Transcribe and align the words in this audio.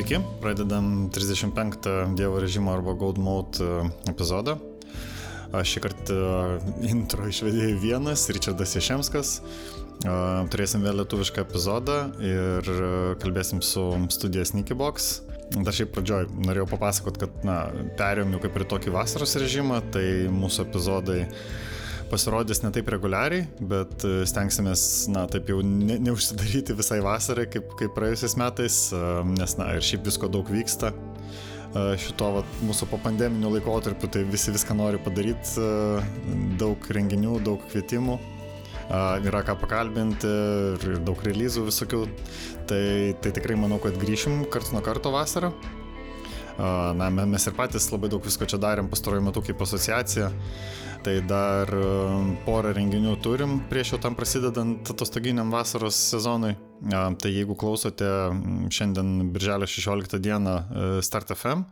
Sveiki, 0.00 0.16
pradedam 0.40 1.10
35 1.12 2.16
Dievo 2.16 2.40
režimo 2.40 2.72
arba 2.72 2.94
Gold 2.96 3.18
Mode 3.20 3.60
epizodą. 4.08 4.54
Aš 5.52 5.74
šį 5.74 5.82
kartą 5.84 6.14
intro 6.88 7.26
išvedėjau 7.28 7.74
vienas, 7.82 8.22
Richardas 8.32 8.72
Ješemskas. 8.78 9.34
Turėsim 10.00 10.80
vėl 10.88 11.02
lietuvišką 11.02 11.44
epizodą 11.44 11.98
ir 12.16 12.72
kalbėsim 13.20 13.60
su 13.60 13.84
studija 14.16 14.46
Sneakybox. 14.48 15.10
Dar 15.58 15.76
šiaip 15.76 15.92
pradžioj 15.92 16.30
norėjau 16.48 16.70
papasakot, 16.72 17.20
kad, 17.20 17.36
na, 17.44 17.58
perėjom 18.00 18.32
jau 18.32 18.40
kaip 18.46 18.56
ir 18.56 18.68
tokį 18.72 18.96
vasaros 18.96 19.36
režimą, 19.44 19.82
tai 19.92 20.06
mūsų 20.32 20.64
epizodai 20.64 21.26
pasirodys 22.10 22.62
ne 22.64 22.70
taip 22.74 22.90
reguliariai, 22.92 23.46
bet 23.70 24.04
e, 24.06 24.24
stengsimės, 24.28 24.82
na, 25.12 25.26
taip 25.30 25.50
jau 25.50 25.60
ne, 25.64 25.96
neužsidaryti 26.02 26.76
visai 26.78 27.00
vasarai, 27.04 27.46
kaip, 27.50 27.72
kaip 27.78 27.94
praėjusiais 27.96 28.36
metais, 28.40 28.80
e, 28.94 29.04
nes, 29.30 29.56
na, 29.60 29.70
ir 29.78 29.86
šiaip 29.86 30.04
visko 30.08 30.30
daug 30.32 30.50
vyksta. 30.50 30.92
E, 30.92 31.84
šito 32.02 32.32
vat, 32.38 32.58
mūsų 32.66 32.90
po 32.90 33.00
pandeminiu 33.04 33.54
laikotarpiu, 33.54 34.10
tai 34.12 34.24
visi 34.28 34.54
viską 34.54 34.76
nori 34.78 35.00
padaryti, 35.02 35.70
daug 36.60 36.90
renginių, 36.98 37.38
daug 37.46 37.62
kvietimų, 37.70 38.18
yra 39.30 39.44
ką 39.46 39.54
pakalbinti 39.60 40.30
ir 40.74 41.02
daug 41.06 41.20
releizų 41.22 41.68
visokių. 41.68 42.06
Tai, 42.70 42.82
tai 43.22 43.30
tikrai 43.34 43.54
manau, 43.58 43.78
kad 43.82 43.94
grįšim 43.98 44.44
karts 44.50 44.72
nuo 44.74 44.82
karto 44.82 45.12
vasarą. 45.14 45.52
Na, 46.58 47.06
mes 47.08 47.46
ir 47.46 47.54
patys 47.56 47.86
labai 47.88 48.10
daug 48.12 48.26
visko 48.26 48.46
čia 48.50 48.58
darėm 48.60 48.90
pastaruoju 48.90 49.24
metu 49.30 49.42
kaip 49.46 49.62
asociacija. 49.64 50.28
Tai 51.00 51.14
dar 51.24 51.70
um, 51.72 52.34
porą 52.44 52.74
renginių 52.76 53.14
turim 53.24 53.54
prieš 53.70 53.94
jau 53.94 53.98
tam 54.04 54.16
prasidedant 54.18 54.90
atostoginiam 54.92 55.48
vasaros 55.48 55.96
sezonui. 56.10 56.52
Tai 56.92 57.30
jeigu 57.32 57.56
klausote 57.56 58.04
šiandien 58.68 59.30
birželio 59.32 59.68
16 59.68 60.20
dieną 60.20 60.52
e, 60.60 60.90
Start 61.04 61.32
FM, 61.32 61.64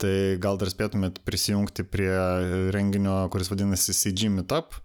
tai 0.00 0.14
gal 0.40 0.56
dar 0.60 0.72
spėtumėt 0.72 1.20
prisijungti 1.28 1.84
prie 1.84 2.14
renginio, 2.72 3.18
kuris 3.32 3.52
vadinasi 3.52 3.92
CG 3.98 4.32
Meetup. 4.32 4.80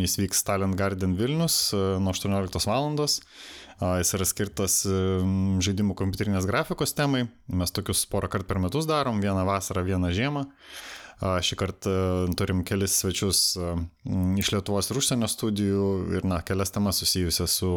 Jis 0.00 0.20
vyks 0.20 0.44
Talent 0.44 0.76
Garden 0.76 1.16
Vilnius 1.16 1.70
e, 1.72 1.82
nuo 2.04 2.12
18 2.12 2.68
val. 2.68 3.00
Jis 3.00 4.14
yra 4.16 4.28
skirtas 4.28 4.82
e, 4.84 5.02
žaidimų 5.64 5.96
kompiuterinės 5.96 6.48
grafikos 6.48 6.92
temai. 6.92 7.30
Mes 7.48 7.72
tokius 7.72 8.04
porą 8.12 8.28
kartų 8.28 8.52
per 8.52 8.60
metus 8.60 8.88
darom, 8.88 9.24
vieną 9.24 9.48
vasarą, 9.48 9.88
vieną 9.88 10.12
žiemą. 10.12 10.50
Šį 11.20 11.56
kartą 11.60 11.92
turim 12.38 12.62
kelis 12.64 12.94
svečius 13.02 13.40
iš 14.40 14.52
Lietuvos 14.54 14.88
ir 14.88 15.00
užsienio 15.00 15.28
studijų 15.28 15.86
ir, 16.16 16.24
na, 16.24 16.40
kelias 16.46 16.72
temas 16.72 17.00
susijusias 17.02 17.58
su 17.60 17.74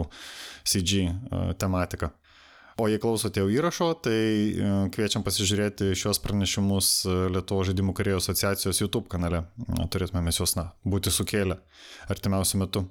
CG 0.64 1.10
tematika. 1.60 2.14
O 2.80 2.88
jei 2.90 2.98
klausote 2.98 3.44
jau 3.44 3.52
įrašo, 3.54 3.92
tai 4.02 4.18
kviečiam 4.96 5.22
pasižiūrėti 5.26 5.92
šios 6.00 6.18
pranešimus 6.24 6.94
Lietuvo 7.36 7.68
žaidimų 7.68 7.94
karėjo 8.00 8.24
asociacijos 8.24 8.82
YouTube 8.82 9.12
kanale. 9.12 9.44
Turėtume 9.94 10.24
mes 10.26 10.40
juos, 10.40 10.56
na, 10.58 10.72
būti 10.88 11.14
sukėlę 11.14 11.60
artimiausiu 12.10 12.64
metu. 12.64 12.88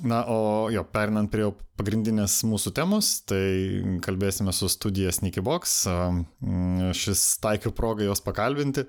Na, 0.00 0.22
o 0.26 0.70
jo, 0.72 0.82
perinant 0.88 1.28
prie 1.30 1.44
pagrindinės 1.78 2.40
mūsų 2.48 2.72
temos, 2.74 3.10
tai 3.28 4.00
kalbėsime 4.02 4.50
su 4.56 4.66
studija 4.72 5.12
Sneakybox. 5.14 5.74
Šis 6.96 7.24
taikiu 7.42 7.70
progą 7.76 8.08
jos 8.08 8.24
pakalbinti, 8.24 8.86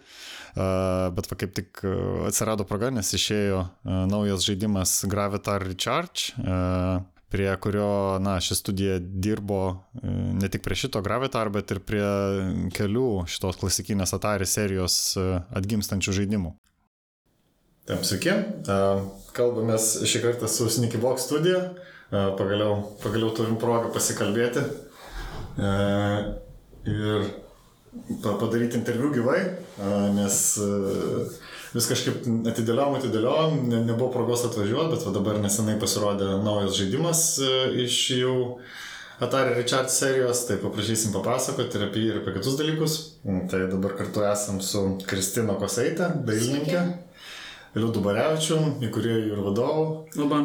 bet 0.55 1.29
va 1.29 1.37
kaip 1.37 1.53
tik 1.59 1.83
atsirado 2.29 2.65
proga, 2.69 2.89
nes 2.95 3.13
išėjo 3.13 3.65
naujas 4.09 4.47
žaidimas 4.47 5.01
Gravitar 5.11 5.67
Recharge 5.67 6.33
prie 7.33 7.49
kurio, 7.57 8.19
na, 8.21 8.35
ši 8.41 8.55
studija 8.59 8.99
dirbo 9.01 9.61
ne 10.03 10.49
tik 10.53 10.61
prie 10.65 10.77
šito 10.77 11.01
Gravitar, 11.05 11.49
bet 11.53 11.71
ir 11.73 11.79
prie 11.81 12.05
kelių 12.77 13.25
šitos 13.29 13.57
klasikinės 13.61 14.13
Atari 14.13 14.45
serijos 14.49 15.17
atgimstančių 15.17 16.13
žaidimų. 16.21 16.53
Taip, 17.83 18.05
sveiki. 18.07 18.31
Kalbamės 19.35 19.85
šį 20.07 20.21
kartą 20.23 20.47
su 20.47 20.69
Sneaky 20.71 21.01
Box 21.03 21.25
studija. 21.27 21.73
Pagaliau, 22.13 22.77
pagaliau 23.01 23.33
turim 23.35 23.57
progą 23.59 23.89
pasikalbėti 23.91 24.61
ir 26.87 27.25
padaryti 28.23 28.79
interviu 28.79 29.09
gyvai, 29.11 29.41
nes 30.15 30.37
vis 31.73 31.89
kažkaip 31.89 32.23
atidėliom, 32.53 32.95
atidėliom, 33.01 33.59
ne, 33.67 33.83
nebuvo 33.89 34.13
progos 34.13 34.45
atvažiuoti, 34.47 34.93
bet 34.93 35.17
dabar 35.17 35.43
nesenai 35.43 35.75
pasirodė 35.81 36.37
naujas 36.45 36.77
žaidimas 36.79 37.27
iš 37.83 38.01
jų 38.21 38.37
Atari 39.23 39.57
Richard 39.57 39.91
serijos, 39.93 40.45
tai 40.47 40.55
paprašysim 40.61 41.11
papasakoti 41.13 41.77
ir 41.77 41.83
apie 41.85 42.01
jį, 42.01 42.07
ir 42.13 42.21
apie 42.21 42.33
kitus 42.39 42.55
dalykus. 42.59 42.95
Tai 43.51 43.65
dabar 43.71 43.93
kartu 43.99 44.23
esam 44.27 44.57
su 44.63 44.81
Kristina 45.07 45.55
Kosaitė, 45.59 46.09
dailininkė. 46.27 46.79
Sveiki. 46.79 47.12
Liudu 47.73 48.03
Barevičium, 48.05 48.75
įkūrėjų 48.85 49.33
ir 49.33 49.39
vadovų. 49.41 49.85
Labą. 50.19 50.41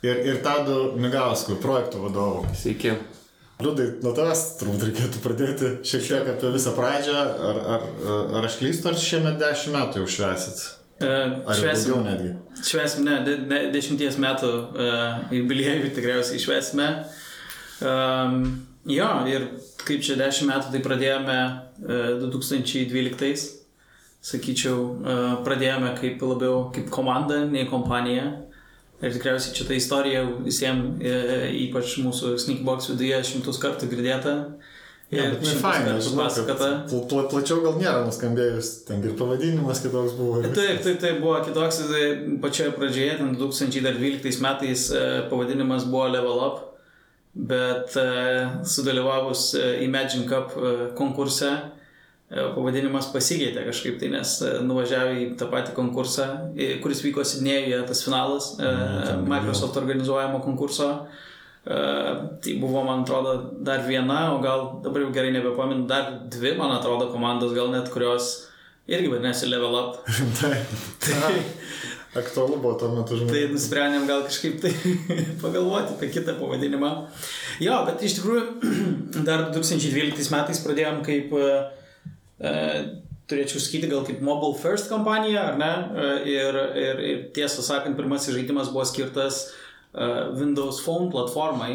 Ir, 0.00 0.22
ir 0.24 0.38
Tadu 0.44 0.94
Migausku, 0.96 1.58
projektų 1.60 2.06
vadovų. 2.06 2.54
Sveiki. 2.56 2.94
Liudai, 3.60 3.90
nuo 4.00 4.14
tavęs 4.16 4.42
turbūt 4.56 4.86
reikėtų 4.88 5.20
pradėti 5.20 5.70
šiek 5.84 6.06
tiek 6.06 6.30
apie 6.32 6.52
visą 6.54 6.72
pradžią. 6.72 7.16
Ar, 7.50 7.60
ar, 7.74 7.84
ar 8.38 8.48
aš 8.48 8.56
klystu, 8.62 8.88
ar 8.88 8.96
šiemet 8.96 9.36
dešimt 9.42 9.76
metų 9.76 10.00
jau 10.00 10.08
švesit? 10.16 10.62
E, 11.04 11.10
ar 11.10 11.60
švesim, 11.60 11.92
daugiau 11.92 12.06
netgi? 12.06 12.32
Švesim, 12.64 13.04
ne, 13.04 13.20
de, 13.28 13.36
de, 13.50 13.60
dešimties 13.76 14.16
metų 14.20 14.50
uh, 14.56 15.20
jubiliejų 15.36 15.92
tikriausiai 15.98 16.40
švesime. 16.40 16.88
Um, 17.84 18.42
jo, 18.88 19.12
ir 19.28 19.50
kaip 19.84 20.00
čia 20.08 20.16
dešimt 20.20 20.54
metų 20.54 20.72
tai 20.72 20.84
pradėjome 20.88 21.40
uh, 21.44 22.24
2012 22.24 23.59
sakyčiau, 24.24 24.80
e, 25.00 25.16
pradėjome 25.46 25.94
kaip 25.98 26.22
labiau 26.24 26.68
kaip 26.74 26.90
komanda, 26.92 27.44
nei 27.48 27.68
kompanija. 27.70 28.28
Ir 29.00 29.14
tikriausiai 29.14 29.54
čia 29.56 29.64
ta 29.64 29.76
istorija 29.76 30.26
visiems, 30.44 31.00
e, 31.00 31.14
ypač 31.64 31.96
mūsų 32.04 32.34
Sneakbox 32.42 32.90
viduje, 32.92 33.22
šimtus 33.30 33.60
kartų 33.62 33.88
girdėta. 33.88 34.34
Ja, 35.10 35.24
bet 35.32 35.40
tai 35.42 35.54
faina, 35.58 35.94
pasakota. 35.98 36.68
Pla, 36.86 37.24
plačiau 37.32 37.64
gal 37.64 37.80
nėra 37.80 38.04
nuskambėjus, 38.06 38.68
ten 38.86 39.00
ir 39.02 39.16
pavadinimas 39.18 39.80
kitoks 39.82 40.14
buvo. 40.14 40.44
Taip, 40.44 40.84
taip, 40.84 41.00
tai 41.02 41.16
buvo 41.18 41.40
kitoks, 41.48 41.80
tai 41.90 42.04
pačioje 42.44 42.76
pradžioje, 42.76 43.16
ten 43.18 43.32
2012 43.40 44.44
metais 44.44 44.86
e, 44.92 45.02
pavadinimas 45.32 45.88
buvo 45.90 46.06
Level 46.12 46.44
Up, 46.44 46.62
bet 47.34 47.96
sudalyvavus 48.68 49.54
Imagine 49.82 50.28
Cup 50.30 50.54
konkurse, 50.98 51.56
E, 51.56 51.79
pavadinimas 52.30 53.08
pasikeitė 53.10 53.64
kažkaip 53.66 53.96
tai, 53.98 54.12
nes 54.12 54.36
e, 54.46 54.52
nuvažiavę 54.62 55.16
į 55.18 55.24
tą 55.38 55.48
patį 55.50 55.74
konkursą, 55.74 56.26
kuris 56.82 57.02
vyko 57.02 57.24
Sidnėjuje, 57.26 57.80
tas 57.88 58.04
finalas 58.06 58.52
mm, 58.60 59.26
Microsoft 59.30 59.80
organizuojamo 59.80 60.38
konkurso. 60.44 60.92
Tai 61.60 62.52
buvo, 62.56 62.80
man 62.86 63.02
atrodo, 63.02 63.34
dar 63.66 63.82
viena, 63.84 64.30
o 64.32 64.38
gal 64.40 64.62
dabar 64.80 65.02
jau 65.02 65.10
gerai 65.12 65.34
nebepaminu, 65.34 65.84
dar 65.90 66.06
dvi, 66.32 66.54
man 66.56 66.72
atrodo, 66.72 67.10
komandos, 67.12 67.52
gal 67.52 67.68
net 67.74 67.90
kurios 67.92 68.30
irgi 68.88 69.10
vadinasi 69.12 69.50
Level 69.50 69.76
Up. 69.76 69.98
tai, 70.40 70.54
tai, 71.04 71.34
aktualu 72.22 72.62
buvo 72.62 72.78
tuo 72.80 72.88
metu 72.94 73.18
žinoti. 73.18 73.34
Tai 73.34 73.58
nusprendėm 73.58 74.06
gal 74.08 74.24
kažkaip 74.24 74.56
tai 74.62 74.72
pagalvoti 75.42 75.98
apie 75.98 76.08
kitą 76.14 76.38
pavadinimą. 76.40 76.94
Jo, 77.66 77.82
bet 77.90 78.06
iš 78.08 78.16
tikrųjų 78.20 78.46
dar 79.28 79.50
2012 79.52 80.32
metais 80.32 80.64
pradėjom 80.64 81.04
kaip 81.06 81.36
uh, 81.36 81.52
E, 81.60 81.79
turėčiau 83.30 83.62
sakyti, 83.62 83.90
gal 83.90 84.04
kaip 84.06 84.22
Mobile 84.24 84.56
First 84.58 84.90
kompanija, 84.90 85.50
ar 85.52 85.58
ne? 85.60 85.70
E, 85.70 86.06
ir, 86.32 86.60
ir, 86.80 87.02
ir 87.10 87.22
tiesą 87.36 87.64
sakant, 87.66 87.98
pirmasis 87.98 88.34
žaidimas 88.36 88.72
buvo 88.72 88.86
skirtas 88.88 89.44
uh, 89.46 90.30
Windows 90.38 90.82
Phone 90.84 91.10
platformai. 91.12 91.72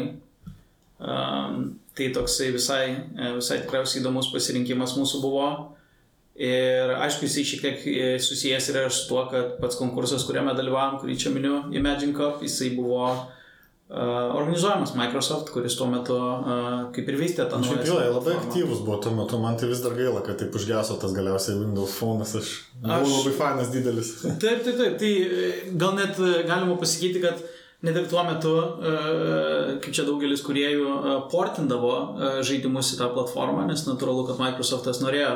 Tai 0.96 2.06
toksai 2.16 2.46
visai, 2.54 2.84
visai 3.36 3.58
tikriausiai 3.60 4.00
įdomus 4.00 4.30
pasirinkimas 4.32 4.94
mūsų 4.96 5.20
buvo. 5.20 5.48
Ir 6.40 6.92
aišku, 7.04 7.24
jisai 7.28 7.44
šiek 7.48 7.62
tiek 7.64 7.84
susijęs 8.24 8.70
yra 8.72 8.86
su 8.92 9.04
tuo, 9.08 9.22
kad 9.28 9.58
pats 9.60 9.76
konkursas, 9.76 10.24
kuriame 10.28 10.52
dalyvavom, 10.56 10.98
kurį 11.02 11.16
čia 11.20 11.32
miniu, 11.32 11.58
Imagine 11.76 12.16
Cup, 12.16 12.40
jisai 12.44 12.70
buvo 12.76 13.10
organizuojamas 13.88 14.94
Microsoft, 14.98 15.50
kuris 15.54 15.76
tuo 15.78 15.86
metu 15.86 16.14
uh, 16.16 16.88
kaip 16.94 17.06
ir 17.06 17.18
vystė 17.20 17.44
tą 17.46 17.60
naują. 17.62 17.84
Šiaip 17.84 17.90
jo, 17.92 17.98
labai 18.16 18.32
aktyvus 18.34 18.80
buvo 18.82 18.96
tuo 19.02 19.12
metu, 19.14 19.38
man 19.38 19.58
tai 19.60 19.68
vis 19.70 19.82
dar 19.84 19.94
gaila, 19.94 20.24
kad 20.26 20.40
taip 20.40 20.56
užgeso 20.58 20.96
tas 21.02 21.14
galiausiai 21.14 21.60
Windows 21.60 21.94
Phone, 22.00 22.26
aš, 22.26 22.34
aš 22.82 23.04
buvau 23.04 23.20
labai 23.20 23.34
fanas 23.38 23.70
didelis. 23.70 24.10
Taip, 24.42 24.64
taip, 24.66 24.74
taip, 24.80 24.96
tai 24.98 25.12
gal 25.78 25.94
net 26.00 26.18
galima 26.18 26.74
pasakyti, 26.80 27.22
kad 27.22 27.44
net 27.86 28.00
ir 28.00 28.08
tuo 28.10 28.24
metu, 28.26 28.56
kaip 29.84 29.92
čia 29.94 30.06
daugelis 30.08 30.42
kuriejų, 30.42 30.90
portindavo 31.30 31.94
žaidimus 32.42 32.90
į 32.96 33.00
tą 33.04 33.12
platformą, 33.14 33.68
nes 33.70 33.86
natūralu, 33.86 34.26
kad 34.26 34.42
Microsoftas 34.42 34.98
norėjo 35.04 35.30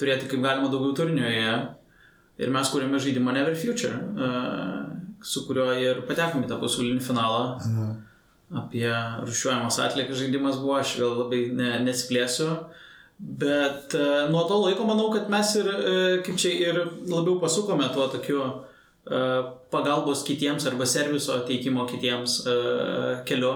turėti 0.00 0.26
kaip 0.30 0.42
galima 0.42 0.72
daugiau 0.72 0.96
turinio 0.96 1.28
joje. 1.28 1.54
Ir 2.36 2.50
mes 2.52 2.68
kūrėme 2.68 2.98
žaidimą 3.00 3.32
Never 3.32 3.54
Future. 3.56 3.94
Su 5.24 5.46
kuriuo 5.46 5.72
ir 5.80 6.02
patekome 6.08 6.46
į 6.46 6.50
tą 6.50 6.60
pasaulinį 6.62 7.02
finalą. 7.04 7.46
Mhm. 7.64 7.94
apie 8.54 8.90
rušiuojamas 9.26 9.78
atliekas 9.82 10.20
žaidimas 10.20 10.60
buvo, 10.62 10.76
aš 10.78 10.92
vėl 11.00 11.16
labai 11.18 11.40
ne, 11.50 11.70
nesiplėsiu. 11.82 12.46
Bet 13.18 13.96
uh, 13.96 14.28
nuo 14.30 14.44
to 14.46 14.58
laiko 14.60 14.84
manau, 14.86 15.08
kad 15.10 15.30
mes 15.32 15.54
ir, 15.56 15.66
uh, 15.66 16.22
kaip 16.22 16.36
čia, 16.38 16.52
ir 16.68 16.78
labiau 17.08 17.40
pasukome 17.42 17.88
tuo 17.94 18.06
tokiu 18.12 18.38
uh, 18.44 19.40
pagalbos 19.72 20.22
kitiems 20.28 20.66
arba 20.68 20.86
serviso 20.86 21.40
teikimo 21.48 21.88
kitiems 21.88 22.38
uh, 22.44 23.24
keliu 23.26 23.54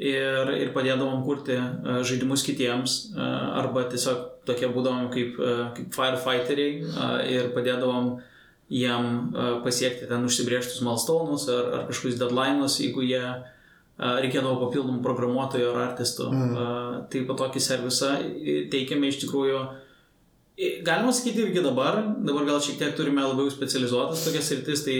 ir, 0.00 0.50
ir 0.56 0.72
padėdavom 0.74 1.22
kurti 1.26 1.58
uh, 1.60 2.00
žaidimus 2.02 2.42
kitiems 2.46 2.96
uh, 3.14 3.60
arba 3.60 3.84
tiesiog 3.92 4.24
tokie 4.48 4.72
būdavom 4.72 5.10
kaip, 5.12 5.36
uh, 5.38 5.66
kaip 5.76 5.92
firefighteriai 5.94 6.80
uh, 6.88 7.18
ir 7.30 7.52
padėdavom 7.54 8.14
jiem 8.72 9.10
uh, 9.34 9.58
pasiekti 9.64 10.08
ten 10.08 10.24
užsibrieštus 10.24 10.80
milestonus 10.84 11.48
ar, 11.52 11.66
ar 11.78 11.82
kažkokius 11.90 12.20
deadline'us, 12.20 12.78
jeigu 12.80 13.04
jie 13.04 13.22
uh, 13.22 13.42
reikėdavo 13.98 14.56
papildomų 14.64 15.02
programuotojų 15.04 15.70
ar 15.70 15.80
artistų. 15.90 16.28
Mm. 16.32 16.54
Tai 17.10 17.24
po 17.28 17.36
tokį 17.38 17.62
servisą 17.62 18.14
teikiame 18.72 19.10
iš 19.10 19.20
tikrųjų, 19.22 19.60
galima 20.86 21.14
sakyti 21.14 21.44
irgi 21.44 21.62
dabar, 21.62 22.00
dabar 22.26 22.48
gal 22.48 22.62
šiek 22.62 22.80
tiek 22.80 22.96
turime 22.98 23.22
labiau 23.22 23.50
specializuotas 23.54 24.24
tokias 24.26 24.50
rytis, 24.54 24.82
tai 24.86 24.98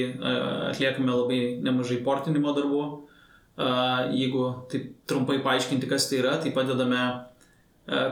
atliekame 0.71 1.11
labai 1.11 1.41
nemažai 1.63 2.01
portinimo 2.07 2.55
darbų. 2.55 2.85
Jeigu 4.15 4.47
taip 4.71 4.89
trumpai 5.11 5.41
paaiškinti, 5.43 5.91
kas 5.91 6.09
tai 6.11 6.23
yra, 6.23 6.39
tai 6.43 6.55
padedame 6.55 7.03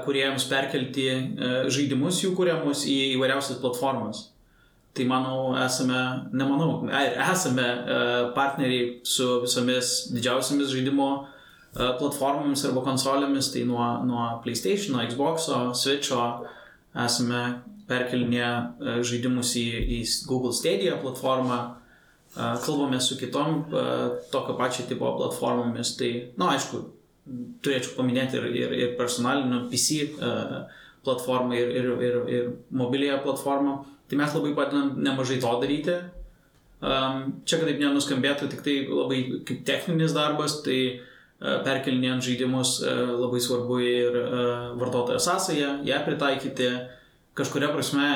kuriejams 0.04 0.46
perkelti 0.50 1.08
žaidimus 1.72 2.20
jų 2.22 2.34
kuriamus 2.38 2.84
į 2.90 2.98
įvairiausias 3.16 3.62
platformas. 3.62 4.31
Tai 4.92 5.04
manau, 5.08 5.54
esame, 5.56 5.98
nemanau, 6.36 6.82
esame 7.32 7.64
e, 7.64 8.00
partneriai 8.36 8.88
su 9.08 9.38
visomis 9.40 9.92
didžiausiamis 10.12 10.68
žaidimo 10.68 11.06
e, 11.16 11.86
platformomis 11.96 12.66
arba 12.68 12.82
konsolėmis, 12.84 13.48
tai 13.54 13.62
nuo, 13.64 13.86
nuo 14.04 14.26
PlayStation, 14.44 14.98
Xbox, 15.08 15.46
Switch 15.80 16.12
esame 17.06 17.40
perkelinę 17.88 18.42
e, 18.44 18.98
žaidimus 19.00 19.54
į, 19.56 19.64
į 19.96 20.02
Google 20.28 20.52
Stadia 20.56 20.98
platformą, 21.00 21.62
kalbame 22.32 22.96
su 23.04 23.18
kitom 23.20 23.66
tokio 24.32 24.54
pačio 24.56 24.86
tipo 24.88 25.10
platformomis, 25.18 25.90
tai, 25.98 26.12
na, 26.36 26.46
nu, 26.46 26.50
aišku, 26.52 26.78
turėčiau 27.64 27.96
paminėti 27.96 28.38
ir, 28.40 28.46
ir, 28.60 28.76
ir 28.76 28.94
personalinio 29.00 29.66
PC 29.72 30.06
platformą, 31.04 31.56
ir, 31.56 31.74
ir, 31.80 31.90
ir, 32.08 32.20
ir 32.36 32.52
mobilėje 32.76 33.18
platformą. 33.24 33.80
Tai 34.12 34.18
mes 34.20 34.34
labai 34.36 34.50
padedam 34.52 34.90
nemažai 35.00 35.38
to 35.40 35.50
daryti. 35.56 35.94
Um, 36.84 37.38
čia, 37.48 37.56
kad 37.56 37.64
taip 37.70 37.78
nenuskambėtų, 37.80 38.48
tik 38.52 38.60
tai 38.60 38.74
labai 38.84 39.20
kaip 39.48 39.62
techninis 39.64 40.12
darbas, 40.12 40.58
tai 40.66 40.80
uh, 40.98 41.62
perkelinėjant 41.64 42.26
žaidimus 42.26 42.74
uh, 42.82 43.14
labai 43.22 43.40
svarbu 43.40 43.78
ir 43.80 44.18
uh, 44.20 44.36
vartotojo 44.76 45.16
sąsąją, 45.16 45.78
ją 45.88 46.02
pritaikyti. 46.04 46.68
Kažkuria 47.32 47.70
prasme 47.72 48.06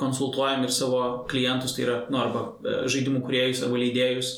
konsultuojam 0.00 0.62
ir 0.64 0.72
savo 0.72 1.02
klientus, 1.28 1.74
tai 1.76 1.84
yra, 1.84 1.96
nu, 2.08 2.16
arba 2.16 2.46
žaidimų 2.88 3.20
kuriejus 3.26 3.60
arba 3.66 3.76
leidėjus, 3.82 4.30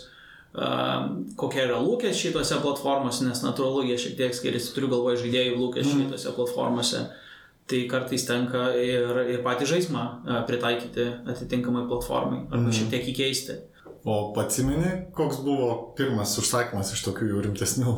kokie 1.38 1.60
yra 1.62 1.76
lūkesčiai 1.78 2.32
tose 2.34 2.58
platformose, 2.64 3.22
nes 3.22 3.44
natūralu 3.44 3.84
jie 3.92 4.00
šiek 4.02 4.16
tiek 4.18 4.34
skiriasi, 4.34 4.72
turiu 4.74 4.90
galvoje 4.90 5.20
žaidėjų 5.22 5.54
lūkesčiai 5.60 6.00
mm. 6.00 6.10
tose 6.10 6.34
platformose. 6.34 7.04
Uh, 7.04 7.23
tai 7.70 7.84
kartais 7.88 8.26
tenka 8.28 8.66
ir, 8.76 9.20
ir 9.32 9.44
patį 9.44 9.68
žaidimą 9.70 10.04
e, 10.04 10.40
pritaikyti 10.48 11.06
atitinkamai 11.32 11.86
platformai 11.88 12.42
arba 12.50 12.66
mm. 12.66 12.74
šiek 12.76 12.90
tiek 12.92 13.08
įkeisti. 13.14 13.58
O 14.04 14.18
atsimeni, 14.40 14.90
koks 15.16 15.40
buvo 15.46 15.70
pirmas 15.96 16.34
užsakymas 16.40 16.92
iš 16.92 17.06
tokių 17.06 17.30
jau 17.30 17.44
rimtesnių, 17.46 17.94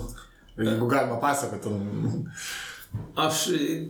jeigu 0.60 0.90
galima 0.90 1.18
pasakoti? 1.22 1.72
Aš 3.18 3.40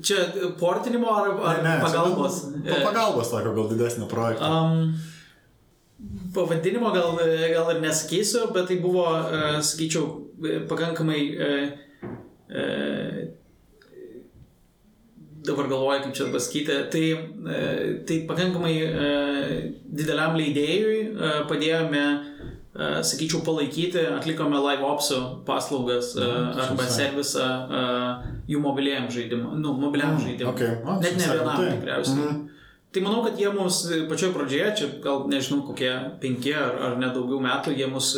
čia 0.03 0.25
portinimo 0.59 1.13
ar, 1.13 1.29
ar 1.37 1.61
ne, 1.61 1.75
ne, 1.75 1.83
pagalbos? 1.85 2.41
Pa, 2.65 2.81
pagalbos 2.89 3.31
tokio 3.31 3.53
gal 3.59 3.69
didesnio 3.71 4.09
projekto. 4.09 4.49
Um, 4.49 4.97
pavadinimo 6.35 6.91
gal, 6.97 7.21
gal 7.53 7.73
ir 7.75 7.83
nesakysiu, 7.85 8.49
bet 8.57 8.71
tai 8.73 8.81
buvo, 8.81 9.05
uh, 9.13 9.59
sakyčiau, 9.61 10.09
pakankamai 10.73 11.21
uh, 11.37 11.69
uh, 12.49 13.21
dabar 15.47 15.69
galvoju, 15.71 16.03
kaip 16.05 16.15
čia 16.17 16.29
pasakyti, 16.33 16.77
tai, 16.93 17.05
e, 17.55 17.61
tai 18.09 18.19
pakankamai 18.29 18.75
e, 18.83 19.11
dideliam 19.87 20.37
leidėjui 20.39 20.99
e, 21.07 21.33
padėjome, 21.51 22.07
sakyčiau, 22.77 23.39
palaikyti, 23.41 24.03
atlikome 24.19 24.59
live 24.61 24.85
opsų 24.85 25.19
paslaugas 25.47 26.11
mhm, 26.19 26.59
arba 26.61 26.89
servisą 26.93 27.47
jų 28.53 28.61
mobiliam 28.61 29.07
žaidimui, 29.09 29.55
nu, 29.63 29.73
mobiliam 29.81 30.13
mm, 30.13 30.27
žaidimui. 30.27 30.51
Okay. 30.53 30.75
O, 30.85 30.99
Net 31.01 31.17
ne 31.17 31.31
vienam 31.31 31.57
tai. 31.57 31.71
tikriausiai. 31.71 32.19
Mm. 32.21 32.43
Tai 32.93 33.05
manau, 33.07 33.23
kad 33.25 33.41
jie 33.41 33.49
mums 33.55 33.79
pačioje 34.11 34.35
pradžioje, 34.35 34.69
čia 34.77 34.91
gal 35.07 35.25
nežinau 35.33 35.63
kokie 35.65 35.89
penki 36.21 36.53
ar, 36.53 36.77
ar 36.91 37.01
net 37.01 37.17
daugiau 37.17 37.41
metų, 37.49 37.73
jie 37.81 37.89
mus 37.89 38.13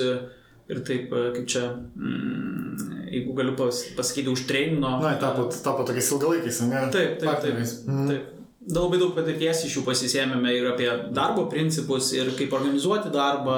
ir 0.68 0.80
taip, 0.84 1.12
kaip 1.12 1.44
čia, 1.48 1.66
mm, 1.96 2.88
jeigu 3.08 3.36
galiu 3.36 3.54
pas, 3.56 3.84
pasakyti, 3.96 4.32
užtreinino. 4.32 4.98
Na, 5.02 5.14
tapo, 5.20 5.48
tapo 5.64 5.86
tokiais 5.88 6.10
ilgalaikiais, 6.12 6.64
ne? 6.68 6.82
Taip, 6.92 7.16
taip, 7.22 7.40
taip. 7.44 7.62
Mm. 7.86 8.10
taip. 8.10 8.34
Da 8.68 8.82
labai 8.82 8.98
daug 9.00 9.14
patirties 9.16 9.62
iš 9.64 9.78
jų 9.78 9.82
pasisėmėme 9.86 10.50
ir 10.52 10.66
apie 10.68 10.88
darbo 11.16 11.46
principus, 11.48 12.10
ir 12.12 12.28
kaip 12.36 12.52
organizuoti 12.52 13.08
darbą, 13.14 13.54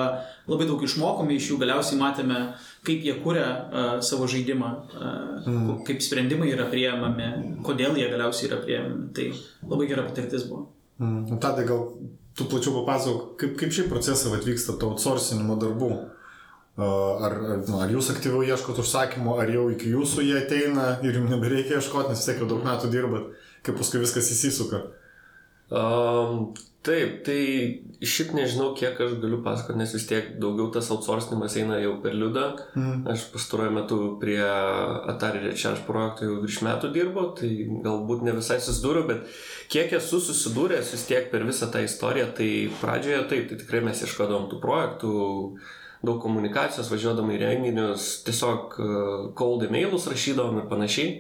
labai 0.47 0.69
daug 0.69 0.85
išmokome 0.87 1.35
iš 1.35 1.49
jų, 1.51 1.57
galiausiai 1.65 1.99
matėme, 1.99 2.39
kaip 2.87 3.03
jie 3.03 3.17
kuria 3.25 3.49
uh, 3.49 3.89
savo 4.07 4.29
žaidimą, 4.31 4.71
uh, 4.71 5.49
mm. 5.51 5.73
kaip 5.89 6.05
sprendimai 6.07 6.53
yra 6.53 6.69
prieimami, 6.71 7.27
kodėl 7.67 7.99
jie 7.99 8.07
galiausiai 8.12 8.53
yra 8.53 8.61
prieimami. 8.62 9.11
Tai 9.17 9.27
labai 9.73 9.91
gera 9.91 10.07
patirtis 10.07 10.47
buvo. 10.47 10.69
Mm. 11.03 11.41
Tada 11.43 11.67
gal 11.67 11.89
tu 12.39 12.47
plačiau 12.47 12.79
papasakok, 12.79 13.35
kaip, 13.41 13.59
kaip 13.59 13.75
šį 13.75 13.89
procesą 13.91 14.31
atvyksta 14.39 14.79
to 14.79 14.95
outsourcinimo 14.95 15.59
darbų? 15.59 15.91
Ar, 16.81 17.37
nu, 17.67 17.81
ar 17.82 17.93
jūs 17.93 18.11
aktyviau 18.15 18.44
ieškot 18.47 18.81
užsakymų, 18.82 19.37
ar 19.43 19.53
jau 19.53 19.67
iki 19.75 19.93
jūsų 19.93 20.25
jie 20.29 20.38
ateina 20.41 20.94
ir 21.05 21.19
jums 21.19 21.35
nebereikia 21.35 21.81
ieškoti, 21.81 22.12
nes 22.12 22.23
vis 22.23 22.31
tiek 22.31 22.43
jau 22.43 22.49
daug 22.50 22.65
metų 22.67 22.91
dirbat, 22.93 23.31
kaip 23.67 23.79
paskui 23.81 24.03
viskas 24.03 24.31
įsisuka. 24.32 24.85
Um, 25.71 26.50
taip, 26.82 27.21
tai 27.27 27.41
šiaip 28.03 28.32
nežinau, 28.35 28.71
kiek 28.78 28.99
aš 28.99 29.12
galiu 29.23 29.38
pasakoti, 29.45 29.78
nes 29.78 29.93
vis 29.95 30.07
tiek 30.09 30.31
daugiau 30.43 30.71
tas 30.75 30.88
outsourcinimas 30.90 31.55
eina 31.61 31.78
jau 31.78 31.93
per 32.02 32.16
liudą. 32.16 32.47
Mm. 32.75 33.05
Aš 33.12 33.28
pastaruoju 33.35 33.75
metu 33.76 33.99
prie 34.23 34.40
Atari 34.43 35.45
Recharge 35.45 35.85
projekto 35.87 36.26
jau 36.26 36.38
virš 36.43 36.62
metų 36.66 36.90
dirbu, 36.97 37.26
tai 37.38 37.50
galbūt 37.85 38.25
ne 38.26 38.35
visai 38.38 38.59
susidūriau, 38.64 39.07
bet 39.12 39.28
kiek 39.71 39.93
esu 40.00 40.23
susidūręs 40.25 40.95
vis 40.97 41.07
tiek 41.11 41.28
per 41.31 41.45
visą 41.47 41.71
tą 41.71 41.85
istoriją, 41.87 42.33
tai 42.38 42.50
pradžioje 42.81 43.26
taip, 43.31 43.47
tai 43.52 43.61
tikrai 43.61 43.85
mes 43.87 44.02
ieškodom 44.07 44.49
tų 44.50 44.59
projektų 44.64 45.12
daug 46.07 46.21
komunikacijos, 46.23 46.88
važiuodami 46.92 47.37
į 47.37 47.42
renginius, 47.42 48.09
tiesiog 48.25 48.76
e, 48.76 48.88
cold 49.37 49.66
emailus 49.69 50.09
rašydavom 50.11 50.62
ir 50.62 50.69
panašiai. 50.71 51.12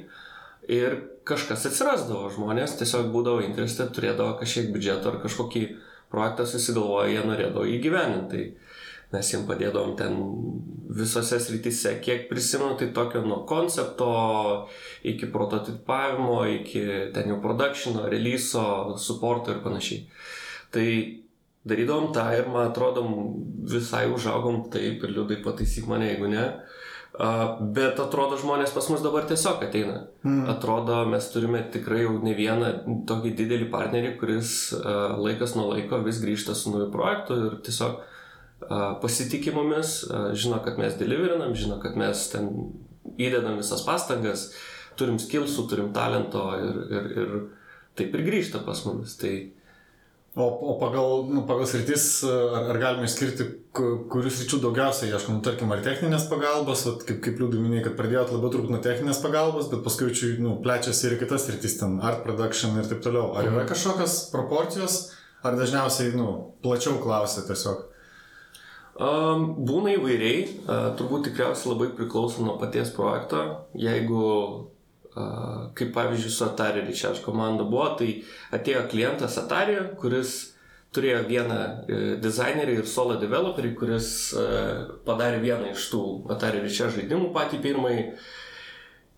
Ir 0.70 0.96
kažkas 1.26 1.66
atsirasdavo, 1.70 2.30
žmonės 2.34 2.76
tiesiog 2.80 3.10
būdavo 3.12 3.44
interested, 3.44 3.90
turėdavo 3.96 4.38
kažkiek 4.40 4.70
biudžeto 4.72 5.10
ar 5.12 5.18
kažkokį 5.24 5.64
projektą 6.12 6.46
susigalvoję, 6.46 7.14
jie 7.14 7.24
norėdavo 7.26 7.66
įgyveninti. 7.76 8.44
Tai 9.10 9.18
mes 9.18 9.30
jiems 9.32 9.46
padėdavom 9.48 9.96
ten 9.98 10.18
visose 10.94 11.40
srityse, 11.42 11.96
kiek 12.04 12.28
prisimenu, 12.30 12.76
tai 12.78 12.90
tokio 12.94 13.24
nuo 13.26 13.40
koncepto 13.48 14.10
iki 15.06 15.26
prototipavimo, 15.34 16.44
iki 16.60 16.84
ten 17.14 17.32
jau 17.32 17.40
productiono, 17.42 18.06
releaso, 18.10 18.94
supporto 19.02 19.54
ir 19.54 19.64
panašiai. 19.64 20.04
Tai 20.70 20.86
darydavom 21.68 22.12
tą 22.16 22.26
ir 22.36 22.48
man 22.48 22.70
atrodo 22.70 23.04
visai 23.70 24.06
užaugom 24.12 24.68
taip 24.72 25.02
ir 25.04 25.16
liūdai 25.16 25.40
pataisyk 25.44 25.88
mane, 25.90 26.12
jeigu 26.12 26.30
ne. 26.32 26.46
Bet 27.74 27.98
atrodo 28.00 28.38
žmonės 28.40 28.72
pas 28.72 28.86
mus 28.88 29.02
dabar 29.04 29.26
tiesiog 29.28 29.64
ateina. 29.66 30.04
Mm. 30.22 30.46
Atrodo 30.52 31.02
mes 31.10 31.26
turime 31.32 31.60
tikrai 31.74 32.04
jau 32.04 32.14
ne 32.22 32.32
vieną 32.38 32.70
tokį 33.10 33.34
didelį 33.42 33.66
partnerį, 33.72 34.14
kuris 34.22 34.54
laikas 35.20 35.56
nuo 35.58 35.66
laiko 35.74 36.00
vis 36.06 36.22
grįžta 36.22 36.54
su 36.56 36.72
nauju 36.72 36.88
projektu 36.94 37.36
ir 37.48 37.58
tiesiog 37.66 37.98
uh, 37.98 38.10
žino, 40.34 40.62
kad 40.64 40.78
mes 40.78 40.96
deliverinam, 40.98 41.54
žino, 41.54 41.80
kad 41.82 41.96
mes 41.96 42.28
ten 42.32 42.50
įdedam 43.18 43.58
visas 43.60 43.82
pastangas, 43.86 44.50
turim 44.96 45.18
skilsų, 45.18 45.66
turim 45.68 45.92
talento 45.92 46.44
ir, 46.56 46.82
ir, 46.90 47.10
ir 47.16 47.32
taip 47.98 48.14
ir 48.14 48.26
grįžta 48.26 48.62
pas 48.64 48.84
mumis. 48.86 49.16
Tai 49.20 49.32
O, 50.36 50.42
o 50.42 50.78
pagal, 50.78 51.26
nu, 51.26 51.42
pagal 51.42 51.66
sritis, 51.66 52.22
ar, 52.22 52.68
ar 52.70 52.76
galime 52.78 53.08
išskirti, 53.08 53.48
kurius 53.74 54.36
ryčių 54.38 54.60
daugiausiai 54.62 55.10
ieškom, 55.10 55.40
nu, 55.40 55.42
tarkim, 55.42 55.72
ar 55.74 55.82
techninės 55.82 56.28
pagalbos, 56.30 56.84
vat, 56.86 57.02
kaip, 57.08 57.18
kaip 57.24 57.42
liūdų 57.42 57.58
minėjai, 57.58 57.88
kad 57.88 57.96
pradėjot 57.98 58.30
labiau 58.36 58.52
turbūt 58.54 58.70
nuo 58.70 58.78
techninės 58.84 59.18
pagalbos, 59.24 59.66
bet 59.72 59.82
paskui 59.82 60.12
čia 60.14 60.36
nu, 60.38 60.54
plečiasi 60.62 61.08
ir 61.08 61.16
kitas 61.18 61.48
sritis, 61.48 61.74
ten 61.80 61.98
art 61.98 62.22
production 62.22 62.78
ir 62.78 62.86
taip 62.86 63.02
toliau. 63.02 63.32
Ar 63.34 63.48
yra 63.48 63.64
mhm. 63.64 63.70
kažkokios 63.72 64.20
proporcijos, 64.30 65.00
ar 65.42 65.58
dažniausiai 65.58 66.14
nu, 66.14 66.28
plačiau 66.62 67.02
klausia 67.02 67.42
tiesiog? 67.50 67.88
Um, 69.00 69.48
būna 69.66 69.96
įvairiai, 69.96 70.40
uh, 70.46 70.90
turbūt 70.94 71.26
tikriausiai 71.26 71.72
labai 71.72 71.90
priklauso 71.98 72.46
nuo 72.46 72.54
paties 72.60 72.94
projekto. 72.94 73.42
Jeigu, 73.74 74.22
kaip 75.14 75.92
pavyzdžiui, 75.96 76.32
su 76.32 76.44
Atari 76.46 76.84
Recharge 76.86 77.24
komanda 77.24 77.66
buvo, 77.66 77.88
tai 77.98 78.12
atėjo 78.54 78.84
klientas 78.92 79.38
Atari, 79.40 79.78
kuris 80.00 80.36
turėjo 80.94 81.24
vieną 81.28 81.56
uh, 81.56 82.04
dizainerį 82.22 82.80
ir 82.80 82.86
solo 82.90 83.16
developerį, 83.22 83.74
kuris 83.78 84.12
uh, 84.34 84.94
padarė 85.06 85.42
vieną 85.42 85.72
iš 85.74 85.88
tų 85.92 86.04
Atari 86.34 86.62
Recharge 86.62 87.00
žaidimų 87.00 87.32
patį 87.34 87.62
pirmąjį. 87.66 88.06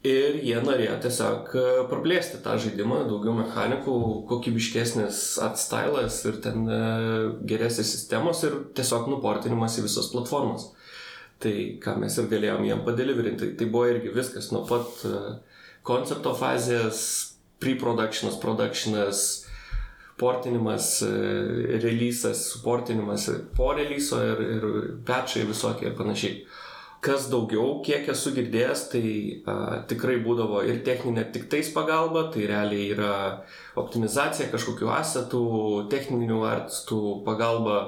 Ir 0.03 0.41
jie 0.43 0.57
norėjo 0.59 0.97
tiesiog 1.05 1.53
e, 1.55 1.65
praplėsti 1.87 2.41
tą 2.43 2.57
žaidimą, 2.59 3.05
daugiau 3.07 3.37
mechanikų, 3.37 3.93
kokybiškesnis 4.27 5.21
atstylas 5.47 6.17
ir 6.27 6.41
ten 6.43 6.65
e, 6.67 6.79
geresnės 7.47 7.93
sistemos 7.95 8.41
ir 8.49 8.57
tiesiog 8.75 9.07
nuportinimas 9.13 9.79
į 9.79 9.85
visas 9.87 10.09
platformas. 10.11 10.73
Tai 11.43 11.55
ką 11.85 11.95
mes 12.03 12.19
ir 12.19 12.27
galėjom 12.35 12.67
jiem 12.67 12.83
padeliverinti. 12.89 13.53
Tai 13.61 13.69
buvo 13.71 13.93
irgi 13.93 14.11
viskas 14.17 14.51
nuo 14.51 14.65
pat 14.67 15.07
e, 15.07 15.23
koncepto 15.87 16.35
fazės, 16.39 17.05
pre-productionas, 17.63 18.39
productionas, 18.43 19.23
portinimas, 20.19 21.03
releasas, 21.83 22.45
supportinimas 22.53 23.31
po 23.57 23.73
releaso 23.75 24.21
ir, 24.23 24.43
ir 24.57 24.67
patchai 25.07 25.47
visokie 25.49 25.91
ir 25.91 25.97
panašiai. 25.99 26.45
Kas 27.03 27.25
daugiau, 27.27 27.81
kiek 27.83 28.07
esu 28.13 28.31
girdėjęs, 28.37 28.83
tai 28.93 29.07
a, 29.51 29.55
tikrai 29.91 30.21
būdavo 30.23 30.61
ir 30.63 30.85
techninė 30.87 31.25
tik 31.35 31.49
tais 31.51 31.73
pagalba, 31.75 32.29
tai 32.31 32.45
realiai 32.47 32.93
yra 32.95 33.15
optimizacija 33.83 34.47
kažkokiu 34.53 34.93
asetų, 34.95 35.43
techninių 35.91 36.39
artistų 36.47 37.01
pagalba, 37.27 37.81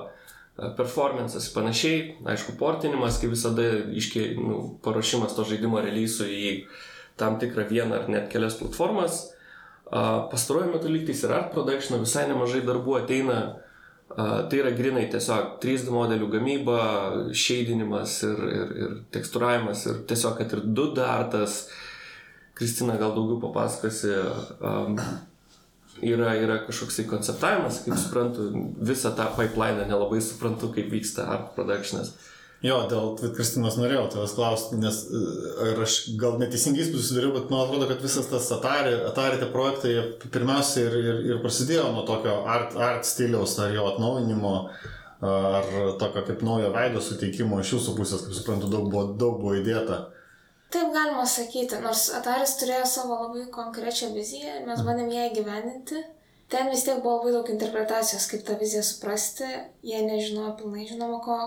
performances 0.78 1.46
ir 1.46 1.54
panašiai. 1.54 2.00
Aišku, 2.34 2.56
portinimas, 2.58 3.20
kaip 3.22 3.36
visada, 3.36 3.68
iškė, 3.94 4.26
nu, 4.38 4.58
paruošimas 4.82 5.38
to 5.38 5.46
žaidimo 5.46 5.78
releasų 5.82 6.28
į 6.30 6.50
tam 7.20 7.38
tikrą 7.42 7.68
vieną 7.70 8.00
ar 8.00 8.08
net 8.10 8.30
kelias 8.32 8.58
platformas. 8.60 9.28
Pastaruoju 9.94 10.72
metu 10.72 10.90
lygtais 10.90 11.20
ir 11.22 11.34
art 11.36 11.52
production 11.54 12.00
visai 12.02 12.24
nemažai 12.30 12.64
darbų 12.66 12.98
ateina 13.02 13.38
Tai 14.14 14.58
yra 14.60 14.70
grinai 14.76 15.08
tiesiog 15.10 15.56
3D 15.62 15.90
modelių 15.90 16.28
gamyba, 16.30 16.78
šeidinimas 17.34 18.20
ir, 18.28 18.42
ir, 18.46 18.74
ir 18.78 18.92
tekstūravimas 19.14 19.80
ir 19.90 20.02
tiesiog, 20.10 20.36
kad 20.38 20.52
ir 20.54 20.62
2D 20.76 21.02
artas. 21.02 21.64
Kristina 22.54 22.94
gal 23.00 23.16
daugiau 23.16 23.40
papasakosi. 23.42 24.12
Um, 24.62 25.00
yra, 26.04 26.36
yra 26.38 26.60
kažkoks 26.68 27.00
tai 27.00 27.06
konceptavimas, 27.10 27.80
kaip 27.82 27.98
suprantu, 27.98 28.46
visą 28.86 29.10
tą 29.18 29.26
pipeline 29.34 29.88
nelabai 29.88 30.20
suprantu, 30.22 30.70
kaip 30.76 30.92
vyksta 30.94 31.26
art 31.34 31.50
productionas. 31.56 32.12
Jo, 32.64 32.78
dėl 32.88 33.10
Kristinos 33.36 33.74
norėjau 33.76 34.06
tavęs 34.14 34.32
klausti, 34.38 34.78
nes 34.80 35.02
ar 35.60 35.82
aš 35.84 35.98
gal 36.20 36.38
neteisingai 36.40 36.86
susidariau, 36.86 37.34
bet 37.34 37.50
man 37.52 37.66
atrodo, 37.66 37.84
kad 37.90 38.00
visas 38.00 38.30
tas 38.30 38.46
Atari, 38.56 38.94
Atari 39.04 39.36
tie 39.42 39.48
projektai 39.52 39.92
pirmiausia 40.32 40.86
ir, 40.86 40.96
ir, 40.96 41.18
ir 41.28 41.42
prasidėjo 41.42 41.90
nuo 41.92 42.06
tokio 42.08 42.38
art, 42.48 42.72
art 42.80 43.04
stiliaus 43.04 43.58
ar 43.60 43.74
jo 43.76 43.84
atnaujinimo, 43.90 44.54
ar 45.28 45.68
tokio 46.00 46.24
kaip 46.30 46.40
naujo 46.46 46.70
veido 46.72 47.04
suteikimo 47.04 47.60
iš 47.60 47.74
jūsų 47.76 47.96
pusės, 47.98 48.24
kaip 48.24 48.38
suprantu, 48.38 48.72
daug 48.72 48.88
buvo, 48.88 49.04
daug 49.12 49.36
buvo 49.42 49.58
įdėta. 49.60 50.00
Taip 50.72 50.88
galima 50.96 51.26
sakyti, 51.28 51.76
nors 51.84 52.06
Ataris 52.16 52.56
turėjo 52.62 52.86
savo 52.88 53.18
labai 53.26 53.44
konkrečią 53.52 54.08
viziją 54.16 54.62
ir 54.62 54.64
mes 54.64 54.80
mhm. 54.80 54.88
bandėm 54.88 55.12
ją 55.12 55.26
įgyveninti. 55.28 56.00
Ten 56.48 56.72
vis 56.72 56.86
tiek 56.86 57.04
buvo 57.04 57.18
labai 57.20 57.36
daug 57.36 57.52
interpretacijos, 57.52 58.24
kaip 58.30 58.42
tą 58.48 58.56
viziją 58.60 58.82
suprasti. 58.88 59.48
Jie 59.84 60.00
nežinojo 60.08 60.54
pilnai, 60.58 60.88
žinoma, 60.88 61.20
ko, 61.24 61.38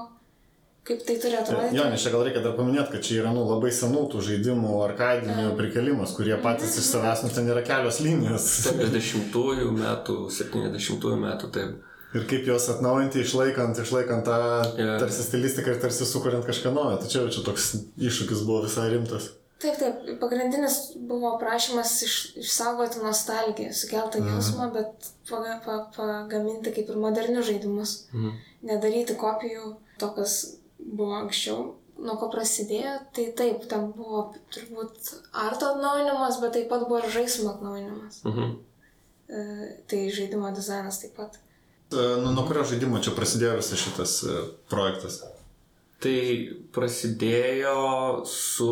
kaip 0.88 1.04
tai 1.08 1.18
turi 1.22 1.36
atrodyti. 1.36 1.76
Jo, 1.76 1.88
nes 1.92 2.04
čia 2.04 2.12
gal 2.14 2.24
reikia 2.24 2.42
dar 2.46 2.56
paminėti, 2.56 2.94
kad 2.94 3.04
čia 3.04 3.20
yra 3.22 3.34
nu, 3.36 3.44
labai 3.50 3.72
senų 3.76 4.06
tų 4.14 4.22
žaidimų 4.30 4.78
arkadinių 4.86 5.50
prikelimas, 5.60 6.14
kurie 6.16 6.38
patys 6.44 6.78
iš 6.80 6.92
savęs, 6.94 7.26
nu 7.26 7.32
ten 7.36 7.50
yra 7.52 7.64
kelios 7.68 8.00
linijos. 8.04 8.48
70-ųjų 8.70 9.74
metų, 9.76 10.18
70-ųjų 10.38 11.18
metų, 11.26 11.52
taip. 11.58 11.76
Ir 12.16 12.24
kaip 12.30 12.48
juos 12.48 12.70
atnaujinti, 12.72 13.20
išlaikant, 13.20 13.80
išlaikant 13.84 14.24
tą 14.26 14.38
yeah. 14.80 14.96
tarsi 15.02 15.26
stilistiką 15.26 15.74
ir 15.74 15.82
tarsi 15.84 16.08
sukuriant 16.08 16.48
kažką 16.48 16.72
naujo. 16.72 17.02
Tačiau 17.04 17.28
čia 17.34 17.44
toks 17.44 17.74
iššūkis 18.00 18.46
buvo 18.48 18.64
visai 18.64 18.88
rimtas. 18.94 19.34
Taip, 19.60 19.76
taip, 19.82 20.06
pagrindinis 20.22 20.78
buvo 21.10 21.34
prašymas 21.42 21.96
iš, 22.06 22.16
išsaugoti 22.40 23.02
nostalgiją, 23.04 23.74
sukeltą 23.76 24.22
mhm. 24.22 24.38
jausmą, 24.38 24.70
bet 24.76 25.10
pagaminti 25.28 25.66
pa, 25.66 26.72
pa, 26.72 26.76
kaip 26.78 26.94
ir 26.94 27.02
modernius 27.02 27.50
žaidimus. 27.50 27.98
Mhm. 28.14 28.40
Nedaryti 28.72 29.18
kopijų 29.20 29.74
to, 30.00 30.10
kas 30.16 30.38
buvo 30.88 31.18
anksčiau, 31.20 31.74
nuo 31.98 32.16
ko 32.22 32.30
prasidėjo, 32.34 32.94
tai 33.16 33.28
taip, 33.38 33.66
ten 33.72 33.90
buvo 33.96 34.28
turbūt 34.54 35.12
arto 35.46 35.74
atnaujinimas, 35.74 36.40
bet 36.44 36.56
taip 36.58 36.70
pat 36.72 36.86
buvo 36.88 37.02
ir 37.02 37.12
žaismo 37.14 37.56
atnaujinimas. 37.56 38.22
Mhm. 38.28 38.54
E, 39.28 39.42
tai 39.92 40.06
žaidimo 40.14 40.52
dizainas 40.56 41.02
taip 41.02 41.18
pat. 41.18 41.40
E, 41.92 42.04
nu, 42.22 42.32
nuo 42.32 42.46
kurio 42.48 42.64
žaidimo 42.68 43.02
čia 43.04 43.16
prasidėjo 43.18 43.58
visas 43.60 43.82
šitas 43.82 44.22
e, 44.24 44.38
projektas? 44.72 45.22
Tai 46.04 46.18
prasidėjo 46.76 47.78
su 48.30 48.72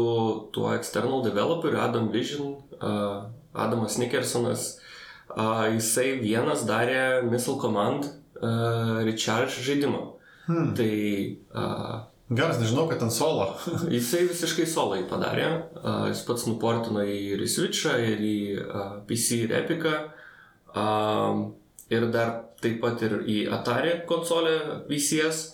tuo 0.53 0.69
external 0.75 1.23
developeriu 1.25 1.79
Adam 1.81 2.11
Vision, 2.13 2.51
uh, 2.77 3.25
Adamas 3.49 3.97
Nickersonas. 3.97 4.75
Uh, 5.33 5.65
jisai 5.73 6.19
vienas 6.21 6.67
darė 6.69 7.23
Missile 7.25 7.57
Command 7.57 8.05
uh, 8.05 9.01
Recharge 9.07 9.57
žaidimą. 9.65 10.03
Hmm. 10.47 10.75
Tai... 10.77 10.91
Uh, 11.53 11.95
Geras, 12.29 12.57
nežinau, 12.57 12.87
kad 12.89 12.99
ten 12.99 13.11
solo. 13.13 13.51
jisai 13.95 14.23
visiškai 14.25 14.65
solo 14.69 14.97
jį 14.97 15.05
padarė. 15.09 15.49
Uh, 15.77 16.07
jis 16.09 16.23
pats 16.25 16.47
nuportino 16.49 17.03
ir 17.05 17.43
į 17.45 17.49
Switch'ą, 17.49 17.99
ir 18.01 18.23
į 18.25 18.37
uh, 18.63 18.95
PC 19.05 19.43
ir 19.45 19.53
Epic'ą. 19.59 19.99
Uh, 20.73 21.43
ir 21.93 22.07
dar 22.13 22.33
taip 22.63 22.79
pat 22.81 23.03
ir 23.05 23.19
į 23.29 23.43
Atari 23.53 23.99
konsolę 24.09 24.55
VCS. 24.89 25.51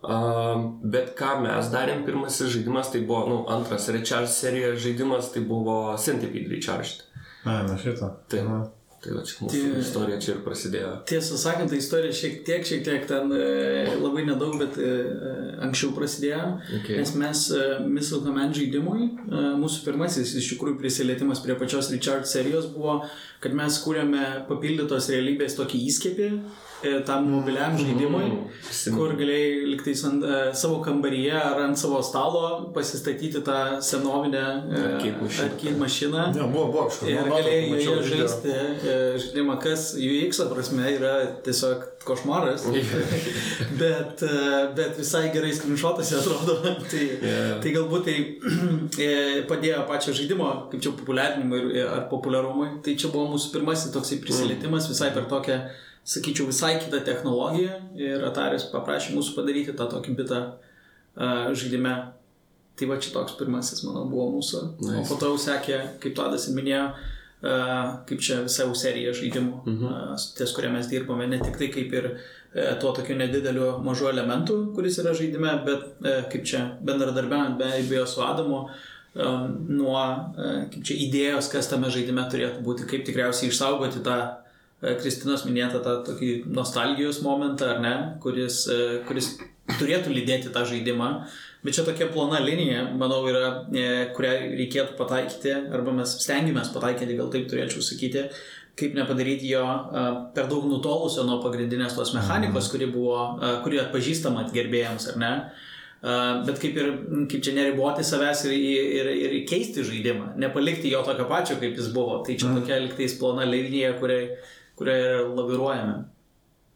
Uh, 0.00 0.80
bet 0.80 1.12
ką 1.18 1.36
mes 1.44 1.70
darėm, 1.70 2.02
pirmasis 2.06 2.54
žaidimas 2.54 2.88
tai 2.90 3.04
buvo, 3.04 3.26
nu, 3.28 3.38
antras 3.52 3.90
Recharge 3.92 4.32
serijos 4.32 4.80
žaidimas, 4.80 5.28
tai 5.34 5.44
buvo 5.44 5.94
Centipede 6.00 6.48
Recharged. 6.54 7.04
A, 7.44 7.62
na 7.68 7.76
šitą. 7.78 8.14
Taip. 8.32 8.48
Aha. 8.48 8.79
Tai 9.00 9.14
va, 9.16 9.22
čia 9.24 9.38
mūsų 9.40 9.60
tai, 9.64 9.80
istorija 9.80 10.16
čia 10.20 10.32
ir 10.34 10.40
prasidėjo. 10.44 10.88
Tiesą 11.08 11.38
sakant, 11.40 11.70
ta 11.72 11.78
istorija 11.78 12.12
šiek 12.16 12.42
tiek, 12.44 12.66
šiek 12.68 12.82
tiek 12.84 13.06
ten 13.08 13.32
e, 13.32 13.94
labai 13.96 14.26
nedaug, 14.28 14.58
bet 14.60 14.76
e, 14.76 14.90
anksčiau 15.64 15.94
prasidėjo. 15.96 16.42
Okay. 16.82 16.98
Nes 17.00 17.14
mes 17.16 17.44
e, 17.56 17.62
Missile 17.86 18.20
Command 18.26 18.56
žaidimui, 18.58 19.08
mūsų 19.62 19.86
pirmasis 19.86 20.34
iš 20.36 20.50
tikrųjų 20.52 20.76
prisilietimas 20.82 21.40
prie 21.40 21.56
pačios 21.56 21.88
Richard 21.94 22.28
serijos 22.28 22.68
buvo, 22.74 22.98
kad 23.40 23.56
mes 23.56 23.80
kūrėme 23.80 24.26
papildytos 24.50 25.08
realybės 25.14 25.56
tokį 25.56 25.80
įskėpį 25.88 26.30
tam 27.06 27.28
mobiliam 27.28 27.76
žaidimui, 27.76 28.26
mm, 28.30 28.94
kur 28.96 29.12
galėjai 29.18 29.66
liktais 29.68 30.00
ant 30.08 30.24
uh, 30.24 30.38
savo 30.56 30.78
kambaryje 30.84 31.34
ar 31.36 31.60
ant 31.66 31.78
savo 31.78 32.00
stalo 32.04 32.70
pasistatyti 32.74 33.42
tą 33.44 33.80
senovinę 33.84 34.44
uh, 34.64 35.44
arcade 35.44 35.76
mašiną. 35.80 36.30
Ne, 36.34 36.46
buvo, 36.48 36.70
buvo 36.72 36.86
kažkas. 36.88 37.10
Ir 37.12 37.28
galėjai 37.28 37.82
joje 37.84 38.06
žaisti 38.14 38.54
uh, 38.54 39.18
žaidimą, 39.20 39.58
kas 39.60 39.90
UX 40.00 40.40
prasme 40.50 40.88
yra 40.96 41.12
tiesiog 41.44 41.84
košmaras. 42.08 42.64
bet, 43.82 44.24
uh, 44.24 44.72
bet 44.76 44.96
visai 45.02 45.26
gerai 45.34 45.52
skrinšotas 45.56 46.14
atrodo. 46.22 46.56
tai, 46.90 47.04
yeah. 47.20 47.52
tai 47.60 47.74
galbūt 47.76 48.08
tai 48.08 48.16
padėjo 49.50 49.84
pačio 49.90 50.16
žaidimo, 50.16 50.48
kaip 50.72 50.80
čia 50.80 50.96
populiarinimui 50.96 51.84
ar 51.84 52.08
populiarumui. 52.12 52.72
Tai 52.84 52.96
čia 52.96 53.12
buvo 53.12 53.34
mūsų 53.36 53.52
pirmasis 53.52 53.92
toksai 53.92 54.20
prisilietimas 54.24 54.88
visai 54.88 55.12
per 55.12 55.28
tokią 55.28 55.60
sakyčiau, 56.04 56.48
visai 56.48 56.78
kitą 56.80 57.02
technologiją 57.04 57.76
ir 57.98 58.24
Ataris 58.26 58.66
paprašė 58.72 59.14
mūsų 59.16 59.36
padaryti 59.36 59.76
tą 59.76 59.86
tokį 59.90 60.16
bitą 60.22 60.40
uh, 60.48 61.52
žaidime. 61.52 61.94
Tai 62.80 62.86
va 62.88 62.96
čia 62.96 63.12
toks 63.12 63.34
pirmasis, 63.36 63.82
manau, 63.84 64.06
buvo 64.08 64.30
mūsų. 64.38 64.60
Nice. 64.80 65.00
O 65.02 65.08
po 65.10 65.18
to 65.20 65.32
jau 65.34 65.40
sekė, 65.42 65.80
kaip 66.00 66.14
Tadas 66.16 66.46
ir 66.48 66.56
minėjo, 66.56 66.86
uh, 66.96 67.98
kaip 68.08 68.22
čia 68.24 68.40
visa 68.46 68.64
jau 68.64 68.76
serija 68.78 69.12
žaidimų, 69.16 69.58
uh 69.60 69.72
-huh. 69.82 69.96
uh, 70.14 70.28
ties 70.38 70.54
kuria 70.56 70.70
mes 70.72 70.88
dirbame, 70.88 71.26
ne 71.28 71.38
tik 71.42 71.58
tai 71.60 71.68
kaip 71.68 71.92
ir 71.92 72.08
uh, 72.10 72.78
tuo 72.80 72.92
tokiu 72.96 73.16
nedideliu 73.16 73.78
mažu 73.84 74.08
elementu, 74.08 74.72
kuris 74.74 74.98
yra 74.98 75.12
žaidime, 75.14 75.52
bet 75.66 75.82
uh, 76.00 76.30
kaip 76.32 76.44
čia 76.44 76.78
bendradarbiaujant 76.80 77.58
be 77.58 77.64
abejo 77.64 78.06
su 78.06 78.22
Adamu, 78.22 78.68
um, 79.14 79.66
nuo, 79.68 80.00
uh, 80.00 80.64
kaip 80.72 80.82
čia 80.84 80.96
idėjos, 81.06 81.52
kas 81.52 81.68
tame 81.68 81.90
žaidime 81.90 82.24
turėtų 82.32 82.64
būti, 82.64 82.88
kaip 82.88 83.04
tikriausiai 83.04 83.52
išsaugoti 83.52 84.00
tą 84.04 84.40
Kristinos 84.80 85.44
minėtą 85.44 85.82
tą 85.84 85.98
tokį 86.06 86.30
nostalgijos 86.56 87.20
momentą, 87.20 87.74
ar 87.74 87.80
ne, 87.84 87.94
kuris, 88.22 88.62
e, 88.72 89.00
kuris 89.08 89.34
turėtų 89.76 90.12
lydėti 90.14 90.52
tą 90.54 90.62
žaidimą. 90.68 91.10
Bet 91.60 91.76
čia 91.76 91.84
tokia 91.84 92.06
plona 92.08 92.38
linija, 92.40 92.86
manau, 92.96 93.20
yra, 93.28 93.66
e, 93.76 93.90
kurią 94.16 94.32
reikėtų 94.56 94.96
pataikyti, 94.96 95.52
arba 95.76 95.92
mes 95.98 96.14
stengiamės 96.24 96.72
pataikyti, 96.72 97.18
gal 97.18 97.28
taip 97.32 97.50
turėčiau 97.50 97.84
sakyti, 97.84 98.22
kaip 98.80 98.94
nepadaryti 98.96 99.50
jo 99.50 99.64
per 100.32 100.46
daug 100.48 100.64
nutolusio 100.70 101.26
nuo 101.28 101.36
pagrindinės 101.44 101.98
tos 101.98 102.14
mechanikos, 102.16 102.70
kuri 102.72 102.88
buvo, 102.88 103.18
kuri 103.66 103.82
atpažįstama 103.82 104.46
gerbėjams, 104.54 105.10
ar 105.12 105.18
ne? 105.20 105.32
Bet 106.46 106.62
kaip 106.62 106.78
ir, 106.80 106.88
kaip 107.28 107.42
čia 107.44 107.52
neriboti 107.58 108.06
savęs 108.08 108.46
ir, 108.48 108.54
ir, 108.56 109.10
ir 109.26 109.34
keisti 109.50 109.84
žaidimą, 109.84 110.30
nepalikti 110.40 110.94
jo 110.94 111.02
tokio 111.04 111.26
pačio, 111.28 111.58
kaip 111.60 111.76
jis 111.76 111.90
buvo. 111.92 112.22
Tai 112.24 112.38
čia 112.40 112.54
tokia 112.56 112.80
liktais 112.86 113.18
plona 113.20 113.44
linija, 113.44 113.92
kurioje 114.80 115.10
kuria 115.10 115.34
laviruojame. 115.36 115.96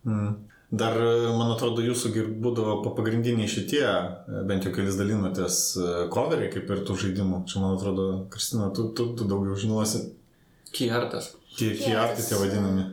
Mm. 0.05 0.35
Dar, 0.75 0.97
man 1.39 1.53
atrodo, 1.55 1.83
jūsų 1.87 2.11
būdavo 2.43 2.81
pa- 2.85 2.93
pagrindiniai 2.99 3.47
šitie, 3.49 3.85
bent 4.49 4.65
jau 4.67 4.73
kelis 4.75 4.97
dalinotės 4.99 5.59
coveriai, 6.13 6.51
kaip 6.53 6.71
ir 6.75 6.83
tų 6.89 6.97
žaidimų. 7.05 7.45
Čia, 7.49 7.61
man 7.63 7.77
atrodo, 7.79 8.07
Kristina, 8.33 8.71
tu, 8.75 8.89
tu, 8.97 9.13
tu 9.15 9.25
daugiau 9.31 9.55
žinosi. 9.55 10.03
Kiartas. 10.75 11.33
Tie 11.57 11.71
kiartai 11.79 12.25
tie 12.27 12.37
vadinami. 12.41 12.89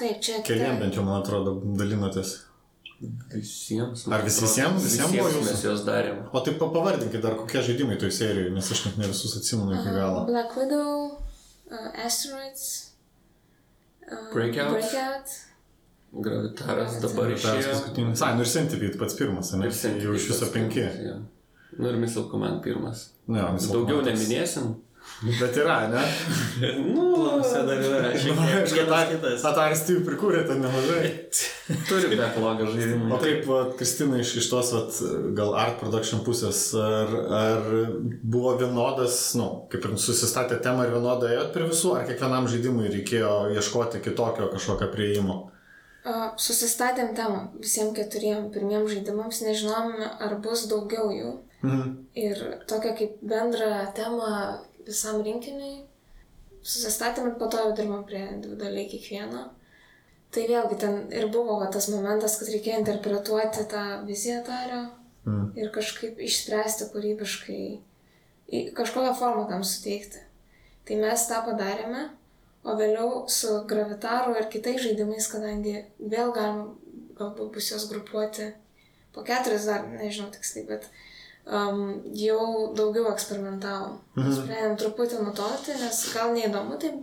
Taip, 0.00 0.20
čia 0.24 0.38
Keliem 0.46 0.78
bent 0.80 0.96
jau, 0.96 1.04
man 1.04 1.20
atrodo, 1.20 1.58
dalinotės. 1.76 2.38
Visiems. 3.32 4.06
Ar 4.12 4.22
vis- 4.24 4.40
visiems- 4.42 4.82
visiems 4.84 5.12
buvo 5.12 5.28
jūsų? 5.28 5.44
Mes 5.50 5.62
juos 5.64 5.84
darėm. 5.86 6.18
O 6.32 6.40
tai 6.44 6.52
pa- 6.54 6.68
pavardinkit 6.72 7.20
dar 7.22 7.34
kokie 7.36 7.60
žaidimai 7.64 7.96
toj 8.00 8.10
serijoje, 8.12 8.50
nes 8.52 8.70
aš 8.72 8.86
net 8.86 8.98
ne 8.98 9.06
visus 9.12 9.36
atsimenu 9.36 9.72
iki 9.76 9.92
galo. 9.94 10.24
Black 10.26 10.56
Widow, 10.56 11.20
uh, 11.70 12.04
Asteroids, 12.06 12.89
uh, 14.10 14.32
Breakout. 14.34 14.72
Breakout. 14.76 15.36
Gravitaras 16.12 16.96
dabar 17.02 17.30
išėjo. 17.30 17.66
paskutinis. 17.70 18.22
Ai, 18.26 18.32
nu 18.34 18.42
ir 18.42 18.50
Centipede 18.50 18.98
pats 18.98 19.14
pirmas, 19.14 19.52
ne? 19.54 19.68
Ir 19.70 19.74
Centipede 19.76 20.08
Jau 20.08 20.14
iš 20.18 20.28
viso 20.32 20.48
penki. 20.54 20.82
pirmas, 20.82 21.04
jo. 21.06 21.18
Nu 21.78 21.88
ir 21.92 21.98
Missile 22.02 22.26
Command 22.32 22.62
pirmas. 22.64 23.04
Jo, 23.30 23.52
Missile 23.54 23.72
Daugiau 23.76 24.00
Commandas. 24.00 24.18
neminėsim. 24.18 24.72
Bet 25.20 25.56
yra, 25.56 25.88
ne? 25.88 26.00
nu, 26.94 27.14
Planuose 27.14 27.62
dar 27.68 27.82
yra 27.84 27.98
vienas 28.08 28.72
kitas. 29.10 29.42
Ataris 29.44 29.82
tai 29.84 29.98
prikūrė 30.06 30.46
ten 30.48 30.62
nemažai. 30.64 31.10
turi 31.90 32.16
backlogą 32.16 32.70
žaidimų. 32.72 33.10
O 33.12 33.18
kaip, 33.20 33.50
Kristina, 33.76 34.16
iš, 34.22 34.32
iš 34.40 34.48
tos, 34.48 34.72
vat, 34.72 35.00
gal 35.36 35.52
art 35.60 35.76
production 35.82 36.24
pusės, 36.24 36.62
ar, 36.72 37.12
ar 37.36 37.68
buvo 38.00 38.54
vienodas, 38.62 39.18
nu, 39.36 39.50
kaip 39.72 39.84
ir 39.90 39.98
susistatė 40.00 40.56
temą 40.64 40.88
ir 40.88 40.96
vienodai 40.96 41.34
ėjot 41.34 41.52
prie 41.52 41.68
visų, 41.68 41.92
ar 41.98 42.08
kiekvienam 42.08 42.48
žaidimui 42.48 42.88
reikėjo 42.88 43.34
ieškoti 43.58 44.00
kitokio 44.06 44.48
kažkokio 44.54 44.88
prieimo? 44.94 45.38
Uh, 46.00 46.30
susistatėm 46.40 47.12
temą 47.12 47.50
visiems 47.60 47.92
keturiem 47.98 48.48
pirmiem 48.54 48.88
žaidimams, 48.88 49.42
nežinom, 49.44 49.92
ar 50.00 50.38
bus 50.40 50.64
daugiau 50.72 51.12
jų. 51.12 51.36
Mhm. 51.60 51.88
Ir 52.16 52.38
tokią 52.64 52.94
kaip 52.96 53.18
bendrą 53.20 53.84
temą 53.92 54.30
visam 54.86 55.22
rinkiniui 55.22 55.86
susistatėm 56.62 57.30
ir 57.30 57.38
po 57.40 57.48
to 57.50 57.60
jau 57.62 57.72
dirbam 57.76 58.04
prie 58.04 58.20
individualiai 58.28 58.88
kiekvieno. 58.90 59.48
Tai 60.30 60.42
vėlgi 60.46 60.76
ten 60.78 60.96
ir 61.16 61.26
buvo 61.34 61.58
va, 61.58 61.66
tas 61.74 61.88
momentas, 61.90 62.36
kad 62.38 62.48
reikėjo 62.52 62.82
interpretuoti 62.82 63.66
tą 63.70 63.84
viziją 64.06 64.42
tario 64.46 64.88
Mhm. 65.26 65.52
ir 65.58 65.68
kažkaip 65.74 66.20
išspręsti 66.24 66.86
kūrybiškai, 66.94 67.64
kažkokią 68.76 69.12
formą 69.18 69.48
tam 69.48 69.64
suteikti. 69.64 70.22
Tai 70.88 70.96
mes 70.96 71.26
tą 71.28 71.42
padarėme, 71.44 72.08
o 72.64 72.76
vėliau 72.76 73.28
su 73.28 73.64
gravitaru 73.68 74.36
ir 74.36 74.48
kitais 74.52 74.80
žaidimais, 74.82 75.28
kadangi 75.28 75.84
vėl 76.00 76.32
galim 76.32 76.78
galbūt 77.18 77.52
bus 77.54 77.70
juos 77.70 77.86
grupuoti 77.90 78.52
po 79.12 79.22
keturis 79.22 79.66
dar, 79.68 79.86
nežinau 79.86 80.30
tiksliai, 80.32 80.66
bet 80.66 80.88
um, 81.50 81.84
jau 82.14 82.72
daugiau 82.76 83.10
eksperimentavom. 83.12 83.98
Mhm. 84.16 84.34
Sprendėm 84.40 84.76
truputį 84.80 85.22
nutolti, 85.24 85.76
nes 85.80 86.02
gal 86.14 86.34
neįdomu 86.36 86.78
taip 86.80 87.00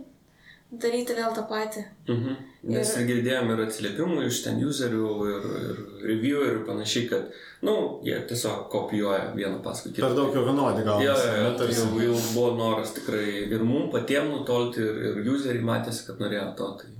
daryti 0.68 1.14
vėl 1.16 1.32
tą 1.32 1.46
patį. 1.48 1.84
Mhm. 2.08 2.34
Nes 2.68 2.90
Ir- 2.96 3.00
ir 3.00 3.06
girdėjom 3.08 3.52
ir 3.54 3.60
atsiliepimų 3.64 4.26
iš 4.26 4.42
ten 4.44 4.58
userių 4.66 5.12
ir, 5.32 5.46
ir 5.62 5.78
reviewerių 6.10 6.58
ir 6.58 6.64
panašiai, 6.66 7.08
kad, 7.08 7.30
na, 7.62 7.70
nu, 7.70 7.76
jie 8.04 8.18
tiesiog 8.28 8.66
kopijuoja 8.72 9.30
vieną 9.36 9.62
paskui 9.64 9.92
kitą. 9.94 10.08
Per 10.08 10.16
daug 10.18 10.34
jau 10.34 10.44
vienodi 10.44 10.84
gal. 10.84 11.00
Jo, 11.00 11.14
jo, 11.14 11.36
jo, 11.44 11.54
tai 11.56 11.68
jau, 11.72 11.88
jau 12.02 12.18
buvo 12.34 12.50
noras 12.58 12.92
tikrai 12.98 13.24
ir 13.48 13.64
mums 13.64 13.92
patiems 13.94 14.34
nutolti, 14.34 14.84
ir, 14.84 15.22
ir 15.22 15.32
useriai 15.32 15.64
matėsi, 15.64 16.04
kad 16.10 16.20
norėjo 16.20 16.50
to. 16.58 16.70
Tai, 16.82 16.92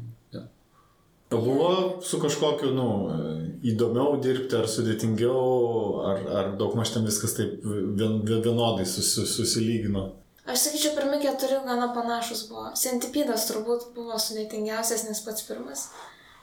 buvo 1.30 2.00
su 2.02 2.20
kažkokiu, 2.20 2.70
nu, 2.74 2.86
įdomiau 3.68 4.16
dirbti, 4.22 4.56
ar 4.56 4.68
sudėtingiau, 4.70 5.42
ar, 6.10 6.22
ar 6.40 6.52
daug 6.60 6.76
maž 6.78 6.94
ten 6.94 7.04
viskas 7.08 7.34
taip 7.36 7.58
vien, 7.64 8.20
vien- 8.24 8.42
vienodai 8.44 8.86
susi, 8.86 9.26
susilygino? 9.26 10.06
Aš 10.48 10.62
sakyčiau, 10.64 10.94
pirmi 10.96 11.18
keturi 11.20 11.58
gana 11.66 11.90
panašus 11.92 12.46
buvo. 12.48 12.70
Sentipidas 12.78 13.44
turbūt 13.50 13.90
buvo 13.96 14.16
sudėtingiausias, 14.16 15.04
nes 15.08 15.20
pats 15.26 15.44
pirmas. 15.44 15.90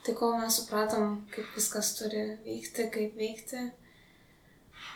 Tai 0.05 0.13
kol 0.13 0.35
mes 0.37 0.59
supratom, 0.59 1.23
kaip 1.33 1.47
viskas 1.57 1.95
turi 1.97 2.37
veikti, 2.45 2.85
kaip 2.93 3.15
veikti. 3.17 3.63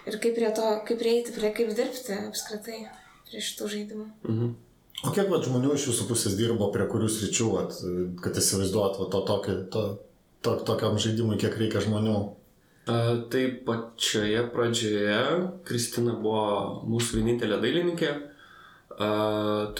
Ir 0.06 0.20
kaip 0.22 0.36
prie 0.38 0.52
to, 0.54 0.68
kaip 0.86 1.00
prieiti, 1.02 1.34
prie 1.34 1.50
kaip 1.56 1.72
dirbti 1.74 2.14
apskritai 2.28 2.84
prie 3.30 3.42
šitų 3.42 3.72
žaidimų. 3.74 4.06
Mhm. 4.28 4.52
O 5.00 5.14
kiek 5.16 5.30
vat, 5.32 5.46
žmonių 5.48 5.78
iš 5.78 5.86
jūsų 5.90 6.10
pusės 6.10 6.36
dirbo 6.36 6.68
prie 6.74 6.84
kurių 6.92 7.08
sričių, 7.08 7.46
vat, 7.54 7.78
kad 8.20 8.36
įsivaizduot 8.36 8.98
vat, 9.00 9.12
to, 9.14 9.22
tokio, 9.30 9.54
to, 9.72 9.84
to, 10.44 10.56
tokiam 10.68 11.00
žaidimui, 11.00 11.38
kiek 11.40 11.56
reikia 11.56 11.84
žmonių? 11.86 12.16
A, 12.90 12.98
tai 13.32 13.46
pačioje 13.64 14.42
pradžioje 14.52 15.22
Kristina 15.68 16.18
buvo 16.20 16.82
mūsų 16.90 17.22
vienintelė 17.22 17.62
dailininkė. 17.64 18.10
A, 19.00 19.08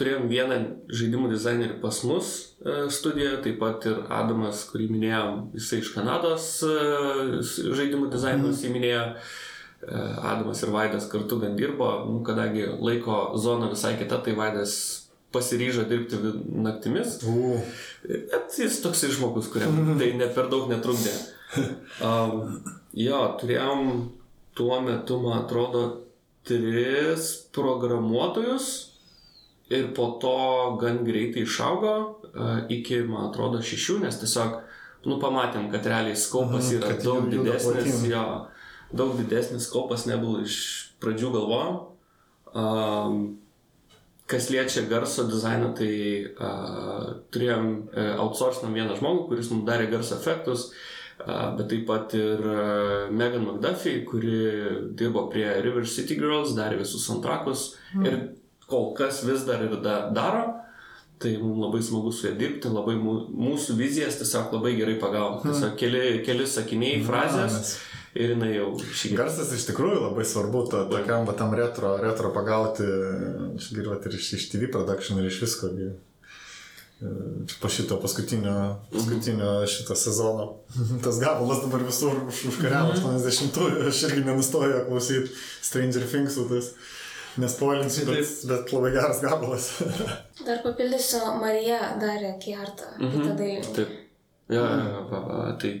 turėjom 0.00 0.24
vieną 0.30 0.58
žaidimų 0.88 1.28
dizainerį 1.34 1.76
pas 1.82 2.00
mus 2.08 2.32
e, 2.64 2.86
studijoje, 2.88 3.42
taip 3.44 3.60
pat 3.60 3.84
ir 3.90 4.00
Adamas, 4.08 4.62
kurį 4.70 4.88
minėjom, 4.94 5.42
jisai 5.58 5.82
iš 5.82 5.92
Kanados 5.98 6.48
e, 6.64 7.44
žaidimų 7.44 8.08
dizainas 8.14 8.64
įminėjo. 8.64 9.04
E, 9.84 10.00
Adamas 10.32 10.64
ir 10.64 10.72
Vaidas 10.72 11.10
kartu 11.12 11.42
gan 11.44 11.60
dirbo, 11.60 11.90
nu, 12.08 12.22
kadangi 12.24 12.64
laiko 12.80 13.34
zona 13.36 13.68
visai 13.68 13.98
kita, 14.00 14.22
tai 14.24 14.38
Vaidas 14.38 14.78
pasiryžo 15.32 15.84
dirbti 15.88 16.18
naktimis. 16.64 17.20
U, 17.28 17.56
Bet 18.02 18.58
jis 18.58 18.80
toks 18.82 19.04
žmogus, 19.14 19.50
kuriam 19.52 19.76
tai 20.00 20.12
ne 20.18 20.28
per 20.34 20.50
daug 20.52 20.70
netrukdė. 20.70 21.12
Um, 22.04 22.60
jo, 22.96 23.20
turėjom 23.40 23.90
tuo 24.56 24.78
metu, 24.84 25.18
man 25.22 25.44
atrodo, 25.44 25.82
tris 26.46 27.32
programuotojus 27.54 28.70
ir 29.70 29.90
po 29.94 30.06
to 30.22 30.36
gan 30.80 31.02
greitai 31.06 31.44
išaugo 31.44 31.92
uh, 32.00 32.62
iki, 32.72 33.02
man 33.06 33.28
atrodo, 33.28 33.60
šešių, 33.62 34.00
nes 34.06 34.18
tiesiog, 34.22 34.56
nu, 35.06 35.18
pamatėm, 35.22 35.68
kad 35.72 35.86
realiai 35.86 36.18
skopas 36.18 36.70
Mhm, 36.70 36.78
yra 36.78 36.94
kad 36.94 37.04
daug 37.06 37.28
didesnis, 37.30 38.00
jo, 38.10 38.24
daug 38.90 39.14
didesnis 39.20 39.68
skopas 39.68 40.06
negu 40.10 40.40
iš 40.42 40.56
pradžių 41.02 41.30
galvojom. 41.36 41.78
Um, 42.50 43.20
Kas 44.30 44.46
liečia 44.52 44.84
garso 44.90 45.26
dizainą, 45.26 45.72
tai 45.78 45.92
uh, 46.30 47.10
turėjom 47.34 47.68
uh, 47.90 48.14
outsourcinam 48.22 48.76
vieną 48.78 48.96
žmogų, 49.00 49.26
kuris 49.30 49.50
mums 49.50 49.66
darė 49.66 49.88
garso 49.90 50.14
efektus, 50.20 50.68
uh, 51.24 51.50
bet 51.58 51.66
taip 51.72 51.84
pat 51.88 52.14
ir 52.18 52.44
uh, 52.46 53.10
Megan 53.10 53.46
McDuffie, 53.48 54.00
kuri 54.06 54.38
dirbo 54.98 55.26
prie 55.32 55.48
River 55.64 55.88
City 55.90 56.18
Girls, 56.20 56.54
darė 56.58 56.78
visus 56.84 57.08
antrakus 57.10 57.72
mm. 57.96 58.06
ir 58.06 58.18
kol 58.70 58.92
kas 58.98 59.24
vis 59.26 59.46
dar 59.48 59.66
ir 59.66 59.80
da, 59.82 60.04
daro. 60.14 60.46
Tai 61.20 61.34
mums 61.36 61.58
labai 61.60 61.82
smagu 61.84 62.14
su 62.16 62.30
ja 62.30 62.32
dirbti, 62.32 62.70
labai 62.72 62.94
mū, 62.96 63.18
mūsų 63.36 63.74
vizijas 63.76 64.16
tiesiog 64.22 64.54
labai 64.54 64.72
gerai 64.78 64.94
pagavo. 65.02 65.42
Tiesiog 65.42 65.74
keli, 65.76 66.04
keli 66.24 66.46
sakiniai, 66.48 67.02
frazės 67.04 67.58
Nes 67.58 67.74
ir 68.14 68.32
jinai 68.34 68.52
jau 68.56 68.68
šį 68.80 69.14
Garsas 69.18 69.52
iš 69.54 69.68
tikrųjų 69.70 70.00
labai 70.08 70.24
svarbu, 70.26 70.64
to, 70.70 70.84
tokiam 70.90 71.26
va, 71.28 71.32
tam 71.38 71.54
retro, 71.54 71.96
retro 72.02 72.32
pagauti, 72.34 72.86
girdžiu 73.56 73.98
ir 74.10 74.16
iš, 74.18 74.32
iš 74.38 74.48
TV 74.52 74.70
production 74.72 75.18
ir 75.22 75.28
iš 75.30 75.40
visko. 75.44 75.70
E, 75.70 75.90
Po 77.60 77.68
šito 77.72 77.96
paskutinio, 78.00 78.76
paskutinio 78.92 79.66
šito 79.66 79.94
sezono. 79.96 80.58
Tas 81.04 81.16
gabalas 81.22 81.62
dabar 81.64 81.80
visur 81.86 82.18
už, 82.28 82.42
užkariavo 82.50 82.92
80-ųjų, 82.98 83.86
aš 83.88 84.02
irgi 84.10 84.24
nenustoju 84.26 84.82
klausyti 84.88 85.32
Stranger 85.64 86.04
Things, 86.10 86.36
tas 86.50 86.74
nespoilinsiu, 87.40 88.04
bet, 88.10 88.34
bet 88.50 88.72
labai 88.74 88.90
geras 88.98 89.22
gabalas. 89.24 89.70
Dar 90.44 90.60
papildysiu, 90.66 91.22
Marija 91.40 91.80
darė 92.02 92.34
kiartą, 92.42 92.92
Mhm. 92.98 93.10
kitą 93.16 93.36
dailį. 93.38 93.74
Taip. 93.80 93.96
Jo, 94.50 94.62
jo, 94.66 94.86
jo, 94.92 95.02
va, 95.10 95.42
tai, 95.62 95.74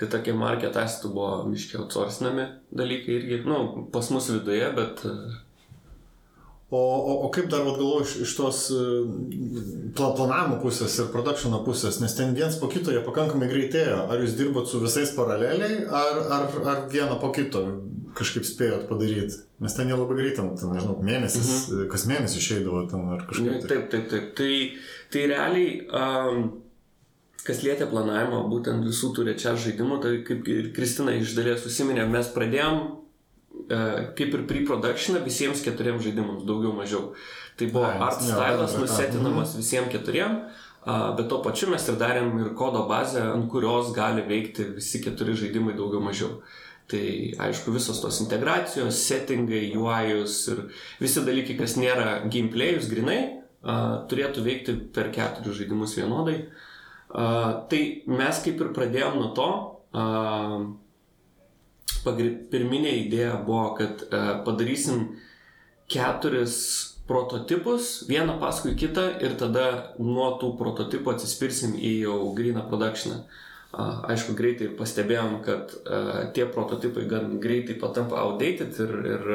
tai 0.00 0.08
tokie 0.12 0.34
market 0.36 0.74
testų 0.76 1.12
buvo 1.14 1.44
miškiai 1.48 1.80
outsourcinami 1.80 2.48
dalykai 2.76 3.14
irgi, 3.16 3.44
nu, 3.48 3.86
pas 3.94 4.10
mus 4.12 4.28
viduje, 4.34 4.66
bet 4.76 5.06
O, 6.70 6.78
o, 6.78 7.14
o 7.26 7.28
kaip 7.34 7.48
dar 7.50 7.64
galvoju 7.66 8.04
iš, 8.04 8.12
iš 8.22 8.32
tos 8.38 8.58
e, 8.70 8.82
pla, 9.98 10.12
planavimo 10.14 10.60
pusės 10.62 10.94
ir 11.02 11.08
produkšino 11.10 11.64
pusės, 11.66 11.98
nes 11.98 12.14
ten 12.14 12.30
viens 12.36 12.54
po 12.60 12.68
kito 12.70 12.94
jie 12.94 13.00
pakankamai 13.02 13.48
greitėjo. 13.50 14.04
Ar 14.06 14.22
jūs 14.22 14.36
dirbot 14.38 14.70
su 14.70 14.78
visais 14.78 15.10
paraleliai, 15.16 15.80
ar, 15.90 16.20
ar, 16.36 16.46
ar 16.70 16.84
vieną 16.92 17.16
po 17.18 17.32
kito 17.34 17.64
kažkaip 18.14 18.46
spėjot 18.46 18.86
padaryti? 18.86 19.40
Nes 19.66 19.74
ten 19.74 19.90
jie 19.90 19.98
labai 19.98 20.20
greitai, 20.20 20.46
ten, 20.60 20.70
nežinau, 20.70 20.94
mėnesis, 21.10 21.50
mhm. 21.50 21.90
kas 21.90 22.06
mėnesį 22.12 22.38
išeidavo 22.38 22.86
ten 22.94 23.02
ar 23.16 23.26
nu, 23.26 23.30
kažkaip. 23.32 23.66
tai. 23.66 23.72
taip, 23.74 23.90
taip, 23.90 24.08
taip. 24.14 24.30
Tai, 24.38 24.54
tai 25.10 25.26
realiai 25.34 25.74
um, 25.90 26.44
kas 27.46 27.62
lietė 27.64 27.88
planavimą, 27.90 28.44
būtent 28.50 28.86
visų 28.86 29.12
tų 29.16 29.26
rečia 29.30 29.54
žaidimų, 29.58 30.00
tai 30.02 30.14
kaip 30.26 30.48
ir 30.50 30.72
Kristina 30.76 31.14
iš 31.18 31.34
dalies 31.36 31.62
susiminė, 31.64 32.06
mes 32.10 32.30
pradėjom 32.34 32.80
e, 32.84 33.78
kaip 34.18 34.34
ir 34.36 34.46
pre-productioną 34.50 35.22
visiems 35.24 35.62
keturiems 35.64 36.04
žaidimams, 36.06 36.46
daugiau 36.48 36.74
mažiau. 36.76 37.12
Tai 37.60 37.68
buvo 37.74 37.86
Ai, 37.88 38.00
art 38.06 38.24
stylas 38.24 38.76
nusetinamas 38.80 39.54
visiems 39.58 39.92
keturiem, 39.92 40.40
bet 40.86 41.26
tuo 41.28 41.42
pačiu 41.44 41.68
mes 41.68 41.84
ir 41.92 41.98
darėm 42.00 42.32
ir 42.40 42.54
kodo 42.56 42.86
bazę, 42.88 43.26
ant 43.34 43.50
kurios 43.52 43.92
gali 43.96 44.24
veikti 44.24 44.70
visi 44.78 45.02
keturi 45.04 45.36
žaidimai 45.36 45.76
daugiau 45.76 46.00
mažiau. 46.04 46.40
Tai 46.90 47.02
aišku, 47.46 47.70
visos 47.70 48.00
tos 48.02 48.16
integracijos, 48.24 48.96
settingai, 49.06 49.68
UI'us 49.78 50.38
ir 50.50 50.64
visi 50.98 51.22
dalykai, 51.22 51.54
kas 51.60 51.76
nėra 51.78 52.24
gameplay'us 52.24 52.88
grinai, 52.90 53.20
turėtų 54.10 54.42
veikti 54.42 54.74
per 54.94 55.12
keturius 55.14 55.60
žaidimus 55.60 55.94
vienodai. 56.00 56.40
A, 57.10 57.66
tai 57.70 57.80
mes 58.06 58.38
kaip 58.44 58.60
ir 58.62 58.70
pradėjom 58.76 59.18
nuo 59.18 59.30
to, 59.34 59.48
a, 59.98 60.04
pagri- 62.04 62.36
pirminė 62.52 62.92
idėja 63.04 63.40
buvo, 63.46 63.72
kad 63.78 64.04
a, 64.08 64.38
padarysim 64.46 65.08
keturis 65.90 66.56
prototipus, 67.10 68.04
vieną 68.06 68.36
paskui 68.38 68.76
kitą 68.78 69.08
ir 69.18 69.34
tada 69.40 69.64
nuo 69.98 70.28
tų 70.38 70.52
prototipų 70.60 71.16
atsispirsim 71.16 71.74
į 71.74 71.94
jau 72.04 72.18
gryną 72.38 72.62
productioną. 72.70 73.24
A, 73.74 73.88
Aišku, 74.14 74.36
greitai 74.38 74.70
pastebėjom, 74.78 75.40
kad 75.46 75.74
tie 76.34 76.46
prototipai 76.46 77.04
gan 77.10 77.36
greitai 77.42 77.76
patampa 77.78 78.22
outdated 78.22 78.78
ir, 78.82 78.96
ir 79.16 79.28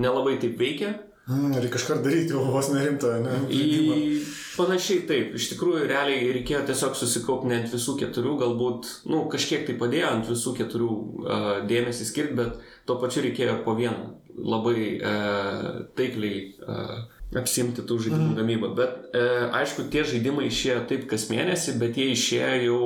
nelabai 0.00 0.38
taip 0.40 0.56
veikia. 0.60 0.94
Reikia 1.24 1.70
kažką 1.72 2.02
daryti, 2.04 2.34
jau 2.34 2.42
vos 2.52 2.66
nerimta, 2.68 3.14
ne? 3.24 3.38
žaidimą. 3.48 3.94
Į 3.96 4.18
panašiai 4.58 5.06
taip, 5.08 5.30
iš 5.38 5.46
tikrųjų 5.54 5.86
realiai 5.88 6.34
reikėjo 6.36 6.60
tiesiog 6.68 6.98
susikaupti 7.00 7.48
ne 7.48 7.62
ant 7.62 7.72
visų 7.72 7.94
keturių, 8.02 8.34
galbūt, 8.42 8.90
na, 9.06 9.14
nu, 9.14 9.22
kažkiek 9.32 9.64
tai 9.64 9.78
padėjo 9.80 10.10
ant 10.10 10.28
visų 10.28 10.52
keturių 10.58 10.90
uh, 10.90 11.48
dėmesį 11.70 12.08
skirti, 12.10 12.36
bet 12.42 12.60
tuo 12.84 12.98
pačiu 13.00 13.24
reikėjo 13.24 13.56
ir 13.56 13.64
po 13.64 13.72
vieną 13.78 14.10
labai 14.36 14.76
uh, 14.98 15.70
taikliai 15.96 16.44
uh, 16.60 16.94
apsimti 17.40 17.86
tų 17.88 18.02
žaidimų 18.04 18.28
mm. 18.28 18.38
gamybą. 18.42 18.72
Bet 18.76 19.16
uh, 19.16 19.48
aišku, 19.62 19.88
tie 19.94 20.04
žaidimai 20.04 20.50
išėjo 20.50 20.84
taip 20.92 21.08
kas 21.08 21.30
mėnesį, 21.32 21.78
bet 21.80 21.96
jie 21.96 22.10
išėjo 22.12 22.54
jau 22.66 22.82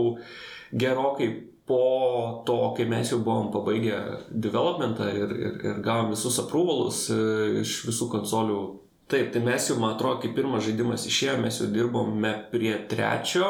gerokai 0.78 1.32
po 1.68 2.42
to, 2.48 2.58
kai 2.76 2.88
mes 2.88 3.12
jau 3.12 3.20
buvom 3.20 3.52
pabaigę 3.52 4.00
developmentą 4.32 5.08
ir, 5.12 5.32
ir, 5.36 5.56
ir 5.68 5.80
gavom 5.84 6.14
visus 6.16 6.40
approvalus 6.42 7.06
uh, 7.14 7.60
iš 7.62 7.82
visų 7.88 8.12
konsolių 8.18 8.60
Taip, 9.08 9.30
tai 9.32 9.40
mes 9.40 9.64
jau, 9.70 9.78
man 9.80 9.94
atrodo, 9.94 10.18
kai 10.20 10.28
pirmas 10.36 10.66
žaidimas 10.66 11.06
išėjo, 11.08 11.38
mes 11.40 11.56
jau 11.62 11.70
dirbome 11.72 12.28
prie 12.52 12.74
trečio 12.90 13.46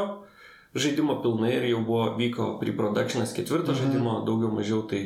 žaidimo 0.79 1.19
pilnai 1.25 1.57
ir 1.57 1.67
jau 1.73 1.81
buvo, 1.87 2.05
vyko 2.19 2.49
pre-productionas 2.61 3.35
ketvirto 3.35 3.73
mhm. 3.73 3.81
žaidimo, 3.81 4.15
daugiau 4.27 4.53
mažiau, 4.55 4.85
tai, 4.91 5.03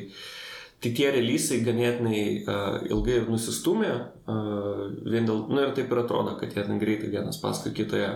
tai 0.82 0.92
tie 0.96 1.08
releasai 1.14 1.62
ganėtinai 1.66 2.22
uh, 2.42 2.76
ilgai 2.90 3.20
ir 3.20 3.30
nusistumė, 3.30 3.92
uh, 4.26 4.84
vien 5.06 5.28
dėl, 5.28 5.46
na 5.52 5.68
ir 5.68 5.74
taip 5.78 5.92
ir 5.92 6.02
atrodo, 6.02 6.36
kad 6.40 6.54
jie 6.54 6.66
ten 6.66 6.82
greitai 6.82 7.12
vienas 7.14 7.40
paskui 7.42 7.74
kitoje. 7.76 8.10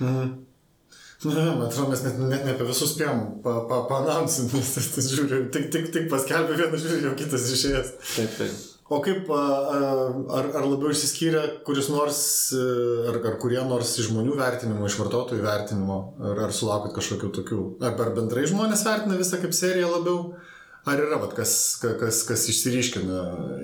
Mhm. 0.00 0.36
Na, 1.24 1.44
man 1.58 1.64
atrodo, 1.66 1.88
mes 1.90 2.02
net, 2.06 2.18
net 2.30 2.44
ne 2.46 2.52
apie 2.54 2.66
visus 2.68 2.92
spėjom 2.94 3.22
pa, 3.42 3.56
pa, 3.66 3.80
paanonsinti, 3.90 4.54
nes 4.60 4.68
tas, 4.76 4.84
tas 4.94 5.08
žiūriu, 5.10 5.48
tik, 5.54 5.64
tik, 5.74 5.88
tik 5.94 6.04
paskelbė 6.12 6.54
vieną 6.60 6.78
žiūriu, 6.78 7.08
jau 7.08 7.14
kitas 7.18 7.48
išėjęs. 7.56 7.88
Taip, 8.14 8.36
taip. 8.38 8.60
O 8.88 9.00
kaip, 9.04 9.26
ar, 9.34 10.46
ar 10.56 10.64
labiau 10.64 10.92
išsiskyrė 10.94 11.42
kuris 11.66 11.90
nors, 11.92 12.20
e, 12.56 12.62
ar, 13.10 13.18
ar 13.32 13.34
kurie 13.42 13.58
nors 13.68 13.90
iš 14.00 14.12
žmonių 14.12 14.36
vertinimo, 14.38 14.86
iš 14.88 14.96
vartotojų 15.00 15.42
vertinimo, 15.44 15.98
ar, 16.30 16.44
ar 16.46 16.54
sulaukit 16.56 16.94
kažkokių 16.96 17.32
tokių, 17.40 17.58
ar, 17.84 17.98
ar 18.06 18.14
bendrai 18.16 18.46
žmonės 18.48 18.86
vertina 18.86 19.18
visą 19.18 19.42
kaip 19.42 19.52
seriją 19.58 19.90
labiau, 19.92 20.22
ar 20.88 21.02
yra, 21.04 21.18
vat, 21.20 21.34
kas, 21.36 21.52
ka- 21.82 21.96
kas, 22.00 22.22
kas 22.30 22.46
išsiriškina 22.54 23.18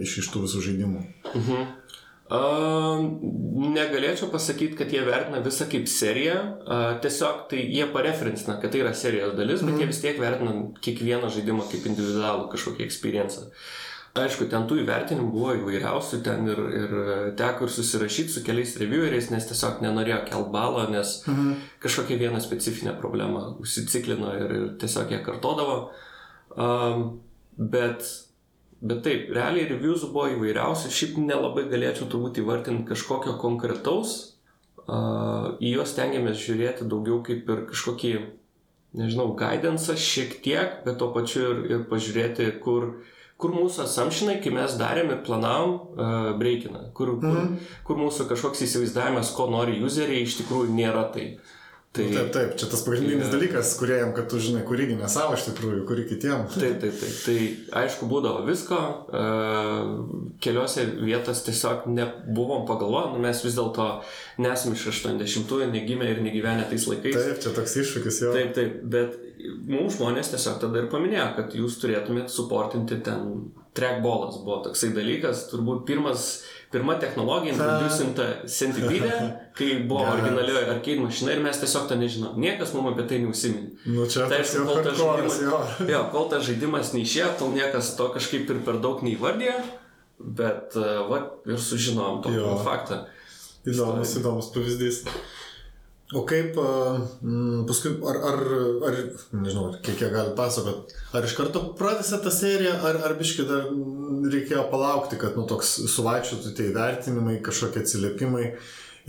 iš, 0.05 0.19
iš 0.25 0.29
tų 0.35 0.45
visų 0.45 0.61
žaidimų? 0.67 1.07
Mhm. 1.33 1.64
Negalėčiau 3.74 4.30
pasakyti, 4.32 4.78
kad 4.78 4.92
jie 4.92 5.02
vertina 5.04 5.42
visą 5.44 5.66
kaip 5.68 5.88
seriją, 5.92 6.37
tiesiog 7.04 7.42
tai 7.50 7.60
jie 7.68 7.84
pareferencina, 7.92 8.56
kad 8.62 8.72
tai 8.72 8.80
yra 8.80 8.94
serijos 8.96 9.34
dalis, 9.37 9.64
bet 9.66 9.76
jie 9.80 9.88
vis 9.90 10.00
tiek 10.00 10.20
vertina 10.20 10.54
kiekvieną 10.84 11.28
žaidimą 11.34 11.66
kaip 11.68 11.84
individualų 11.90 12.48
kažkokį 12.54 12.87
experienciją. 12.87 13.50
Aišku, 14.14 14.46
ten 14.46 14.68
tų 14.70 14.76
įvertinimų 14.84 15.30
buvo 15.34 15.54
įvairiausių, 15.58 16.20
ten 16.22 16.46
ir, 16.46 16.58
ir 16.78 16.92
teko 17.38 17.66
ir 17.66 17.72
susirašyti 17.74 18.30
su 18.30 18.42
keliais 18.46 18.76
revieweriais, 18.78 19.32
nes 19.32 19.48
tiesiog 19.48 19.80
nenorėjo 19.82 20.20
kelt 20.28 20.52
balą, 20.54 20.84
nes 20.92 21.16
mhm. 21.26 21.56
kažkokia 21.82 22.20
viena 22.20 22.38
specifinė 22.42 22.94
problema 23.00 23.48
užsiciklino 23.58 24.30
ir, 24.38 24.54
ir 24.54 24.68
tiesiog 24.78 25.10
ją 25.16 25.18
kartodavo. 25.26 25.80
Um, 26.54 27.02
bet, 27.58 28.06
bet 28.85 29.03
taip, 29.07 29.31
realiai 29.33 29.66
reviews 29.70 30.05
buvo 30.12 30.29
įvairiausi, 30.35 30.92
šiaip 30.92 31.18
nelabai 31.25 31.64
galėčiau 31.70 32.09
turbūt 32.12 32.42
įvardinti 32.42 32.87
kažkokio 32.92 33.38
konkretaus, 33.40 34.14
uh, 34.85 35.55
į 35.61 35.75
juos 35.79 35.94
tengiamės 35.97 36.38
žiūrėti 36.44 36.88
daugiau 36.90 37.23
kaip 37.25 37.49
ir 37.49 37.64
kažkokį, 37.73 38.14
nežinau, 39.01 39.31
guidance 39.38 39.97
šiek 39.99 40.37
tiek, 40.44 40.81
bet 40.85 41.01
tuo 41.01 41.11
pačiu 41.16 41.42
ir, 41.49 41.64
ir 41.73 41.85
pažiūrėti, 41.90 42.53
kur 42.64 42.94
kur 43.44 43.51
mūsų 43.51 43.83
assumptionai, 43.83 44.37
kai 44.40 44.53
mes 44.55 44.77
darėm 44.79 45.09
ir 45.11 45.18
planavom, 45.27 45.73
uh, 45.99 46.29
breikina, 46.38 46.85
kur, 46.94 47.16
kur, 47.20 47.35
Mhm. 47.35 47.57
kur 47.85 47.97
mūsų 47.99 48.29
kažkoks 48.31 48.62
įsivaizdavimas, 48.62 49.33
ko 49.35 49.49
nori 49.51 49.81
useriai, 49.83 50.23
iš 50.23 50.37
tikrųjų 50.38 50.70
nėra 50.70 51.03
tai. 51.12 51.25
Tai, 51.94 52.04
Taip, 52.11 52.30
taip, 52.35 52.54
čia 52.59 52.66
tas 52.66 52.80
pagrindinis 52.83 53.28
Jo. 53.28 53.33
dalykas, 53.37 53.76
kuriejam, 53.78 54.11
kad 54.16 54.26
tu 54.26 54.40
žinai, 54.42 54.64
kuri 54.66 54.88
ne 54.98 55.07
savo 55.07 55.37
iš 55.37 55.44
tikrųjų, 55.46 55.85
kuri 55.87 56.02
kitiem. 56.09 56.40
Taip, 56.50 56.80
taip, 56.83 56.96
taip. 56.98 57.12
Tai 57.22 57.37
aišku, 57.85 58.09
būdavo 58.11 58.40
visko. 58.48 58.78
Uh, 59.14 60.33
keliose 60.42 60.88
vietos 60.98 61.44
tiesiog 61.46 61.87
nebuvom 61.94 62.66
pagalvoję, 62.66 63.12
nu, 63.14 63.22
mes 63.22 63.44
vis 63.46 63.54
dėlto 63.54 63.87
nesame 64.42 64.74
iš 64.74 64.88
80-ųjų, 64.90 65.70
negimę 65.70 66.09
ir 66.11 66.22
negyvenę 66.26 66.66
tais 66.72 66.88
laikais. 66.90 67.14
Taip, 67.14 67.38
čia 67.44 67.54
toks 67.61 67.76
iššūkis 67.85 68.18
jo. 68.24 68.33
Taip, 68.35 68.50
taip, 68.59 68.80
bet 68.96 69.14
mums 69.70 69.94
žmonės 70.00 70.35
tiesiog 70.35 70.59
tada 70.66 70.83
ir 70.83 70.90
paminėjo, 70.90 71.28
kad 71.38 71.54
jūs 71.54 71.78
turėtumėt 71.83 72.35
suportinti 72.35 72.98
ten 73.07 73.52
trackballas 73.74 74.42
buvo 74.42 74.61
toksai 74.66 74.90
dalykas, 74.94 75.46
turbūt 75.50 75.87
pirmas, 75.88 76.42
pirma 76.74 76.96
technologija 76.98 77.54
introducinta 77.54 78.26
Centipede, 78.50 79.12
kai 79.58 79.70
buvo 79.88 80.02
originalioji 80.12 80.70
arcade 80.72 81.00
mašina 81.00 81.32
ir 81.32 81.42
mes 81.44 81.60
tiesiog 81.62 81.87
to 81.88 81.98
nežinom. 82.00 82.34
Niekas 82.40 82.74
mums 82.74 82.90
apie 82.92 83.06
tai 83.12 83.20
neusiminė. 83.22 83.70
Nu 83.94 84.08
čia 84.10 84.26
Tai 84.30 84.40
aišku, 84.42 84.64
kol 84.66 84.80
tas 84.82 84.98
hardcore'as, 84.98 85.38
jo. 85.44 85.60
žaidimas, 85.62 85.92
jo, 85.94 86.02
kol 86.16 86.26
tas 86.32 86.46
žaidimas 86.48 86.90
neišėjo, 86.96 87.30
tol 87.38 87.54
niekas 87.54 87.92
to 88.00 88.08
kažkaip 88.16 88.50
ir 88.50 88.60
per 88.66 88.80
daug 88.82 89.04
neįvardė, 89.06 89.54
bet 90.42 90.74
uh, 90.80 91.04
va, 91.10 91.22
ir 91.46 91.62
sužinom 91.62 92.18
tokį 92.26 92.58
faktą. 92.66 93.04
Įdomus, 93.64 94.18
įdomus 94.18 94.50
pavyzdys. 94.56 95.04
O 96.12 96.21
kaip, 96.29 96.59
a, 96.61 96.99
mm, 97.25 97.62
paskui, 97.69 97.95
ar, 98.05 98.19
ar, 98.29 98.40
ar 98.90 98.97
nežinau, 99.33 99.71
kiek 99.83 100.03
jie 100.03 100.11
gali 100.12 100.35
pasakot, 100.37 100.93
ar 101.17 101.25
iš 101.25 101.33
karto 101.38 101.62
pradėsite 101.79 102.19
tą 102.27 102.33
seriją, 102.35 102.75
ar, 102.85 102.99
ar 103.09 103.14
biškai 103.17 103.47
dar 103.49 103.71
reikėjo 104.35 104.67
palaukti, 104.69 105.17
kad, 105.21 105.33
nu, 105.38 105.47
toks 105.49 105.73
suvaikščiotų 105.95 106.53
tie 106.59 106.69
įvertinimai, 106.71 107.38
kažkokie 107.47 107.81
atsiliepimai 107.81 108.45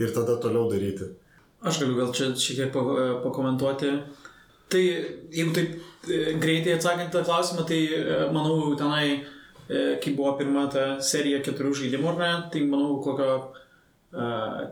ir 0.00 0.14
tada 0.16 0.38
toliau 0.40 0.70
daryti. 0.72 1.10
Aš 1.66 1.82
galiu 1.82 1.98
gal 2.00 2.14
čia 2.16 2.30
šiek 2.32 2.62
tiek 2.62 2.72
pa- 2.72 3.20
pakomentuoti. 3.24 3.92
Tai 4.72 4.82
jeigu 4.82 5.52
taip 5.54 5.76
e, 6.10 6.34
greitai 6.42 6.74
atsakant 6.78 7.12
tą 7.12 7.22
klausimą, 7.28 7.66
tai 7.68 7.78
e, 7.92 8.18
manau 8.34 8.72
tenai, 8.78 9.20
e, 9.68 9.84
kai 10.02 10.16
buvo 10.16 10.32
pirma 10.40 10.66
ta 10.72 10.96
serija 11.04 11.42
keturių 11.44 11.74
žaidimų, 11.82 12.08
ar 12.14 12.18
ne, 12.22 12.32
tai 12.52 12.64
manau 12.66 12.96
kokio 13.04 13.30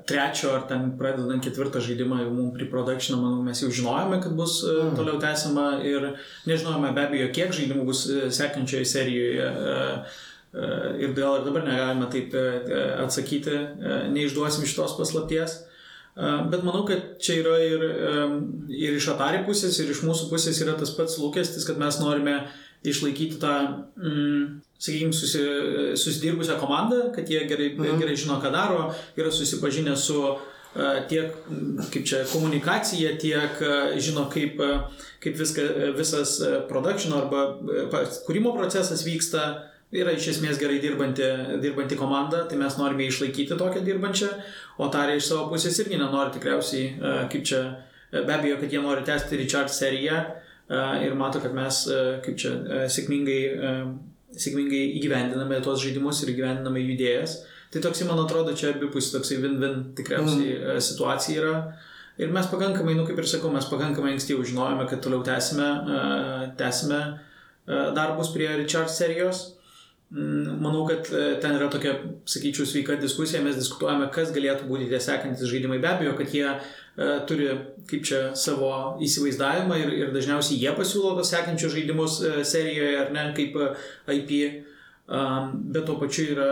trečio 0.09 0.53
ar 0.55 0.62
ten 0.68 0.92
pradedant 0.99 1.42
ketvirtą 1.44 1.83
žaidimą 1.83 2.20
jau 2.23 2.31
mums 2.33 2.55
pre-production, 2.55 3.18
manau, 3.20 3.42
mes 3.44 3.61
jau 3.61 3.70
žinojome, 3.75 4.20
kad 4.23 4.37
bus 4.38 4.61
uh, 4.64 4.92
toliau 4.97 5.18
tęsiama 5.20 5.66
ir 5.85 6.12
nežinojome 6.49 6.92
be 6.94 7.05
abejo, 7.09 7.29
kiek 7.35 7.53
žaidimų 7.53 7.85
bus 7.90 8.07
sekančioje 8.38 8.88
serijoje. 8.88 9.51
Ir 11.03 11.11
dėl 11.16 11.40
ir 11.40 11.47
dabar 11.49 11.64
negalime 11.66 12.07
taip 12.12 12.35
atsakyti, 13.03 13.57
neišduosim 14.14 14.68
šitos 14.70 14.94
paslapties. 14.94 15.57
Bet 16.14 16.62
manau, 16.62 16.85
kad 16.87 17.16
čia 17.18 17.40
yra 17.40 17.57
ir, 17.59 17.83
ir 18.70 18.94
iš 18.94 19.09
Atari 19.16 19.40
pusės, 19.49 19.81
ir 19.83 19.90
iš 19.90 20.05
mūsų 20.07 20.29
pusės 20.31 20.61
yra 20.62 20.77
tas 20.79 20.94
pats 20.94 21.18
lūkestis, 21.18 21.66
kad 21.66 21.81
mes 21.81 21.99
norime 21.99 22.37
išlaikyti 22.87 23.40
tą, 23.42 23.55
mm, 23.99 24.44
sakykime, 24.85 25.12
susi, 25.12 25.42
susidirbusią 25.97 26.59
komandą, 26.61 27.09
kad 27.14 27.31
jie 27.31 27.44
gerai, 27.49 27.73
mhm. 27.75 28.01
gerai 28.01 28.16
žino, 28.16 28.38
ką 28.42 28.53
daro, 28.53 28.88
yra 29.16 29.33
susipažinę 29.33 29.97
su 29.97 30.18
uh, 30.20 30.40
tiek, 31.09 31.37
kaip 31.92 32.07
čia, 32.07 32.25
komunikacija, 32.33 33.14
tiek 33.20 33.62
uh, 33.62 33.94
žino, 34.03 34.27
kaip, 34.33 34.61
uh, 34.61 35.07
kaip 35.25 35.38
viska, 35.40 35.68
visas 35.97 36.37
production 36.68 37.14
arba 37.16 37.47
kūrimo 38.27 38.57
procesas 38.57 39.07
vyksta. 39.07 39.70
Yra 39.94 40.11
iš 40.16 40.25
esmės 40.33 40.57
gerai 40.59 40.81
dirbanti, 40.83 41.23
dirbanti 41.62 41.94
komanda, 41.94 42.40
tai 42.51 42.57
mes 42.59 42.75
norime 42.81 43.05
išlaikyti 43.07 43.55
tokią 43.55 43.85
dirbančią, 43.87 44.31
o 44.83 44.88
tarė 44.90 45.20
iš 45.20 45.29
savo 45.29 45.44
pusės 45.53 45.77
irgi 45.85 46.01
nenori 46.01 46.35
tikriausiai, 46.35 46.88
e, 46.88 47.12
kaip 47.31 47.44
čia, 47.47 47.61
be 48.16 48.33
abejo, 48.35 48.57
kad 48.59 48.75
jie 48.75 48.81
nori 48.83 49.05
tęsti 49.07 49.38
Richard 49.38 49.70
seriją 49.70 50.16
ir 51.05 51.14
mato, 51.14 51.38
kad 51.44 51.55
mes, 51.55 51.85
kaip 52.25 52.40
čia, 52.42 52.57
sėkmingai, 52.90 53.38
sėkmingai 54.40 54.83
įgyvendiname 54.99 55.61
tos 55.64 55.83
žaidimus 55.83 56.23
ir 56.25 56.35
įgyvendiname 56.35 56.83
jų 56.83 56.94
idėjas. 56.97 57.38
Tai 57.75 57.83
toksai, 57.83 58.07
man 58.07 58.23
atrodo, 58.23 58.55
čia 58.55 58.70
abipus 58.70 59.11
toksai 59.14 59.40
win-win 59.42 59.81
tikriausiai 59.99 60.53
mm. 60.59 60.85
situacija 60.85 61.42
yra. 61.42 61.57
Ir 62.23 62.31
mes 62.31 62.47
pakankamai, 62.47 62.94
nu 62.94 63.07
kaip 63.09 63.18
ir 63.18 63.27
sakau, 63.27 63.51
mes 63.51 63.66
pakankamai 63.66 64.12
ankstyvai 64.14 64.47
žinojome, 64.47 64.87
kad 64.87 65.03
toliau 65.03 65.25
tęsime, 65.27 65.66
tęsime 66.61 67.01
darbus 67.97 68.31
prie 68.35 68.53
Richard 68.61 68.92
serijos. 68.94 69.49
Mm, 70.14 70.61
manau, 70.62 70.85
kad 70.87 71.09
ten 71.42 71.57
yra 71.57 71.66
tokia, 71.73 71.97
sakyčiau, 72.31 72.68
sveika 72.70 72.94
diskusija, 73.01 73.42
mes 73.42 73.59
diskutuojame, 73.59 74.07
kas 74.14 74.31
galėtų 74.37 74.68
būti 74.70 74.87
tie 74.92 75.03
sekantis 75.03 75.51
žaidimai. 75.51 75.81
Be 75.83 75.90
abejo, 75.90 76.14
kad 76.20 76.31
jie 76.31 76.47
uh, 76.53 76.70
turi, 77.28 77.48
kaip 77.90 78.04
čia, 78.07 78.20
savo 78.38 78.70
įsivaizdavimą 79.02 79.78
ir, 79.83 79.90
ir 79.98 80.12
dažniausiai 80.14 80.61
jie 80.62 80.74
pasiūlo 80.76 81.16
tos 81.18 81.33
sekančius 81.35 81.74
žaidimus 81.74 82.20
uh, 82.22 82.38
serijoje, 82.46 82.94
ar 83.02 83.11
ne, 83.14 83.26
kaip 83.37 83.59
uh, 83.59 83.90
IP. 84.14 84.64
Bet 85.04 85.85
tuo 85.85 85.98
pačiu 86.00 86.30
yra 86.33 86.46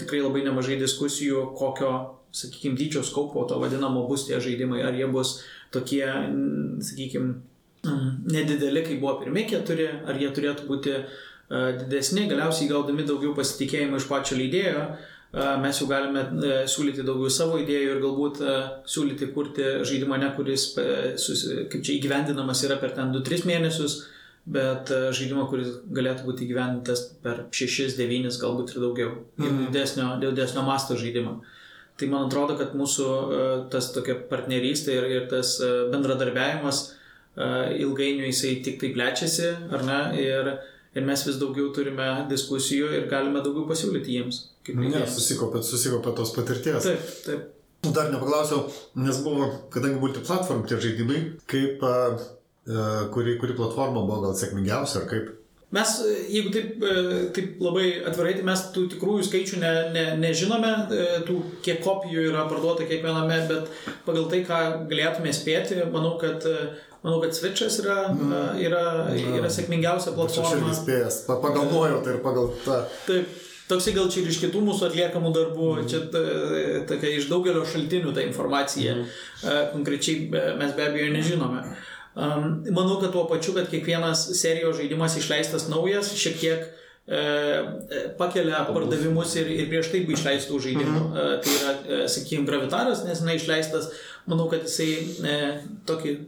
tikrai 0.00 0.22
labai 0.22 0.40
nemažai 0.46 0.78
diskusijų, 0.80 1.50
kokio, 1.52 1.90
sakykime, 2.32 2.78
dydžio 2.78 3.02
skaupo 3.04 3.42
to 3.44 3.58
vadinamo 3.60 4.06
bus 4.08 4.24
tie 4.24 4.38
žaidimai, 4.40 4.80
ar 4.88 4.96
jie 4.96 5.04
bus 5.12 5.34
tokie, 5.74 6.06
sakykime, 6.80 7.34
nedideli, 8.32 8.86
kaip 8.86 9.02
buvo 9.02 9.18
pirmie 9.20 9.44
keturi, 9.50 9.90
ar 10.08 10.16
jie 10.16 10.32
turėtų 10.32 10.64
būti 10.70 10.96
didesni, 11.50 12.24
galiausiai 12.30 12.70
gaudami 12.70 13.04
daugiau 13.04 13.34
pasitikėjimo 13.36 14.00
iš 14.00 14.08
pačio 14.08 14.38
leidėjo, 14.38 14.86
mes 15.32 15.78
jau 15.78 15.86
galime 15.90 16.24
siūlyti 16.70 17.04
daugiau 17.06 17.30
savo 17.30 17.60
idėjų 17.62 17.90
ir 17.92 18.00
galbūt 18.02 18.40
siūlyti 18.90 19.30
kurti 19.34 19.68
žaidimą, 19.86 20.18
ne 20.18 20.32
kuris, 20.34 20.72
kaip 20.74 21.84
čia 21.86 21.94
įgyvendinamas 21.98 22.64
yra 22.66 22.80
per 22.80 22.96
ten 22.96 23.12
2-3 23.14 23.46
mėnesius, 23.46 24.00
bet 24.50 24.90
žaidimą, 24.90 25.46
kuris 25.52 25.76
galėtų 25.94 26.26
būti 26.26 26.48
įgyvendintas 26.48 27.04
per 27.22 27.44
6-9, 27.54 28.40
galbūt 28.42 28.74
ir 28.74 28.82
daugiau. 28.82 29.14
Ir 29.38 29.46
mhm. 29.46 29.70
didesnio, 29.70 30.12
didesnio 30.24 30.66
masto 30.66 30.98
žaidimą. 30.98 31.38
Tai 32.00 32.08
man 32.08 32.26
atrodo, 32.26 32.56
kad 32.56 32.72
mūsų 32.78 33.06
tas 33.70 33.90
tokia 33.94 34.16
partnerystė 34.30 34.94
ir, 34.96 35.06
ir 35.18 35.26
tas 35.30 35.58
bendradarbiavimas 35.92 36.86
ilgainiui 37.36 38.30
jisai 38.32 38.56
tik 38.64 38.80
tai 38.80 38.90
plečiasi, 38.94 39.50
ar 39.70 39.84
ne? 39.86 40.00
Ir 40.18 40.50
ir 40.96 41.06
mes 41.06 41.22
vis 41.26 41.38
daugiau 41.40 41.70
turime 41.74 42.08
diskusijų 42.30 42.90
ir 42.98 43.08
galime 43.10 43.42
daugiau 43.44 43.68
pasiūlyti 43.70 44.18
jiems. 44.18 44.42
Ne, 44.74 45.06
susikopėt, 45.08 45.66
susikopėt 45.66 46.18
tos 46.18 46.34
patirties. 46.36 46.86
Taip, 46.86 47.10
taip. 47.26 47.48
Dar 47.96 48.10
nepaklausiau, 48.12 48.66
nes 49.00 49.22
buvo, 49.24 49.46
kadangi 49.72 50.02
multiplatform 50.02 50.66
tie 50.68 50.76
žaidimai, 50.82 51.20
kaip, 51.48 51.80
uh, 51.80 53.06
kuri, 53.14 53.38
kuri 53.40 53.56
platforma 53.56 54.02
buvo 54.04 54.26
gal 54.26 54.34
sėkmingiausia 54.36 55.00
ar 55.00 55.06
kaip? 55.10 55.30
Mes, 55.70 55.90
jeigu 56.26 56.50
taip, 56.50 56.80
taip 57.36 57.60
labai 57.62 57.86
atvirai, 58.10 58.32
tai 58.34 58.44
mes 58.48 58.62
tų 58.74 58.88
tikrųjų 58.96 59.28
skaičių 59.28 59.60
ne, 59.62 59.70
ne, 59.94 60.04
nežinome, 60.18 60.70
tų 61.28 61.36
kiek 61.62 61.78
kopijų 61.84 62.24
yra 62.32 62.42
parduota 62.50 62.88
kiekviename, 62.90 63.36
bet 63.46 63.70
pagal 64.06 64.26
tai, 64.32 64.42
ką 64.48 64.58
galėtume 64.90 65.30
spėti, 65.34 65.78
manau, 65.94 66.16
kad 66.18 66.42
Manau, 67.00 67.20
kad 67.22 67.32
Switch'as 67.32 67.78
yra, 67.80 68.00
mm. 68.12 68.32
yra, 68.60 68.82
yra 69.40 69.50
sėkmingiausia 69.52 70.12
platforma. 70.16 70.50
Aš 70.50 70.58
irgi 70.58 70.74
spėjęs, 70.82 71.20
pagal 71.30 71.70
nuojautą 71.70 72.16
ir 72.16 72.18
pagal 72.24 72.50
tą. 72.64 72.82
Taip. 73.06 73.38
Toksai 73.70 73.94
gal 73.94 74.08
čia 74.10 74.24
ir 74.24 74.32
iš 74.32 74.40
kitų 74.42 74.60
mūsų 74.66 74.88
atliekamų 74.88 75.30
darbų, 75.32 75.68
mm. 75.78 75.86
čia 75.88 76.00
tokia 76.90 77.12
iš 77.14 77.28
daugelio 77.30 77.62
šaltinių 77.70 78.12
ta 78.16 78.24
informacija. 78.26 78.96
Mm. 78.98 79.70
Konkrečiai 79.76 80.26
mes 80.58 80.74
be 80.76 80.84
abejo 80.88 81.12
nežinome. 81.14 81.62
Manau, 82.18 82.98
kad 83.00 83.14
tuo 83.14 83.24
pačiu, 83.30 83.54
kad 83.56 83.70
kiekvienas 83.70 84.26
serijos 84.36 84.76
žaidimas 84.80 85.14
išleistas 85.16 85.68
naujas, 85.70 86.10
šiek 86.18 86.36
tiek 86.42 86.66
e, 87.06 87.22
pakelia 88.18 88.64
pardavimus 88.66 89.36
ir, 89.38 89.48
ir 89.54 89.70
prieš 89.70 89.92
tai 89.94 90.02
buvo 90.02 90.18
išleistų 90.18 90.60
žaidimų. 90.66 91.04
-hmm. 91.06 91.38
Tai 91.46 91.54
yra, 91.60 92.02
sakykime, 92.10 92.44
Gravitaras, 92.50 93.06
nes 93.06 93.22
jinai 93.22 93.38
išleistas, 93.38 93.88
manau, 94.26 94.50
kad 94.50 94.66
jisai 94.66 94.90
e, 94.98 95.38
tokį 95.86 96.18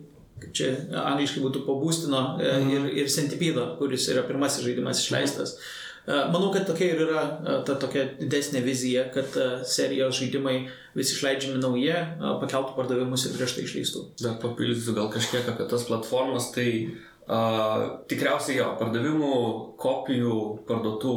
čia 0.56 0.72
angliškai 1.02 1.42
būtų 1.44 1.62
pabūstino 1.66 2.22
mm. 2.38 2.72
ir, 2.74 2.90
ir 3.02 3.12
Centipede, 3.12 3.64
kuris 3.78 4.08
yra 4.12 4.24
pirmasis 4.26 4.64
žaidimas 4.66 5.02
išleistas. 5.04 5.54
E, 6.02 6.16
manau, 6.34 6.50
kad 6.54 6.66
tokia 6.66 6.92
ir 6.92 7.04
yra 7.06 7.22
e, 7.22 7.56
ta 7.68 7.76
tokia 7.80 8.08
didesnė 8.18 8.64
vizija, 8.64 9.06
kad 9.14 9.36
serijos 9.68 10.18
žaidimai 10.18 10.56
vis 10.98 11.14
išleidžiami 11.14 11.62
nauji, 11.62 11.94
pakeltų 12.42 12.76
pardavimus 12.76 13.28
ir 13.28 13.38
prieš 13.38 13.56
tai 13.56 13.64
išleistų. 13.68 14.04
Dar 14.24 14.36
papildysiu 14.42 14.96
gal 14.98 15.08
kažkiek 15.12 15.48
apie 15.48 15.68
tas 15.70 15.86
platformas, 15.88 16.50
tai 16.52 16.68
uh, 17.32 18.02
tikriausiai 18.10 18.58
jo, 18.58 18.66
pardavimų, 18.80 19.36
kopijų, 19.80 20.38
parduotų 20.68 21.14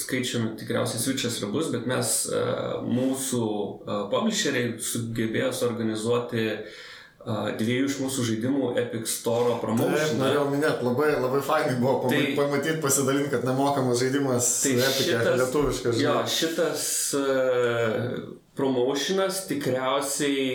skaičiumi 0.00 0.56
tikriausiai 0.58 1.02
switchas 1.04 1.38
ir 1.38 1.52
bus, 1.54 1.70
bet 1.74 1.86
mes, 1.86 2.14
uh, 2.32 2.80
mūsų 2.82 3.44
uh, 3.44 3.92
publisheriai 4.10 4.74
sugebėjo 4.82 5.52
suorganizuoti 5.60 6.48
uh, 6.56 6.80
dviejų 7.22 7.86
iš 7.86 7.96
mūsų 8.02 8.24
žaidimų 8.30 8.68
Epic 8.80 9.06
Store 9.10 9.54
promotion. 9.62 9.94
Taip, 9.94 10.18
norėjau 10.18 10.44
minėti, 10.50 10.86
labai, 10.86 11.08
labai 11.22 11.42
fainai 11.46 11.76
buvo 11.78 12.10
tai, 12.10 12.22
pamatyti, 12.38 12.80
pasidalinti, 12.82 13.30
kad 13.36 13.46
nemokamas 13.46 14.02
žaidimas 14.02 14.48
tai 14.64 14.72
Epic, 14.78 15.06
šitas, 15.06 15.38
lietuviškas 15.38 15.98
žaidimas. 16.00 16.02
Jo, 16.02 16.36
šitas 16.36 16.86
uh, 17.20 18.16
promotionas 18.58 19.44
tikriausiai 19.50 20.48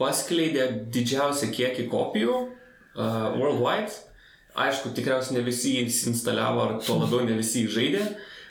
paskleidė 0.00 0.70
didžiausią 0.94 1.50
kiekį 1.52 1.88
kopijų 1.92 2.38
uh, 2.38 3.36
worldwide. 3.36 3.92
Aišku, 4.58 4.94
tikriausiai 4.96 5.36
ne 5.36 5.44
visi 5.46 5.76
jį 5.76 5.84
instaliavo, 6.10 6.64
ar 6.64 6.78
tuo 6.82 6.96
labiau 7.02 7.28
ne 7.28 7.36
visi 7.38 7.66
jį 7.66 7.74
žaidė. 7.76 8.06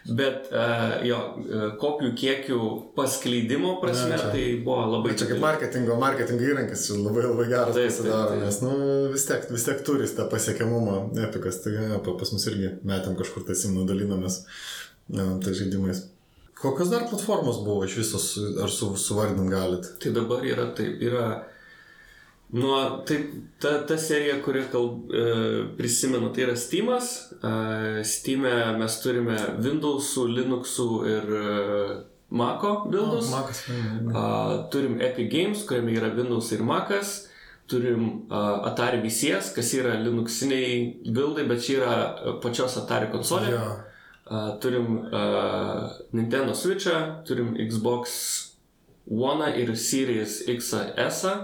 Bet 0.08 0.48
uh, 0.56 1.02
jo, 1.04 1.18
e, 1.44 1.62
kopijų 1.82 2.14
kiekių 2.16 2.58
paskleidimo 2.96 3.74
prasme 3.82 4.16
ja, 4.16 4.30
tai 4.32 4.44
buvo 4.64 4.86
labai... 4.94 5.16
Čia 5.20 5.28
kaip 5.34 5.42
marketingo, 5.44 5.98
marketingo 6.00 6.46
įrankis 6.48 6.86
labai 6.96 7.26
labai 7.26 7.48
geras 7.50 7.76
taip, 7.76 7.90
pasidaro, 7.92 8.30
taip, 8.30 8.38
taip. 8.38 8.46
nes 8.46 8.60
nu, 8.64 8.72
vis, 9.12 9.26
tiek, 9.28 9.50
vis 9.52 9.66
tiek 9.68 9.82
turi 9.88 10.08
tą 10.08 10.30
pasiekiamumą 10.32 10.96
epikas, 11.28 11.60
tai 11.66 11.76
ja, 11.76 12.00
pas 12.08 12.32
mus 12.32 12.48
irgi 12.48 12.72
metam 12.88 13.18
kažkur 13.20 13.44
tai 13.50 13.58
simnu 13.60 13.84
dalinamės 13.90 14.40
ja, 15.12 15.28
tai 15.44 15.58
žaidimais. 15.60 16.06
Kokios 16.58 16.90
dar 16.94 17.04
platformos 17.12 17.60
buvo 17.66 17.84
iš 17.86 18.00
visos, 18.00 18.30
ar 18.64 18.72
su, 18.74 18.94
suvardint 18.98 19.52
galit? 19.52 19.92
Tai 20.02 20.16
dabar 20.16 20.48
yra 20.48 20.72
taip, 20.78 21.04
yra 21.04 21.28
Nuo, 22.50 23.04
tai 23.04 23.18
ta, 23.60 23.86
ta 23.86 23.98
serija, 23.98 24.38
kuri 24.42 24.62
kalb, 24.72 25.12
e, 25.12 25.24
prisimenu, 25.78 26.30
tai 26.34 26.46
yra 26.46 26.56
Steamas. 26.56 27.10
E, 27.44 28.04
Steam'e 28.08 28.54
mes 28.80 29.00
turime 29.04 29.36
Windows'ų, 29.60 30.24
Linux'ų 30.32 30.88
ir 31.12 31.34
e, 31.36 31.50
Mac'o 32.32 32.72
bildus. 32.92 33.32
Oh, 33.32 33.36
Mac'as. 33.36 33.66
Uh, 33.68 34.70
turim 34.72 34.98
Epic 35.02 35.30
Games, 35.32 35.64
kuriame 35.68 35.94
yra 35.96 36.10
Windows 36.16 36.52
ir 36.56 36.64
Mac'as. 36.64 37.26
Turim 37.68 38.30
uh, 38.32 38.68
Atari 38.68 39.02
VCS, 39.04 39.52
kas 39.56 39.74
yra 39.76 39.98
Linuxiniai 40.00 41.04
bildai, 41.04 41.44
bet 41.48 41.64
čia 41.64 41.78
yra 41.82 41.94
pačios 42.44 42.76
Atari 42.80 43.12
konsolė. 43.12 43.52
Yeah. 43.52 43.78
Uh, 44.28 44.50
turim 44.64 45.08
uh, 45.08 45.88
Nintendo 46.16 46.56
Switch'ą, 46.56 47.24
turim 47.28 47.56
Xbox 47.68 48.18
One 49.08 49.54
ir 49.60 49.76
Series 49.76 50.42
XS. 50.48 51.24
-ą 51.28 51.36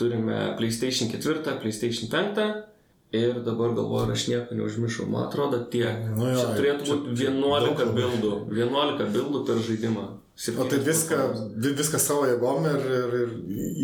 turime 0.00 0.40
PlayStation 0.58 1.12
4, 1.12 1.60
PlayStation 1.62 2.10
5 2.10 2.48
ir 3.12 3.42
dabar 3.44 3.74
galvoju, 3.74 4.12
aš 4.12 4.26
nieko 4.30 4.54
neužmiršau. 4.54 5.06
Man 5.10 5.26
atrodo, 5.28 5.58
tiek. 5.72 6.06
Nu, 6.16 6.30
jo, 6.30 6.40
čia 6.40 6.56
turėtų 6.56 6.88
būti 6.88 7.26
11 7.26 7.94
bildų. 7.96 8.34
11 8.54 9.14
bildų 9.14 9.44
per 9.48 9.62
žaidimą. 9.66 10.06
O 10.56 10.64
tai 10.64 10.78
viską, 10.80 11.16
viską 11.60 11.98
savo 12.00 12.22
jėgom 12.24 12.64
ir, 12.70 12.84
ir, 12.98 13.16
ir 13.18 13.32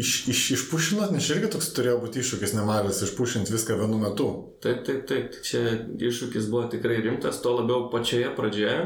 iš, 0.00 0.12
iš, 0.32 0.44
išpušinot, 0.54 1.10
nes 1.12 1.26
irgi 1.34 1.50
toks 1.52 1.68
turėjo 1.76 1.98
būti 2.06 2.22
iššūkis 2.22 2.54
nemažas, 2.56 3.02
išpušinti 3.04 3.52
viską 3.52 3.76
vienu 3.82 3.98
metu. 4.00 4.28
Taip, 4.64 4.80
taip, 4.86 5.02
taip. 5.10 5.36
Čia 5.44 5.74
iššūkis 6.00 6.48
buvo 6.48 6.64
tikrai 6.72 7.02
rimtas, 7.04 7.42
to 7.44 7.52
labiau 7.58 7.90
pačioje 7.92 8.30
pradžioje, 8.38 8.78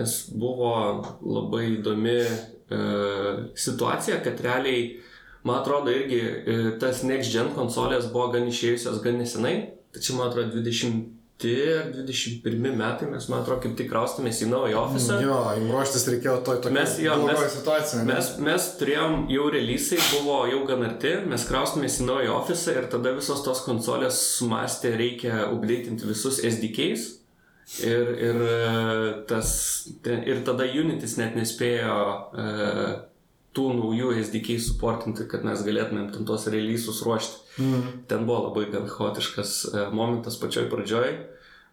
nes 0.00 0.16
buvo 0.34 0.74
labai 1.22 1.68
įdomi 1.76 2.18
e, 2.18 2.28
situacija, 3.62 4.18
kad 4.24 4.42
realiai 4.42 4.88
Man 5.44 5.60
atrodo, 5.60 5.92
irgi 5.92 6.20
e, 6.20 6.54
tas 6.80 7.02
Next 7.04 7.32
Gen 7.32 7.50
konsolės 7.56 8.08
buvo 8.12 8.30
gan 8.32 8.48
išėjusios 8.48 9.02
gan 9.04 9.20
nesenai. 9.20 9.58
Tačiau, 9.94 10.16
man 10.16 10.30
atrodo, 10.30 10.56
20 10.56 11.12
ar 11.44 11.90
21 11.92 12.76
metai 12.78 13.08
mes, 13.10 13.26
man 13.28 13.42
atrodo, 13.42 13.60
kaip 13.64 13.74
tik 13.76 13.90
kraustumės 13.90 14.38
į 14.44 14.48
naują 14.48 14.78
ofisą. 14.86 15.18
Jo, 15.20 15.40
jums 15.58 15.72
ruoštis 15.74 16.06
reikėjo 16.14 16.36
toj 16.46 16.60
tokiai 16.64 16.76
mes, 16.78 16.94
jo, 17.04 17.16
mes, 17.26 17.42
situacijai. 17.56 18.04
Mes, 18.08 18.30
mes 18.46 18.68
turėjom 18.80 19.26
jau 19.34 19.48
releasai, 19.52 19.98
buvo 20.14 20.38
jau 20.48 20.62
gan 20.70 20.86
arti, 20.86 21.12
mes 21.28 21.46
kraustumės 21.48 21.98
į 22.00 22.08
naują 22.08 22.38
ofisą 22.38 22.78
ir 22.78 22.88
tada 22.92 23.12
visos 23.18 23.42
tos 23.44 23.60
konsolės 23.66 24.22
sumastė, 24.38 24.94
reikia 25.00 25.44
updatinti 25.50 26.08
visus 26.08 26.40
SDKs. 26.40 27.10
Ir, 27.80 28.08
ir, 28.20 28.40
e, 28.44 29.12
tas, 29.28 29.50
ir 30.04 30.42
tada 30.44 30.66
Unitis 30.68 31.16
net 31.16 31.32
nespėjo 31.36 31.94
uh, 31.96 32.90
tų 33.54 33.68
naujų 33.78 34.10
SDK 34.22 34.58
supportinti, 34.62 35.26
kad 35.30 35.44
mes 35.46 35.62
galėtumėm 35.66 36.10
ten 36.14 36.26
tuos 36.26 36.46
releasus 36.50 37.02
ruošti. 37.06 37.40
Mm. 37.62 37.86
Ten 38.10 38.26
buvo 38.26 38.48
labai 38.48 38.66
gan 38.72 38.88
chaotiškas 38.90 39.54
e, 39.70 39.84
momentas 39.94 40.38
pačioj 40.40 40.66
pradžioj, 40.72 41.12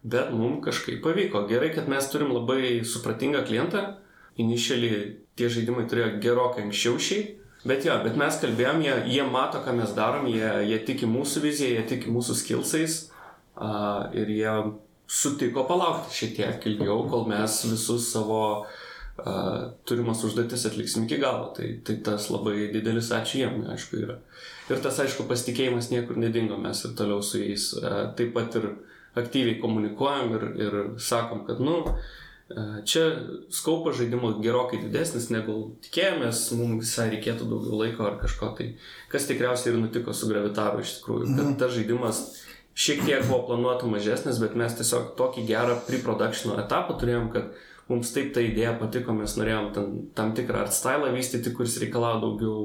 bet 0.03 0.29
mums 0.35 0.61
kažkaip 0.67 1.01
pavyko. 1.05 1.45
Gerai, 1.49 1.71
kad 1.73 1.89
mes 1.91 2.07
turim 2.13 2.33
labai 2.35 2.81
supratingą 2.87 3.43
klientą. 3.47 3.85
Initially 4.39 5.21
tie 5.37 5.49
žaidimai 5.51 5.87
turėjo 5.89 6.19
gerokai 6.23 6.67
anksčiau 6.67 7.01
šiai. 7.01 7.37
Bet 7.67 7.85
jo, 7.85 7.93
bet 8.01 8.15
mes 8.17 8.37
kalbėjom, 8.41 8.79
jie, 8.81 8.93
jie 9.17 9.25
mato, 9.29 9.59
ką 9.61 9.73
mes 9.77 9.91
darom, 9.93 10.25
jie, 10.29 10.47
jie 10.65 10.79
tiki 10.85 11.09
mūsų 11.09 11.43
viziją, 11.43 11.75
jie 11.75 11.83
tiki 11.91 12.09
mūsų 12.09 12.37
skillsais 12.39 12.95
uh, 13.53 14.07
ir 14.17 14.31
jie 14.33 14.55
sutiko 15.05 15.67
palaukti 15.69 16.15
šiek 16.17 16.33
tiek 16.39 16.65
ilgiau, 16.71 17.03
kol 17.11 17.27
mes 17.29 17.59
visus 17.69 18.07
savo 18.09 18.41
uh, 18.63 18.79
turimas 19.87 20.23
užduotis 20.25 20.65
atliksim 20.69 21.05
iki 21.07 21.19
galo. 21.21 21.51
Tai, 21.57 21.67
tai 21.87 21.97
tas 22.05 22.29
labai 22.33 22.71
didelis 22.73 23.11
ačiū 23.15 23.43
jiem, 23.43 23.61
aišku, 23.73 24.01
yra. 24.05 24.17
Ir 24.71 24.81
tas, 24.83 25.01
aišku, 25.03 25.27
pasitikėjimas 25.29 25.91
niekur 25.91 26.19
nedingo, 26.21 26.57
mes 26.61 26.85
ir 26.87 26.95
toliau 26.97 27.21
su 27.25 27.43
jais 27.43 27.71
taip 28.17 28.33
pat 28.37 28.57
ir 28.61 28.71
aktyviai 29.19 29.59
komunikuojam 29.59 30.35
ir, 30.37 30.49
ir 30.63 30.81
sakom, 31.03 31.45
kad, 31.47 31.59
nu, 31.63 31.81
Čia 32.85 33.03
skaupas 33.53 33.95
žaidimo 33.95 34.33
gerokai 34.43 34.79
didesnis 34.81 35.29
negu 35.31 35.53
tikėjomės, 35.85 36.43
mums 36.59 36.83
visai 36.83 37.07
reikėtų 37.13 37.47
daugiau 37.47 37.79
laiko 37.79 38.07
ar 38.07 38.17
kažko 38.21 38.51
tai, 38.57 38.71
kas 39.11 39.27
tikriausiai 39.29 39.73
ir 39.73 39.79
nutiko 39.79 40.11
su 40.15 40.27
Gravitaru 40.27 40.83
iš 40.83 40.97
tikrųjų, 40.97 41.29
kad 41.29 41.45
mhm. 41.45 41.57
tas 41.61 41.75
žaidimas 41.75 42.21
šiek 42.73 43.03
tiek 43.05 43.25
buvo 43.27 43.43
planuota 43.49 43.87
mažesnis, 43.91 44.41
bet 44.43 44.57
mes 44.59 44.75
tiesiog 44.79 45.13
tokį 45.19 45.45
gerą 45.47 45.77
pre-productiono 45.87 46.57
etapą 46.61 46.97
turėjom, 46.99 47.29
kad 47.35 47.51
mums 47.91 48.13
taip 48.15 48.31
ta 48.35 48.43
idėja 48.43 48.73
patiko, 48.79 49.13
mes 49.17 49.35
norėjom 49.37 49.69
tam, 49.75 49.91
tam 50.17 50.33
tikrą 50.37 50.65
art 50.65 50.75
stylą 50.75 51.11
vystyti, 51.13 51.53
kuris 51.55 51.77
reikalavo 51.83 52.23
daugiau 52.25 52.63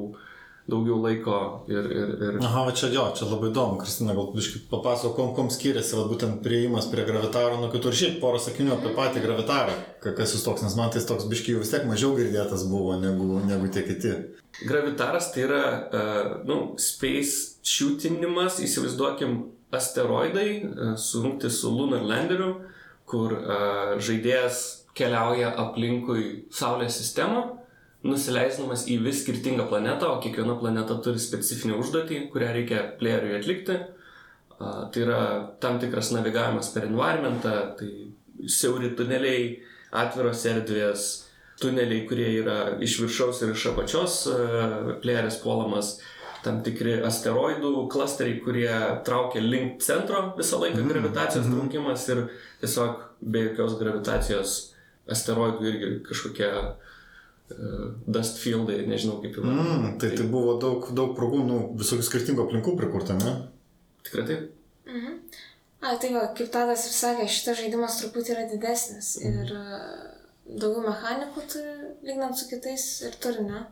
daugiau 0.66 0.98
laiko 0.98 1.36
ir... 1.70 1.86
ir, 1.94 2.12
ir... 2.26 2.38
Aha, 2.42 2.64
va 2.66 2.72
čia 2.74 2.88
jo, 2.90 3.04
čia 3.16 3.28
labai 3.30 3.50
įdomu, 3.52 3.78
Kristina, 3.78 4.14
gal 4.16 4.32
biškai 4.34 4.64
papasako, 4.70 5.12
kom, 5.14 5.32
kom 5.36 5.50
skiriasi, 5.54 5.94
va, 5.98 6.06
būtent 6.10 6.40
prieimas 6.42 6.88
prie 6.90 7.04
gravitaro 7.06 7.60
nuo 7.60 7.70
kitur. 7.70 7.94
Šiaip 7.94 8.18
porą 8.22 8.40
sakinių 8.42 8.74
apie 8.74 8.94
patį 8.96 9.22
gravitarą, 9.22 9.76
kas 10.06 10.34
jūs 10.34 10.46
toks, 10.46 10.64
nes 10.66 10.74
man 10.78 10.90
tai 10.94 11.04
toks 11.06 11.28
biškai 11.30 11.54
vis 11.60 11.70
tiek 11.70 11.86
mažiau 11.86 12.16
girdėtas 12.18 12.66
buvo 12.70 12.96
negu, 12.98 13.38
negu 13.46 13.70
tie 13.70 13.84
kiti. 13.86 14.14
Gravitaras 14.66 15.30
tai 15.34 15.44
yra, 15.46 15.62
uh, 15.86 16.32
nu, 16.48 16.58
space 16.82 17.60
shootinimas, 17.66 18.58
įsivaizduokim, 18.66 19.38
asteroidai 19.76 20.48
uh, 20.64 20.96
sujungti 20.98 21.52
su 21.52 21.70
Lunar 21.70 22.02
Landeriu, 22.06 22.56
kur 23.06 23.38
uh, 23.38 23.94
žaidėjas 24.02 24.64
keliauja 24.96 25.52
aplinkui 25.60 26.46
Saulės 26.54 26.96
sistemą 27.00 27.44
nusileisdamas 28.06 28.86
į 28.90 28.98
vis 29.04 29.22
skirtingą 29.22 29.66
planetą, 29.70 30.10
o 30.14 30.22
kiekviena 30.22 30.56
planeta 30.60 30.98
turi 31.02 31.20
specifinę 31.22 31.76
užduotį, 31.80 32.26
kurią 32.32 32.50
reikia 32.56 32.82
playeriui 33.00 33.38
atlikti. 33.40 33.78
Tai 34.56 35.02
yra 35.02 35.20
tam 35.60 35.80
tikras 35.82 36.12
navigavimas 36.14 36.70
per 36.72 36.86
environmentą, 36.88 37.54
tai 37.76 37.90
siauri 38.48 38.94
tuneliai, 38.96 39.56
atviros 39.96 40.44
erdvės, 40.48 41.06
tuneliai, 41.60 42.04
kurie 42.08 42.28
yra 42.40 42.58
iš 42.84 42.98
viršaus 43.02 43.42
ir 43.44 43.52
iš 43.52 43.66
apačios 43.72 44.20
playeris 45.02 45.40
puolamas, 45.42 45.96
tam 46.44 46.62
tikri 46.64 47.00
asteroidų 47.04 47.88
klasteriai, 47.92 48.38
kurie 48.44 48.70
traukia 49.04 49.42
link 49.42 49.82
centro 49.82 50.32
visą 50.38 50.60
laiką 50.62 50.78
-hmm. 50.78 50.92
gravitacijos 50.92 51.46
mhm. 51.46 51.58
traukimas 51.58 52.08
ir 52.08 52.24
tiesiog 52.60 53.02
be 53.20 53.44
jokios 53.48 53.78
gravitacijos 53.80 54.75
asteroidų 55.12 55.70
irgi 55.70 55.90
kažkokia 56.08 56.50
Dust 58.06 58.40
Fieldai, 58.42 58.80
nežinau 58.90 59.20
kaip 59.22 59.36
jau. 59.38 59.44
Mm, 59.46 59.92
tai, 60.02 60.10
tai 60.18 60.26
buvo 60.30 60.56
daug, 60.62 60.88
daug 60.98 61.12
progų, 61.18 61.44
nu, 61.46 61.58
visokių 61.78 62.06
skirtingų 62.08 62.46
aplinkų 62.46 62.74
prikurta, 62.78 63.14
ne? 63.20 63.36
Tikrai 64.06 64.24
taip. 64.26 64.48
Mhm. 64.90 65.20
A, 65.86 65.94
tai 66.02 66.10
va, 66.14 66.24
kaip 66.34 66.50
Tadas 66.50 66.88
ir 66.88 66.96
sakė, 66.96 67.28
šitas 67.30 67.60
žaidimas 67.60 68.00
truputį 68.00 68.34
yra 68.34 68.46
didesnis 68.50 69.12
mhm. 69.20 69.38
ir 69.44 69.54
uh, 69.54 70.16
daugiau 70.46 70.88
mechanikų 70.88 71.44
turi, 71.52 71.74
lygnant 72.06 72.38
su 72.38 72.48
kitais 72.50 72.86
ir 73.06 73.14
turinio. 73.22 73.62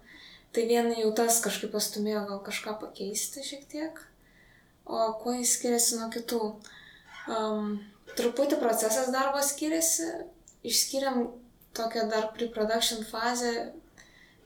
Tai 0.55 0.67
viena 0.71 0.95
jau 0.95 1.11
tas 1.19 1.41
kažkaip 1.43 1.73
pastumėjo 1.75 2.29
gal 2.29 2.43
kažką 2.47 2.77
pakeisti 2.83 3.43
šiek 3.43 3.67
tiek. 3.71 3.99
O 4.87 5.09
kuo 5.19 5.35
jis 5.35 5.57
skiriasi 5.57 5.99
nuo 5.99 6.07
kitų? 6.15 6.41
Um, 7.27 7.79
truputį 8.15 8.61
procesas 8.61 9.11
darbo 9.11 9.43
skiriasi. 9.43 10.13
Išskiriam 10.65 11.27
tokią 11.77 12.07
dar 12.11 12.31
pre-production 12.37 13.05
fazę 13.09 13.53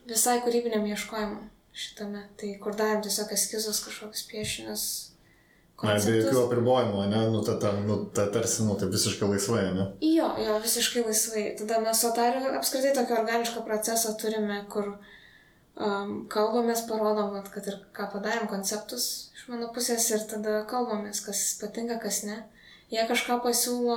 visai 0.09 0.39
kūrybiniam 0.43 0.87
ieškojimui 0.89 1.47
šitame. 1.79 2.25
Tai 2.39 2.49
kur 2.63 2.75
darėm 2.75 3.03
tiesiog 3.05 3.31
eskizus 3.35 3.83
kažkokius 3.85 4.25
piešinius. 4.31 4.83
Na, 5.79 5.93
be 5.95 6.17
jokių 6.17 6.39
apribojimų, 6.41 7.03
ne, 7.07 7.19
nu, 7.31 7.39
ta, 7.47 7.53
ta, 7.61 7.69
nu, 7.85 8.01
ta 8.15 8.25
tarsi, 8.33 8.65
nu, 8.67 8.73
tai 8.75 8.89
visiškai 8.91 9.29
laisvai, 9.31 9.61
ne? 9.77 9.85
Jo, 10.03 10.27
jo, 10.43 10.57
visiškai 10.59 11.05
laisvai. 11.05 11.43
Tada 11.61 11.77
mes 11.85 12.01
su 12.01 12.09
Otariu 12.09 12.49
apskritai 12.57 12.91
tokį 12.97 13.15
organišką 13.21 13.63
procesą 13.63 14.11
turime, 14.19 14.57
kur 14.73 14.89
um, 14.91 16.11
kalbamės, 16.33 16.83
parodom, 16.89 17.37
kad 17.53 17.71
ir 17.71 17.79
ką 17.95 18.09
padarėm, 18.11 18.49
konceptus 18.51 19.05
iš 19.37 19.45
mano 19.53 19.71
pusės 19.75 20.09
ir 20.11 20.27
tada 20.27 20.65
kalbamės, 20.67 21.23
kas 21.23 21.45
patinka, 21.61 21.95
kas 22.03 22.25
ne. 22.27 22.41
Jie 22.91 23.07
kažką 23.07 23.39
pasiūlo, 23.45 23.95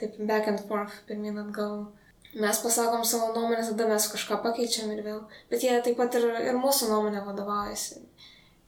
taip 0.00 0.18
back 0.28 0.48
and 0.50 0.62
forth, 0.68 1.02
pirmin 1.08 1.38
atgal 1.44 1.88
mes 2.34 2.58
pasakom 2.62 3.04
savo 3.04 3.32
nuomonę, 3.34 3.64
tada 3.68 3.88
mes 3.88 4.06
kažką 4.12 4.38
pakeičiam 4.42 4.92
ir 4.94 5.02
vėl. 5.06 5.20
Bet 5.50 5.64
jie 5.66 5.74
taip 5.82 5.98
pat 5.98 6.14
ir, 6.18 6.26
ir 6.50 6.58
mūsų 6.58 6.90
nuomonė 6.92 7.24
vadovaujasi. 7.26 8.04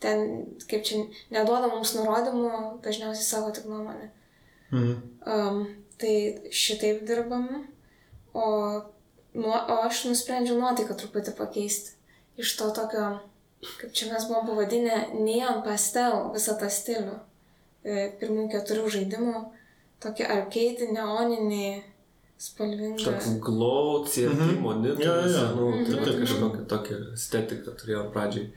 Ten, 0.03 0.25
kaip 0.71 0.83
čia, 0.87 1.05
neduoda 1.31 1.71
mums 1.71 1.95
nurodymų, 1.95 2.81
dažniausiai 2.83 3.27
savo 3.27 3.53
tik 3.55 3.68
nuomonę. 3.71 4.11
Mhm. 4.73 4.95
Um, 5.27 5.61
tai 6.01 6.14
šitaip 6.51 7.05
dirbam, 7.07 7.47
o, 8.35 8.47
nuo, 9.35 9.55
o 9.55 9.77
aš 9.87 10.07
nusprendžiau 10.09 10.59
nuotaiką 10.59 10.97
truputį 10.99 11.37
pakeisti. 11.38 11.95
Iš 12.40 12.57
to 12.59 12.71
tokio, 12.75 13.07
kaip 13.79 13.92
čia 13.95 14.09
mes 14.11 14.27
buvom 14.27 14.49
pavadinę, 14.49 15.05
neon 15.21 15.62
pastel 15.62 16.33
visą 16.35 16.57
tą 16.59 16.71
stilių. 16.73 17.21
E, 17.83 18.09
pirmų 18.18 18.49
keturių 18.51 18.90
žaidimų, 18.95 19.40
tokį 20.03 20.29
arcade, 20.29 20.88
neoninį 20.93 21.67
spalvinga. 22.43 23.03
Toks 23.05 23.35
glow, 23.41 24.05
CRT 24.07 24.35
mhm. 24.35 24.62
monitorius, 24.62 25.35
ja, 25.35 25.43
ja. 25.43 25.51
nu, 25.57 25.71
mhm. 25.71 25.99
tai, 26.05 26.15
kažkokia 26.23 26.65
tokia 26.71 27.03
estetika 27.15 27.75
turėjo 27.79 28.07
pradžiai. 28.15 28.49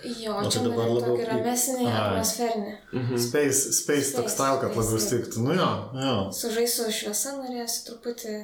Jo, 0.00 0.38
o 0.40 0.48
čia 0.48 0.62
dabar 0.64 0.88
labiau 0.88 1.12
tokį 1.12 1.26
ramesnį, 1.28 1.88
atmosferinį. 1.92 2.74
Mhm. 2.96 3.20
Space, 3.20 3.58
space, 3.60 3.80
space 3.82 4.14
toks 4.16 4.36
tau, 4.38 4.56
kad 4.62 4.76
labiau 4.76 5.00
stiktų. 5.04 5.44
Nu 5.44 5.56
jo, 5.56 5.70
jo. 6.00 6.14
Sužaisiu 6.36 6.88
šviesą 6.96 7.34
norėsiu 7.42 7.82
truputį, 7.88 8.36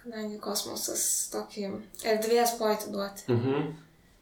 kadangi 0.00 0.40
kosmosas 0.44 1.04
tokį 1.32 1.68
erdvės 2.14 2.56
pojūtį 2.60 2.94
duoti. 2.94 3.28
Mhm. 3.32 3.66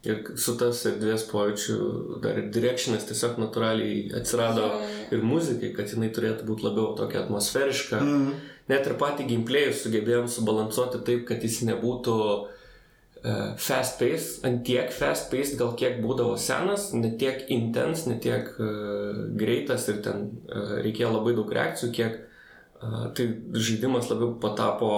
Ir 0.02 0.24
su 0.34 0.56
tas 0.58 0.80
erdvės 0.90 1.28
pojūčiu 1.30 1.76
dar 2.24 2.40
ir 2.40 2.48
directionas 2.50 3.04
tiesiog 3.06 3.36
natūraliai 3.38 4.08
atsirado 4.18 4.64
ja. 4.66 4.80
ir 5.14 5.22
muzikai, 5.22 5.70
kad 5.76 5.92
jinai 5.94 6.08
turėtų 6.14 6.48
būti 6.48 6.66
labiau 6.66 6.96
tokia 6.98 7.22
atmosferiška. 7.22 8.00
Mhm 8.02 8.40
net 8.70 8.86
ir 8.86 8.98
patį 9.00 9.26
gameplayų 9.30 9.76
sugebėjom 9.76 10.28
subalansuoti 10.30 11.02
taip, 11.06 11.24
kad 11.28 11.42
jis 11.44 11.62
nebūtų 11.68 12.16
uh, 12.38 13.46
fast 13.60 13.98
paced, 14.00 14.42
ant 14.46 14.62
tiek 14.66 14.92
fast 14.94 15.30
paced, 15.32 15.58
gal 15.60 15.74
kiek 15.78 16.00
būdavo 16.04 16.36
senas, 16.40 16.90
ne 16.96 17.14
tiek 17.18 17.44
intense, 17.54 18.08
ne 18.10 18.18
tiek 18.22 18.52
uh, 18.58 19.24
greitas 19.38 19.88
ir 19.92 20.02
ten 20.04 20.28
uh, 20.46 20.78
reikėjo 20.84 21.12
labai 21.16 21.34
daug 21.38 21.52
reakcijų, 21.58 21.92
kiek 21.98 22.20
uh, 22.22 23.10
tai 23.16 23.28
žaidimas 23.52 24.10
labiau 24.12 24.36
patapo 24.42 24.92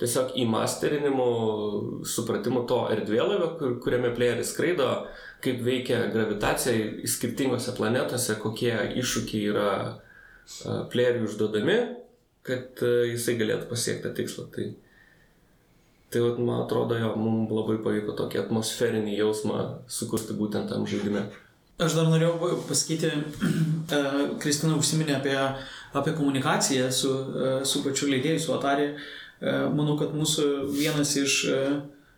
tiesiog 0.00 0.34
įmasterinimo, 0.42 1.28
supratimu 2.04 2.66
to 2.68 2.82
erdvėlaivio, 2.92 3.52
kur, 3.60 3.76
kuriame 3.84 4.10
playeris 4.16 4.50
skraido, 4.52 4.90
kaip 5.44 5.62
veikia 5.64 6.06
gravitacija 6.12 7.06
skirtingose 7.08 7.72
planetose, 7.76 8.36
kokie 8.42 8.74
iššūkiai 9.00 9.52
yra 9.52 9.70
uh, 9.86 10.82
playeriui 10.92 11.28
užduodami 11.28 11.78
kad 12.46 12.82
e, 12.82 12.92
jisai 13.12 13.36
galėtų 13.40 13.70
pasiekti 13.70 14.12
tikslą. 14.20 14.46
Tai, 14.54 14.68
tai 16.12 16.22
vat, 16.24 16.38
man 16.38 16.62
atrodo, 16.64 16.98
jo, 17.00 17.12
mums 17.20 17.52
labai 17.54 17.80
pavyko 17.84 18.14
tokį 18.18 18.44
atmosferinį 18.44 19.18
jausmą 19.18 19.66
sukurti 19.98 20.36
būtent 20.38 20.70
tam 20.72 20.86
žaidime. 20.88 21.26
Aš 21.82 21.98
dar 21.98 22.08
norėjau 22.08 22.62
pasakyti, 22.68 23.10
e, 23.96 24.02
Kristina 24.42 24.78
užsiminė 24.78 25.18
apie, 25.18 25.36
apie 25.96 26.16
komunikaciją 26.16 26.88
su, 26.94 27.12
e, 27.12 27.54
su 27.68 27.84
pačiu 27.84 28.10
leidėju, 28.12 28.42
su 28.46 28.56
Atari. 28.56 28.92
Manau, 29.40 29.98
kad 30.00 30.14
mūsų 30.16 30.46
vienas 30.72 31.12
iš 31.20 31.36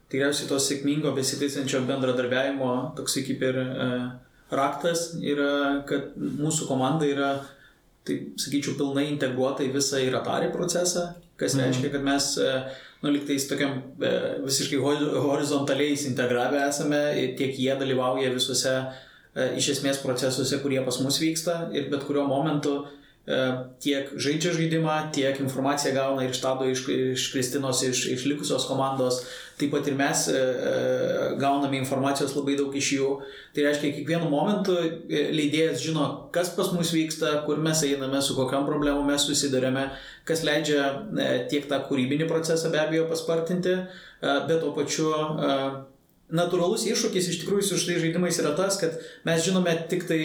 tikriausiai 0.08 0.48
tos 0.48 0.68
sėkmingo 0.70 1.10
besitėsiančio 1.16 1.82
bendradarbiavimo, 1.88 2.72
toksai 2.98 3.24
kaip 3.26 3.42
ir 3.48 3.58
raktas, 4.54 5.10
yra, 5.18 5.82
kad 5.88 6.14
mūsų 6.16 6.68
komanda 6.70 7.08
yra 7.08 7.32
tai 8.06 8.20
sakyčiau, 8.40 8.76
pilnai 8.78 9.08
integruota 9.10 9.66
į 9.66 9.72
visą 9.74 9.98
ir 10.00 10.14
Atari 10.16 10.52
procesą, 10.54 11.10
kas 11.40 11.56
mm. 11.56 11.64
reiškia, 11.66 11.90
kad 11.92 12.06
mes, 12.06 12.30
nu, 13.02 13.12
liktais 13.12 13.48
tokiam 13.50 13.82
visiškai 14.46 14.78
horizontaliais 15.26 16.06
integravę 16.08 16.62
esame, 16.70 17.02
tiek 17.36 17.58
jie 17.58 17.74
dalyvauja 17.82 18.30
visuose 18.32 18.78
iš 19.58 19.74
esmės 19.74 20.00
procesuose, 20.00 20.62
kurie 20.62 20.80
pas 20.86 21.02
mus 21.02 21.18
vyksta 21.20 21.66
ir 21.74 21.90
bet 21.92 22.06
kuriuo 22.06 22.24
momentu 22.30 22.78
E, 22.86 22.97
tiek 23.82 24.08
žaidžia 24.16 24.54
žaidimą, 24.56 24.94
tiek 25.12 25.36
informaciją 25.42 25.92
gauna 25.94 26.24
iš 26.24 26.40
Tado, 26.40 26.64
iš, 26.64 26.86
iš 26.88 27.26
Kristinos, 27.32 27.82
iš, 27.84 28.06
iš 28.14 28.24
likusios 28.30 28.64
komandos. 28.68 29.20
Taip 29.58 29.72
pat 29.74 29.88
ir 29.90 29.96
mes 29.98 30.22
e, 30.30 30.38
e, 30.38 30.72
gauname 31.40 31.80
informacijos 31.80 32.32
labai 32.36 32.54
daug 32.56 32.72
iš 32.78 32.92
jų. 32.94 33.08
Tai 33.56 33.66
reiškia, 33.66 33.90
kiekvienu 33.96 34.30
momentu 34.30 34.76
leidėjas 35.10 35.82
žino, 35.82 36.06
kas 36.32 36.54
pas 36.56 36.70
mus 36.72 36.94
vyksta, 36.94 37.40
kur 37.44 37.60
mes 37.60 37.82
einame, 37.84 38.22
su 38.22 38.38
kokiam 38.38 38.64
problemu 38.68 39.02
mes 39.04 39.26
susidurėme, 39.28 39.88
kas 40.28 40.44
leidžia 40.46 40.88
tiek 41.50 41.66
tą 41.68 41.82
kūrybinį 41.90 42.30
procesą 42.30 42.70
be 42.72 42.80
abejo 42.80 43.08
paspartinti, 43.10 43.74
bet 44.22 44.60
tuo 44.62 44.72
pačiu 44.76 45.10
natūralus 46.28 46.84
iššūkis 46.88 47.32
iš 47.32 47.42
tikrųjų 47.42 47.66
su 47.66 47.80
šitais 47.80 48.02
žaidimais 48.04 48.38
yra 48.40 48.54
tas, 48.56 48.78
kad 48.80 48.96
mes 49.26 49.42
žinome 49.44 49.74
tik 49.90 50.06
tai 50.08 50.22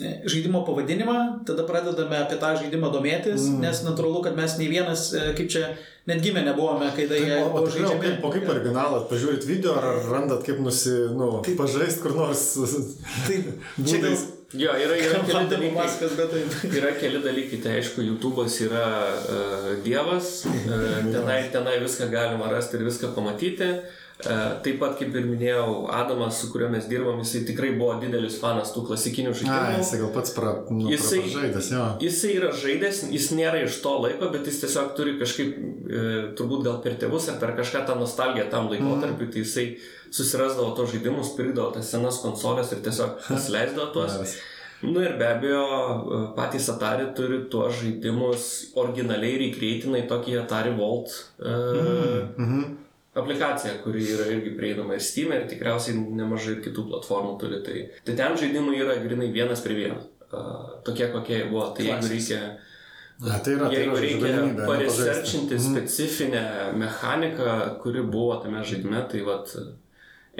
žaidimo 0.00 0.64
pavadinimą, 0.64 1.44
tada 1.46 1.66
pradedame 1.68 2.16
apie 2.24 2.38
tą 2.40 2.54
žaidimą 2.56 2.88
domėtis, 2.94 3.44
mm. 3.50 3.60
nes 3.60 3.82
natūralu, 3.84 4.22
kad 4.24 4.36
mes 4.38 4.54
nei 4.56 4.70
vienas, 4.72 5.10
e, 5.12 5.32
kaip 5.36 5.50
čia, 5.52 5.66
net 6.08 6.22
gimę 6.24 6.40
nebuvome, 6.46 6.88
kai 6.96 7.04
tai 7.10 7.20
jie 7.20 7.40
buvo 7.44 7.66
žaidžiami. 7.66 8.00
Kaip, 8.06 8.24
o 8.24 8.30
kaip 8.32 8.48
originalą, 8.54 9.02
pažiūrit 9.10 9.44
video 9.44 9.76
ar 9.76 10.00
randat 10.08 10.46
kaip 10.48 10.62
nusi, 10.64 10.94
nu, 11.12 11.34
kaip 11.44 11.60
pažaist 11.60 12.00
kur 12.04 12.16
nors. 12.16 12.46
Taip, 13.28 13.52
čia 13.88 14.00
gal... 14.06 14.16
Jo, 14.52 14.72
yra, 14.76 14.96
yra, 15.00 15.20
keli 15.28 15.48
dalykai, 15.48 15.72
maskas, 15.76 16.16
bet 16.16 16.32
tai. 16.32 16.42
yra 16.80 16.96
keli 16.96 17.20
dalykai, 17.24 17.60
tai 17.64 17.78
aišku, 17.80 18.04
YouTube'as 18.08 18.58
yra 18.64 18.86
uh, 19.12 19.72
dievas, 19.84 20.38
uh, 20.48 21.02
tenai, 21.04 21.42
tenai 21.52 21.78
viską 21.84 22.08
galima 22.12 22.48
rasti 22.52 22.80
ir 22.80 22.88
viską 22.88 23.12
pamatyti. 23.16 23.74
Uh, 23.76 24.01
taip 24.22 24.78
pat, 24.78 24.94
kaip 24.98 25.14
ir 25.18 25.26
minėjau, 25.26 25.86
Adamas, 25.90 26.38
su 26.38 26.50
kuriuo 26.52 26.68
mes 26.72 26.86
dirbam, 26.90 27.18
jisai 27.24 27.42
tikrai 27.48 27.72
buvo 27.78 27.96
didelis 28.02 28.36
fanas 28.40 28.70
tų 28.74 28.84
klasikinių 28.90 29.32
žaidimų. 29.34 29.56
A, 29.56 29.80
jisai 29.80 29.98
gal 30.02 30.12
pats 30.14 30.34
pra, 30.36 30.52
nu, 30.70 30.86
jisai, 30.92 31.22
žaidęs, 31.32 31.70
jo. 31.74 31.86
Jisai 32.04 32.30
yra 32.38 32.52
žaidęs, 32.62 33.02
jis 33.14 33.28
nėra 33.38 33.64
iš 33.66 33.80
to 33.84 33.96
laiko, 34.04 34.30
bet 34.34 34.46
jis 34.50 34.62
tiesiog 34.62 34.92
turi 34.98 35.16
kažkaip, 35.20 35.56
e, 35.58 36.04
turbūt 36.38 36.62
gal 36.68 36.78
per 36.84 36.96
tėvus 37.02 37.26
ar 37.32 37.40
per 37.42 37.56
kažką 37.58 37.82
tą 37.88 37.98
nostalgiją 37.98 38.46
tam 38.52 38.70
laikotarpiu, 38.70 39.26
mm. 39.26 39.34
tai 39.34 39.42
jisai 39.42 39.66
susirasdavo 40.12 40.70
tos 40.78 40.92
žaidimus, 40.94 41.34
pirkdavo 41.38 41.72
tas 41.74 41.90
senas 41.90 42.22
konsolės 42.22 42.70
ir 42.76 42.84
tiesiog 42.86 43.18
pasileisdavo 43.32 43.90
tuos. 43.96 44.38
Na 44.82 44.90
nu 44.90 45.02
ir 45.02 45.12
be 45.18 45.26
abejo, 45.30 45.66
e, 45.66 46.22
patys 46.38 46.70
Atari 46.70 47.10
turi 47.18 47.42
tuos 47.50 47.80
žaidimus 47.82 48.48
originaliai 48.78 49.42
rekreitinai 49.48 50.06
tokį 50.10 50.40
Atari 50.44 50.74
Vault. 50.78 51.10
Uh, 51.42 52.30
mm 52.38 52.46
-hmm 52.46 52.70
aplikacija, 53.14 53.74
kuri 53.84 54.04
yra 54.14 54.26
irgi 54.32 54.54
prieinama 54.56 54.96
ir 54.96 55.04
Steam, 55.04 55.32
ir 55.36 55.44
tikriausiai 55.50 55.96
nemažai 56.16 56.56
ir 56.56 56.62
kitų 56.64 56.86
platformų 56.88 57.36
turi. 57.40 57.60
Tai, 57.66 57.78
tai 58.06 58.16
ten 58.18 58.36
žaidimai 58.40 58.78
yra 58.80 58.96
grinai 59.02 59.28
vienas 59.34 59.64
prie 59.64 59.76
vieno. 59.76 60.00
Uh, 60.32 60.78
tokie 60.86 61.10
kokie 61.12 61.42
buvo. 61.50 61.68
Tai 61.76 61.84
jeigu 61.90 62.08
reikia... 62.08 62.40
Ja, 63.22 63.36
tai 63.44 63.58
yra, 63.58 63.68
jeigu 63.70 63.98
tai 63.98 64.06
reikia 64.06 64.64
pareserčinti 64.64 65.58
mm. 65.58 65.66
specifinę 65.66 66.46
mechaniką, 66.80 67.58
kuri 67.84 68.02
buvo 68.02 68.40
tame 68.42 68.64
žaidime, 68.66 69.04
tai 69.12 69.20
vat, 69.26 69.52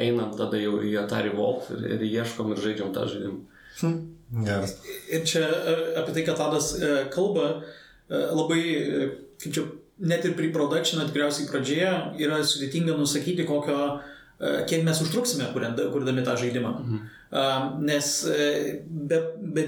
einam 0.01 0.33
tada 0.39 0.59
jau 0.59 0.81
į 0.81 0.97
Atari 1.03 1.35
Vault 1.37 1.68
ir, 1.77 1.85
ir 1.99 2.07
ieškom 2.09 2.55
ir 2.55 2.64
žaidžiam 2.64 2.97
tą 2.97 3.05
žaidimą. 3.12 3.61
Hm. 3.83 4.01
Geras. 4.33 4.79
Ir 5.12 5.29
čia 5.29 5.45
apie 6.01 6.16
tai, 6.16 6.25
kad 6.25 6.41
Tadas 6.41 6.73
kalba, 7.12 7.51
labai, 8.09 8.62
kaip 9.37 9.53
čia 9.53 9.68
net 10.01 10.24
ir 10.24 10.36
pre-production'o 10.38 11.07
tikriausiai 11.09 11.49
pradžioje 11.51 11.93
yra 12.22 12.40
sudėtinga 12.47 12.95
nusakyti, 12.99 13.45
kokio, 13.49 13.78
e, 14.40 14.62
kiek 14.68 14.84
mes 14.86 15.03
užtruksime 15.05 15.51
kurdami 15.55 16.24
tą 16.26 16.36
žaidimą. 16.40 16.72
Mhm. 16.78 17.11
Nes 17.86 18.09
e, 18.28 18.47
be, 18.84 19.18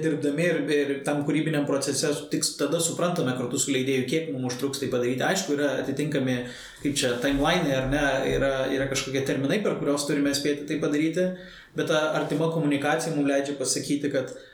dirbdami 0.04 0.44
ir, 0.44 0.58
ir 0.68 0.94
tam 1.04 1.22
kūrybiniam 1.24 1.64
procese 1.64 2.10
tik 2.32 2.44
tada 2.58 2.80
suprantame 2.80 3.32
kartu 3.38 3.60
su 3.60 3.72
leidėju, 3.72 4.06
kiek 4.10 4.32
mums 4.32 4.52
užtruks 4.52 4.82
tai 4.82 4.90
padaryti. 4.92 5.24
Aišku, 5.24 5.56
yra 5.56 5.70
atitinkami, 5.80 6.38
kaip 6.82 6.98
čia, 7.00 7.14
timeline 7.24 7.72
ar 7.72 7.88
ne, 7.92 8.02
yra, 8.34 8.54
yra 8.74 8.88
kažkokie 8.90 9.24
terminai, 9.24 9.62
per 9.64 9.78
kuriuos 9.80 10.04
turime 10.08 10.34
spėti 10.36 10.68
tai 10.68 10.80
padaryti, 10.82 11.30
bet 11.76 11.88
ta 11.88 12.10
artima 12.18 12.50
komunikacija 12.52 13.16
mums 13.16 13.32
leidžia 13.32 13.56
pasakyti, 13.60 14.12
kad 14.12 14.34
Uh, 14.34 14.50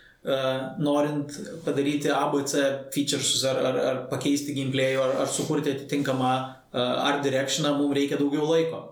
norint 0.84 1.32
padaryti 1.64 2.10
ABC 2.12 2.52
featuresus 2.92 3.44
ar, 3.48 3.56
ar, 3.64 3.78
ar 3.90 4.00
pakeisti 4.10 4.52
gameplay 4.52 4.98
ar, 5.00 5.14
ar 5.22 5.30
sukurti 5.32 5.72
atitinkamą 5.72 6.32
uh, 6.36 7.06
art 7.08 7.22
directioną, 7.24 7.72
mums 7.78 7.96
reikia 7.96 8.18
daugiau 8.20 8.50
laiko. 8.50 8.82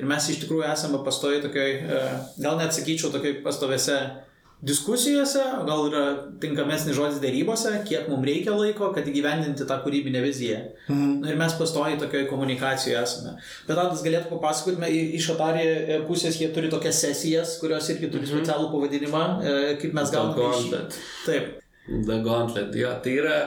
Ir 0.00 0.08
mes 0.08 0.26
iš 0.32 0.40
tikrųjų 0.42 0.66
esame 0.72 1.02
pastovi 1.06 1.38
tokioj, 1.44 1.72
uh, 1.86 2.12
gal 2.42 2.58
net 2.58 2.74
sakyčiau, 2.74 3.12
tokioj 3.14 3.38
pastovėse 3.44 3.98
diskusijose, 4.62 5.42
gal 5.66 5.88
yra 5.88 6.02
tinkamesnis 6.42 6.94
žodis 6.94 7.18
dėrybose, 7.22 7.72
kiek 7.88 8.06
mums 8.10 8.26
reikia 8.28 8.54
laiko, 8.54 8.92
kad 8.94 9.08
įgyvendinti 9.10 9.66
tą 9.66 9.78
kūrybinę 9.82 10.22
viziją. 10.22 10.60
Mhm. 10.86 11.16
Ir 11.26 11.40
mes 11.40 11.56
pastoji 11.58 11.98
tokioje 11.98 12.28
komunikacijoje 12.30 13.00
esame. 13.00 13.34
Bet 13.66 13.74
Tadas 13.74 14.04
galėtų 14.06 14.30
papasakoti, 14.30 14.92
iš 15.18 15.32
Atari 15.34 15.66
e, 15.66 15.98
pusės 16.06 16.38
jie 16.38 16.52
turi 16.54 16.70
tokias 16.70 17.02
sesijas, 17.02 17.56
kurios 17.62 17.90
irgi 17.90 18.12
turi 18.12 18.28
mhm. 18.28 18.36
specialų 18.36 18.70
pavadinimą, 18.74 19.26
e, 19.42 19.58
kaip 19.82 19.98
mes 19.98 20.14
gauname. 20.14 20.38
Gauntlet. 20.38 20.98
Taip. 21.26 21.54
The 21.90 22.22
Gauntlet, 22.22 22.76
jo, 22.78 22.94
tai 23.02 23.18
yra 23.18 23.38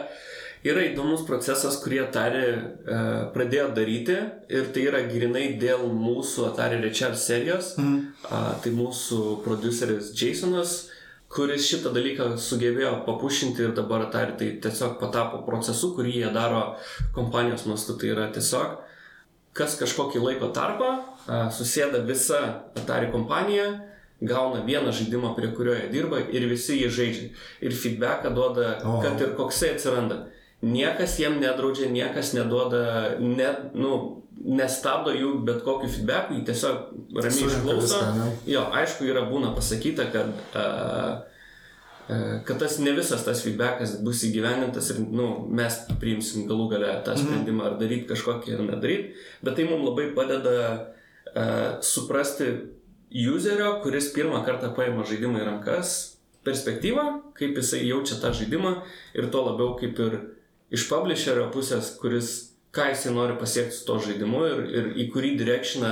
yra 0.66 0.82
įdomus 0.90 1.22
procesas, 1.28 1.78
kurį 1.84 2.02
Atari 2.08 2.44
e, 2.50 3.00
pradėjo 3.36 3.70
daryti 3.78 4.18
ir 4.52 4.68
tai 4.74 4.88
yra 4.90 5.04
grinai 5.08 5.46
dėl 5.62 5.86
mūsų 5.94 6.50
Atari 6.50 6.82
Recharge 6.84 7.22
serijos. 7.22 7.76
Mm. 7.80 8.02
A, 8.28 8.42
tai 8.64 8.74
mūsų 8.76 9.22
produceris 9.46 10.12
Jasonas 10.18 10.76
kuris 11.36 11.68
šitą 11.68 11.92
dalyką 11.96 12.30
sugebėjo 12.40 13.02
papušinti 13.08 13.66
ir 13.66 13.74
dabar 13.76 14.06
Atari 14.08 14.38
tai 14.40 14.52
tiesiog 14.64 14.96
patapo 15.02 15.42
procesu, 15.48 15.92
kurį 15.98 16.14
jie 16.22 16.30
daro 16.36 16.62
kompanijos 17.16 17.66
mastu. 17.68 17.98
Tai 18.00 18.14
yra 18.14 18.30
tiesiog, 18.36 18.78
kas 19.56 19.76
kažkokį 19.82 20.24
laiko 20.24 20.52
tarpą, 20.56 20.94
susėda 21.56 22.06
visa 22.08 22.42
Atari 22.80 23.12
kompanija, 23.12 23.68
gauna 24.24 24.64
vieną 24.66 24.94
žaidimą, 24.96 25.34
prie 25.36 25.52
kurio 25.58 25.76
jie 25.76 25.90
dirba 25.92 26.22
ir 26.24 26.48
visi 26.52 26.80
jį 26.80 26.92
žaidžia. 27.00 27.28
Ir 27.68 27.76
feedbacką 27.76 28.32
duoda, 28.36 28.78
oh. 28.84 29.02
kad 29.04 29.20
ir 29.22 29.36
koksai 29.36 29.76
atsiranda. 29.76 30.26
Niekas 30.66 31.20
jiem 31.20 31.42
nedraudžia, 31.42 31.92
niekas 31.92 32.32
neduoda, 32.34 33.20
ne, 33.20 33.50
nu, 33.76 34.24
nestabdo 34.46 35.14
jų 35.16 35.32
bet 35.46 35.64
kokiu 35.66 35.90
feedbacku, 35.90 36.38
jį 36.38 36.44
tiesiog 36.48 37.16
ramiai 37.18 37.48
išklauso. 37.50 38.02
Jo, 38.50 38.68
aišku, 38.78 39.08
yra 39.10 39.26
būna 39.30 39.54
pasakyta, 39.56 40.08
kad, 40.14 40.32
uh, 40.58 41.24
kad 42.46 42.62
tas 42.62 42.78
ne 42.84 42.94
visas 42.98 43.26
tas 43.26 43.42
feedbackas 43.46 43.98
bus 44.06 44.22
įgyvenintas 44.28 44.92
ir 44.94 45.02
nu, 45.06 45.30
mes 45.50 45.80
priimsim 46.02 46.46
galų 46.50 46.70
galę 46.76 46.94
tą 47.06 47.16
mhm. 47.16 47.26
sprendimą 47.26 47.70
ar 47.72 47.78
daryti 47.82 48.10
kažkokį 48.14 48.58
ar 48.58 48.66
nedaryti, 48.70 49.16
bet 49.46 49.58
tai 49.58 49.68
mums 49.70 49.90
labai 49.90 50.12
padeda 50.18 50.58
uh, 50.70 51.78
suprasti 51.86 52.52
userio, 53.36 53.80
kuris 53.84 54.12
pirmą 54.14 54.44
kartą 54.46 54.74
paima 54.78 55.06
žaidimą 55.08 55.42
į 55.42 55.50
rankas, 55.50 55.96
perspektyvą, 56.46 57.06
kaip 57.38 57.58
jisai 57.58 57.86
jaučia 57.88 58.20
tą 58.22 58.30
žaidimą 58.36 58.78
ir 59.18 59.30
tuo 59.34 59.46
labiau 59.48 59.74
kaip 59.80 59.98
ir 60.06 60.20
iš 60.76 60.86
publisherio 60.90 61.48
pusės, 61.54 61.96
kuris 62.02 62.55
ką 62.76 62.90
jisai 62.92 63.14
nori 63.16 63.38
pasiekti 63.40 63.78
su 63.78 63.86
to 63.88 63.98
žaidimu 64.04 64.46
ir, 64.50 64.64
ir 64.80 64.90
į 65.00 65.10
kurį 65.14 65.36
direkšiną 65.40 65.92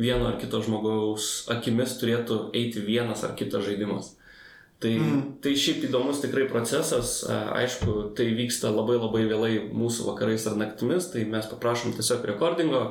vieno 0.00 0.30
ar 0.30 0.38
kito 0.40 0.60
žmogaus 0.64 1.46
akimis 1.52 1.96
turėtų 2.00 2.50
eiti 2.56 2.84
vienas 2.84 3.24
ar 3.24 3.36
kitas 3.38 3.64
žaidimas. 3.68 4.14
Tai, 4.76 4.90
mm. 4.92 5.20
tai 5.40 5.54
šiaip 5.56 5.86
įdomus 5.88 6.18
tikrai 6.20 6.44
procesas, 6.50 7.22
aišku, 7.32 8.10
tai 8.16 8.26
vyksta 8.36 8.68
labai 8.68 8.98
labai 8.98 9.22
vėlai 9.24 9.52
mūsų 9.72 10.10
vakarais 10.10 10.44
ar 10.50 10.58
naktimis, 10.60 11.08
tai 11.14 11.24
mes 11.24 11.48
paprašom 11.48 11.94
tiesiog 11.96 12.26
rekordingo 12.28 12.82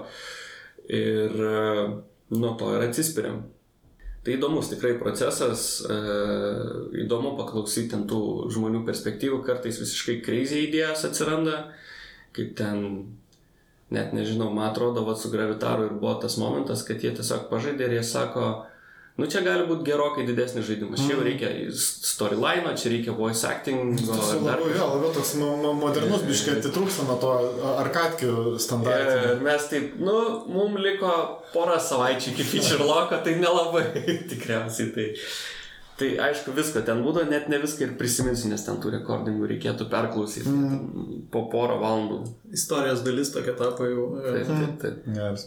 ir 0.89 1.35
nuo 2.33 2.55
to 2.57 2.71
ir 2.73 2.87
atsispiriam. 2.87 3.43
Tai 4.25 4.33
įdomus 4.33 4.71
tikrai 4.71 4.95
procesas, 4.97 5.83
įdomu 7.05 7.35
paklausyti 7.37 8.01
tų 8.09 8.21
žmonių 8.55 8.81
perspektyvų, 8.87 9.43
kartais 9.45 9.77
visiškai 9.83 10.23
crazy 10.25 10.63
idėjas 10.65 11.05
atsiranda, 11.05 11.67
kaip 12.35 12.53
ten, 12.59 12.85
net 13.95 14.13
nežinau, 14.15 14.51
man 14.53 14.69
atrodo, 14.69 15.05
va 15.07 15.15
su 15.17 15.31
gravitaru 15.33 15.89
ir 15.89 15.97
buvo 15.99 16.17
tas 16.21 16.37
momentas, 16.41 16.83
kad 16.87 17.03
jie 17.03 17.13
tiesiog 17.15 17.49
pažaidė 17.51 17.89
ir 17.89 17.99
jie 17.99 18.07
sako, 18.07 18.49
Nu 19.15 19.29
čia 19.31 19.39
gali 19.45 19.63
būti 19.63 19.85
gerokai 19.87 20.25
didesnis 20.27 20.65
žaidimas. 20.67 20.99
Mm. 20.99 21.05
Čia 21.07 21.13
jau 21.13 21.21
mhm. 21.21 21.27
reikia 21.29 21.75
storyline, 21.79 22.73
čia 22.75 22.89
reikia 22.91 23.13
voice 23.15 23.47
acting. 23.47 23.93
Tai 24.01 24.17
labiau, 24.43 24.67
ja, 24.75 24.87
labiau 24.91 25.13
toks 25.15 25.31
modernus 25.39 26.25
biškai 26.27 26.57
atitrūksta 26.59 27.05
nuo 27.07 27.15
to 27.21 27.31
arkadkių 27.77 28.33
standartų. 28.59 29.15
Ir 29.37 29.45
mes 29.45 29.69
taip, 29.71 29.95
nu, 30.03 30.17
mums 30.51 30.83
liko 30.83 31.13
porą 31.53 31.79
savaičių 31.79 32.33
iki 32.33 32.47
feature 32.49 32.83
loko, 32.83 33.21
tai 33.23 33.37
nelabai 33.39 33.85
tikriausiai 34.33 34.91
tai. 34.97 35.07
Tai 35.95 36.07
aišku, 36.25 36.51
visko 36.55 36.81
ten 36.83 36.99
būdavo, 37.05 37.29
net 37.31 37.45
ne 37.47 37.57
viską 37.61 37.85
ir 37.85 37.91
prisiminsiu, 37.99 38.49
nes 38.51 38.63
ten 38.65 38.81
tų 38.83 38.91
rekordingų 38.97 39.47
reikėtų 39.53 39.85
perklausyti 39.91 40.51
mm. 40.51 41.27
po 41.31 41.45
porą 41.51 41.77
valandų. 41.79 42.17
Istorijos 42.57 43.03
dalis 43.05 43.31
tokia 43.31 43.53
tapo 43.55 43.87
jau. 43.87 44.09
e, 44.19 44.33
Taip, 44.35 44.49
taip, 44.49 44.73
taip. 44.81 45.05
Geras. 45.15 45.45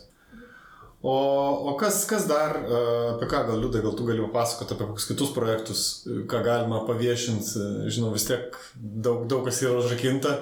O, 1.04 1.12
o 1.70 1.74
kas, 1.78 2.00
kas 2.08 2.24
dar, 2.30 2.56
e, 2.64 2.78
apie 3.12 3.28
ką 3.28 3.42
gal 3.50 3.60
liūdai, 3.60 3.82
gal 3.84 3.92
tu 3.98 4.06
gali 4.08 4.24
papasakoti 4.24 4.74
apie 4.74 4.86
kokius 4.88 5.10
kitus 5.10 5.34
projektus, 5.36 5.82
e, 6.08 6.22
ką 6.32 6.40
galima 6.46 6.80
paviešinti, 6.88 7.66
žinau, 7.92 8.14
vis 8.16 8.24
tiek 8.30 8.56
daug, 8.74 9.28
daug 9.30 9.44
kas 9.46 9.60
yra 9.66 9.76
užrakinta, 9.82 10.32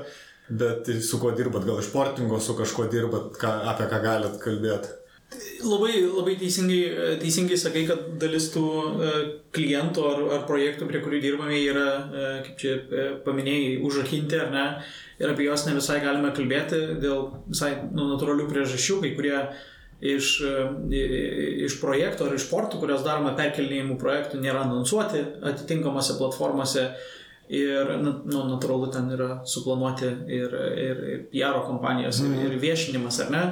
bet 0.62 0.86
su 1.02 1.18
kuo 1.18 1.34
dirbat, 1.34 1.66
gal 1.66 1.82
iš 1.82 1.90
portingo, 1.90 2.38
su 2.40 2.54
kažkuo 2.56 2.86
dirbat, 2.94 3.34
ką, 3.42 3.52
apie 3.74 3.90
ką 3.90 4.00
galit 4.06 4.38
kalbėti. 4.44 4.94
Labai, 5.26 6.04
labai 6.06 6.36
teisingai, 6.38 7.16
teisingai 7.18 7.56
sakai, 7.58 7.82
kad 7.88 8.02
dalis 8.22 8.44
tų 8.54 8.62
e, 8.62 9.14
klientų 9.56 10.04
ar, 10.06 10.20
ar 10.36 10.42
projektų, 10.46 10.86
prie 10.86 11.00
kurių 11.02 11.18
dirbame, 11.24 11.56
yra, 11.58 11.86
e, 12.06 12.26
kaip 12.44 12.60
čia 12.60 12.74
e, 12.76 13.06
paminėjai, 13.24 13.72
užrakinti 13.88 14.38
ar 14.38 14.52
ne. 14.54 14.66
Ir 15.18 15.32
apie 15.32 15.48
juos 15.48 15.64
ne 15.66 15.74
visai 15.74 15.96
galime 16.04 16.30
kalbėti 16.36 16.78
dėl 17.02 17.24
visai 17.48 17.72
nu, 17.88 18.06
natūralių 18.12 18.46
priežasčių, 18.52 19.00
kai 19.02 19.10
kurie 19.16 19.40
iš, 20.14 20.30
iš 21.66 21.76
projektų 21.80 22.28
ar 22.28 22.36
iš 22.36 22.46
portų, 22.50 22.78
kurios 22.82 23.02
darome 23.02 23.32
perkelinėjimų 23.38 23.96
projektų, 23.98 24.42
nėra 24.44 24.62
anonsuoti 24.68 25.24
atitinkamose 25.50 26.18
platformose. 26.20 26.86
Ir, 27.46 27.96
nu, 28.02 28.12
nu, 28.26 28.44
natūralu, 28.50 28.90
ten 28.94 29.10
yra 29.14 29.40
suplanuoti 29.46 30.06
ir, 30.34 30.54
ir, 30.82 31.02
ir 31.16 31.20
PR 31.30 31.60
kompanijos, 31.66 32.18
ir, 32.26 32.40
ir 32.42 32.56
viešinimas, 32.62 33.20
ar 33.22 33.30
ne? 33.30 33.44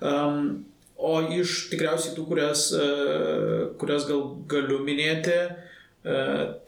Um, 0.00 0.46
O 0.94 1.18
iš 1.34 1.68
tikriausiai 1.72 2.14
tų, 2.14 2.24
kurias, 2.28 2.68
e, 2.72 2.84
kurias 3.80 4.06
gal 4.06 4.22
galiu 4.48 4.78
minėti, 4.86 5.34
e, 5.34 6.18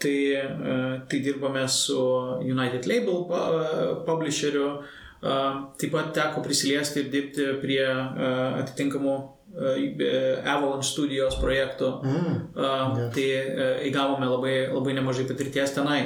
tai, 0.02 0.16
e, 0.34 0.78
tai 1.08 1.20
dirbame 1.22 1.62
su 1.70 1.98
United 2.42 2.88
Label 2.90 3.24
pu- 3.30 4.04
publisheriu. 4.08 4.82
Taip 5.26 5.90
pat 5.90 6.12
teko 6.14 6.42
prisiliesti 6.44 7.00
ir 7.00 7.06
dirbti 7.10 7.46
prie 7.62 7.86
atitinkamų 7.88 9.14
Avalanche 9.56 10.84
studijos 10.90 11.38
projektų. 11.40 11.88
Mm. 12.04 12.34
Uh, 12.52 12.98
tai 13.14 13.24
uh, 13.40 13.78
įgavome 13.88 14.28
labai, 14.28 14.56
labai 14.68 14.92
nemažai 14.98 15.24
patirties 15.26 15.72
tenai. 15.72 16.02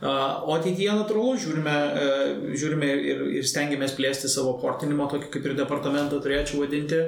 Uh, 0.00 0.48
o 0.48 0.56
ateityje 0.56 0.94
natūralu 0.96 1.36
žiūrime, 1.42 1.76
uh, 1.76 2.54
žiūrime 2.56 2.88
ir, 3.12 3.22
ir 3.40 3.46
stengiamės 3.46 3.92
plėsti 3.98 4.30
savo 4.32 4.56
portinimo, 4.62 5.06
tokį 5.12 5.28
kaip 5.34 5.50
ir 5.50 5.58
departamentą 5.58 6.22
turėčiau 6.24 6.64
vadinti. 6.64 7.02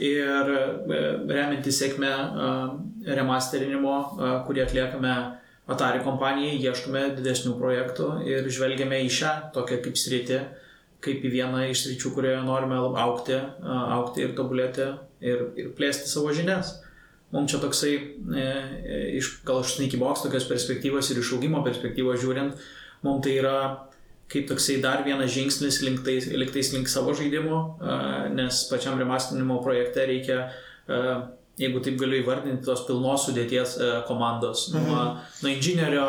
Ir 0.00 0.54
uh, 0.54 0.88
remiantis 1.28 1.80
sėkmę 1.82 2.10
uh, 2.10 2.72
remasterinimo, 3.18 3.98
uh, 4.16 4.32
kurį 4.46 4.64
atliekame 4.64 5.14
Atari 5.70 6.00
kompanijai, 6.02 6.56
ieškome 6.58 7.02
didesnių 7.14 7.52
projektų 7.60 8.06
ir 8.26 8.48
žvelgiame 8.50 9.04
į 9.06 9.10
šią 9.14 9.34
tokią 9.54 9.76
kaip 9.84 9.98
sritį, 10.00 10.38
kaip 11.04 11.22
į 11.22 11.30
vieną 11.30 11.60
iš 11.70 11.84
sričių, 11.84 12.10
kurioje 12.16 12.40
norime 12.42 12.80
aukti, 12.98 13.36
aukti 13.62 14.24
ir 14.24 14.32
tobulėti 14.34 14.88
ir, 15.22 15.44
ir 15.54 15.68
plėsti 15.78 16.10
savo 16.10 16.32
žinias. 16.34 16.80
Mums 17.30 17.52
čia 17.52 17.60
toksai, 17.62 17.92
e, 17.94 18.44
e, 18.82 18.98
iš, 19.20 19.36
gal 19.46 19.62
iš 19.62 19.76
Sneaky 19.76 20.00
Box 20.00 20.24
tokios 20.24 20.48
perspektyvos 20.50 21.12
ir 21.12 21.20
iš 21.22 21.30
augimo 21.36 21.62
perspektyvos 21.62 22.18
žiūrint, 22.24 22.58
mums 23.06 23.22
tai 23.22 23.36
yra 23.38 23.54
kaip 24.30 24.46
toksai 24.48 24.78
dar 24.82 25.02
vienas 25.06 25.32
žingsnis 25.34 25.80
link 25.82 26.04
tais, 26.06 26.28
link, 26.74 26.88
savo 26.88 27.14
žaidimo, 27.18 27.60
nes 28.36 28.62
pačiam 28.70 28.98
remastinimo 28.98 29.58
projekte 29.64 30.06
reikia, 30.06 30.38
jeigu 31.60 31.82
taip 31.84 31.98
galiu 32.00 32.22
įvardinti, 32.22 32.64
tos 32.64 32.84
pilnos 32.86 33.26
sudėties 33.26 33.76
komandos. 34.08 34.68
Mhm. 34.70 34.86
Nuo, 34.86 35.02
nuo 35.42 35.50
inžinierio, 35.50 36.06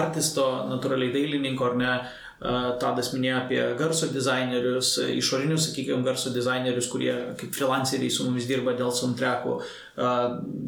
artisto, 0.00 0.48
natūraliai 0.72 1.14
dailininko 1.14 1.70
ar 1.70 1.78
ne, 1.80 1.94
e, 1.94 2.23
Tadas 2.44 3.08
minėjo 3.14 3.36
apie 3.38 3.60
garso 3.78 4.10
dizainerius, 4.12 4.98
e, 5.00 5.14
išorinius, 5.16 5.70
sakykime, 5.70 6.02
garso 6.04 6.28
dizainerius, 6.34 6.90
kurie 6.92 7.14
kaip 7.40 7.54
freelanceriai 7.56 8.12
su 8.12 8.26
mumis 8.26 8.44
dirba 8.50 8.74
dėl 8.76 8.92
soundtrackų, 8.92 9.54
e, 9.96 10.10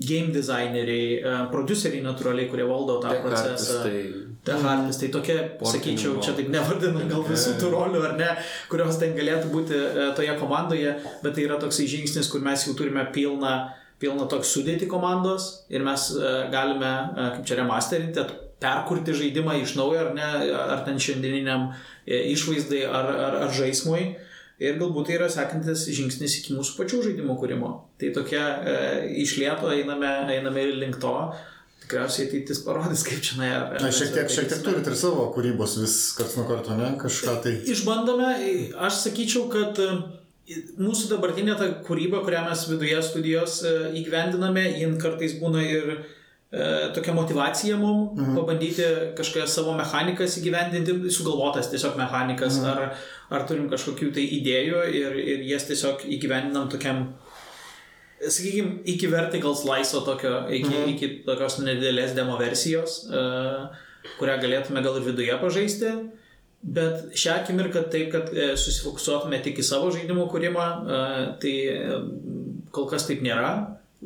game 0.09 0.33
designeriai, 0.33 1.11
e, 1.21 1.35
produceriai 1.53 2.01
natūraliai, 2.07 2.49
kurie 2.49 2.65
valdo 2.65 2.97
tą 3.03 3.13
Tech 3.13 3.27
procesą. 3.27 3.83
artistai. 3.83 4.25
Tech 4.47 4.65
artistai, 4.65 5.11
tokie, 5.13 5.37
Portinimo. 5.59 5.73
sakyčiau, 5.75 6.23
čia 6.25 6.33
taip 6.39 6.49
nevardinu 6.55 7.05
gal 7.11 7.27
visų 7.29 7.57
tų 7.61 7.73
rolių 7.75 8.03
ar 8.09 8.17
ne, 8.17 8.31
kurios 8.73 8.97
ten 9.03 9.13
galėtų 9.19 9.53
būti 9.53 9.77
e, 9.77 10.09
toje 10.17 10.39
komandoje, 10.41 10.97
bet 11.23 11.35
tai 11.35 11.45
yra 11.45 11.61
toksai 11.61 11.85
žingsnis, 11.93 12.31
kur 12.33 12.41
mes 12.41 12.65
jau 12.65 12.73
turime 12.79 13.05
pilną, 13.13 13.53
pilną 14.01 14.29
toks 14.33 14.49
sudėti 14.57 14.89
komandos 14.89 15.67
ir 15.69 15.85
mes 15.85 16.09
e, 16.17 16.35
galime, 16.53 16.95
e, 17.13 17.31
kaip 17.37 17.45
čia 17.45 17.61
remasterinti, 17.61 18.46
perkurti 18.63 19.15
žaidimą 19.17 19.59
iš 19.63 19.75
naujo 19.77 20.07
ar 20.07 20.15
ne, 20.17 20.29
ar 20.57 20.85
ten 20.87 21.01
šiandieniniam 21.03 21.69
e, 21.73 22.23
išvaizdai 22.33 22.85
ar, 22.89 23.11
ar, 23.27 23.43
ar 23.47 23.53
žaismui. 23.55 24.15
Ir 24.57 24.79
galbūt 24.81 25.11
tai 25.11 25.19
yra 25.19 25.27
sekantis 25.29 25.83
žingsnis 25.93 26.39
iki 26.39 26.55
mūsų 26.57 26.79
pačių 26.79 27.03
žaidimų 27.11 27.35
kūrimo. 27.43 27.73
Tai 28.01 28.09
tokia 28.17 28.45
e, 28.57 28.79
išlieto 29.21 29.69
einame, 29.75 30.13
einame 30.33 30.65
link 30.73 30.97
to. 31.03 31.13
Tikriausiai 31.85 32.31
ateitis 32.31 32.63
parodys, 32.65 33.05
kaip 33.07 33.21
čia 33.23 33.37
na. 33.39 33.51
Na, 33.77 33.91
šiek 33.93 34.15
tiek, 34.15 34.31
šiek 34.33 34.49
tiek 34.51 34.63
turit 34.65 34.89
ir 34.89 34.97
savo 34.99 35.29
kūrybos 35.35 35.77
vis 35.83 35.99
karts 36.17 36.39
nuo 36.41 36.47
karto, 36.49 36.75
ne? 36.79 36.95
Kažką 36.99 37.37
tai. 37.45 37.53
Išbandome, 37.69 38.31
aš 38.89 39.03
sakyčiau, 39.05 39.45
kad 39.53 39.77
e, 39.85 39.93
mūsų 40.81 41.13
dabartinė 41.13 41.59
ta 41.61 41.69
kūryba, 41.87 42.25
kurią 42.25 42.47
mes 42.49 42.65
viduje 42.73 43.05
studijos 43.05 43.61
e, 43.69 43.77
įgyvendiname, 44.01 44.65
jin 44.81 44.97
kartais 45.03 45.37
būna 45.39 45.63
ir 45.69 45.93
e, 45.99 46.01
tokia 46.97 47.13
motivacija 47.13 47.77
mums 47.77 48.15
mhm. 48.21 48.37
pabandyti 48.39 48.85
kažkokias 49.19 49.55
savo 49.59 49.75
mechanikas 49.77 50.37
įgyvendinti, 50.41 51.11
sugalvotas 51.13 51.71
tiesiog 51.73 51.97
mechanikas, 51.99 52.61
mhm. 52.63 52.69
ar, 52.71 53.01
ar 53.35 53.47
turim 53.49 53.67
kažkokių 53.73 54.13
tai 54.15 54.27
idėjų 54.39 54.85
ir, 55.01 55.17
ir 55.35 55.49
jas 55.51 55.67
tiesiog 55.71 56.07
įgyvendinam 56.17 56.71
tokiam 56.73 57.09
sakykime, 58.23 58.79
iki 58.89 59.11
vertical 59.13 59.57
slice 59.59 59.99
tokio, 60.07 60.39
iki, 60.49 60.71
mhm. 60.71 60.95
iki 60.95 61.11
tokios 61.27 61.59
nedidelės 61.61 62.15
demo 62.17 62.39
versijos, 62.41 63.03
uh, 63.11 63.67
kurią 64.21 64.39
galėtume 64.43 64.83
gal 64.87 65.01
ir 65.01 65.11
viduje 65.11 65.37
pažaisti. 65.43 65.93
Bet 66.67 67.13
šią 67.15 67.41
akimirką 67.43 67.85
taip, 67.93 68.09
kad 68.11 68.31
e, 68.35 68.49
susifokusuotume 68.59 69.39
tik 69.45 69.61
į 69.63 69.65
savo 69.67 69.91
žaidimų 69.95 70.25
kūrimą, 70.33 70.65
e, 70.67 71.01
tai 71.43 71.53
e, 71.71 71.99
kol 72.75 72.89
kas 72.91 73.07
taip 73.07 73.23
nėra. 73.23 73.51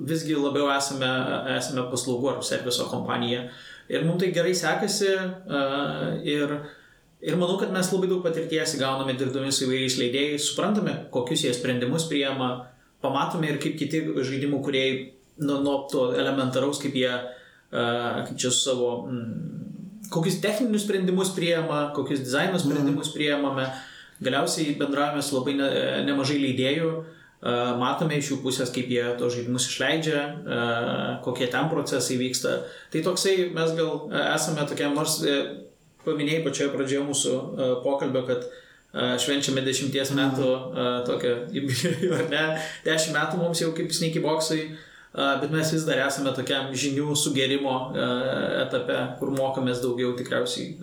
Visgi 0.00 0.36
labiau 0.38 0.70
esame, 0.72 1.08
esame 1.56 1.84
paslaugų 1.90 2.30
ar 2.32 2.44
serviso 2.46 2.86
kompanija. 2.88 3.48
Ir 3.90 4.04
mums 4.06 4.22
tai 4.22 4.30
gerai 4.34 4.52
sekasi 4.54 5.08
e, 5.10 5.60
ir, 6.30 6.52
ir 7.26 7.38
manau, 7.40 7.56
kad 7.60 7.72
mes 7.74 7.90
labai 7.90 8.08
daug 8.10 8.22
patirties 8.24 8.76
įgauname 8.78 9.16
dirbdami 9.18 9.50
su 9.52 9.66
įvairiais 9.66 9.98
leidėjais, 9.98 10.46
suprantame, 10.46 10.94
kokius 11.14 11.42
jie 11.44 11.52
sprendimus 11.56 12.06
priema, 12.10 12.52
pamatome 13.02 13.50
ir 13.50 13.58
kaip 13.62 13.76
kiti 13.80 14.04
žaidimų 14.14 14.62
kuriejai 14.64 14.94
nuo, 15.42 15.58
nuo 15.64 15.76
to 15.90 16.10
elementaraus, 16.14 16.78
kaip 16.82 16.94
jie, 17.00 17.10
uh, 17.10 18.22
kaip 18.28 18.36
čia 18.38 18.52
su 18.54 18.62
savo, 18.68 18.90
mm, 19.10 20.06
kokius 20.12 20.38
techninius 20.44 20.86
sprendimus 20.86 21.34
priema, 21.34 21.88
kokius 21.96 22.22
dizaino 22.22 22.60
sprendimus 22.62 23.10
priemame. 23.16 23.66
Galiausiai 24.20 24.76
bendravome 24.78 25.24
su 25.24 25.38
labai 25.38 25.56
ne, 25.56 25.70
nemažai 26.06 26.38
leidėjų, 26.44 26.92
uh, 26.92 27.19
matome 27.40 28.18
iš 28.20 28.34
jų 28.34 28.40
pusės, 28.44 28.72
kaip 28.74 28.90
jie 28.92 29.04
tos 29.20 29.32
žaidimus 29.32 29.68
išleidžia, 29.70 30.24
uh, 30.44 31.12
kokie 31.24 31.48
ten 31.48 31.70
procesai 31.72 32.18
vyksta. 32.20 32.58
Tai 32.92 33.04
toksai 33.06 33.36
mes 33.56 33.72
gal 33.78 33.94
uh, 34.10 34.18
esame 34.34 34.66
tokiam, 34.68 34.92
nors 34.96 35.22
paminėjai 36.04 36.44
pačioje 36.44 36.74
pradžioje 36.74 37.06
mūsų 37.08 37.32
pokalbio, 37.84 38.22
kad 38.28 38.46
švenčiame 38.90 39.62
dešimties 39.62 40.12
metų 40.16 40.46
uh, 40.50 40.86
tokią 41.06 41.34
ar 42.16 42.30
ne, 42.32 42.44
dešimt 42.86 43.16
metų 43.16 43.40
mums 43.40 43.60
jau 43.62 43.72
kaip 43.76 43.92
sneaky 43.94 44.22
uh, 44.66 44.78
bet 45.40 45.50
mes 45.50 45.72
vis 45.72 45.84
dar 45.88 46.00
esame 46.06 46.32
tokiam 46.36 46.72
žinių 46.76 47.16
sugerimo 47.18 47.76
etape, 48.64 48.98
kur 49.20 49.32
mokomės 49.36 49.84
daugiau 49.84 50.16
tikriausiai. 50.18 50.76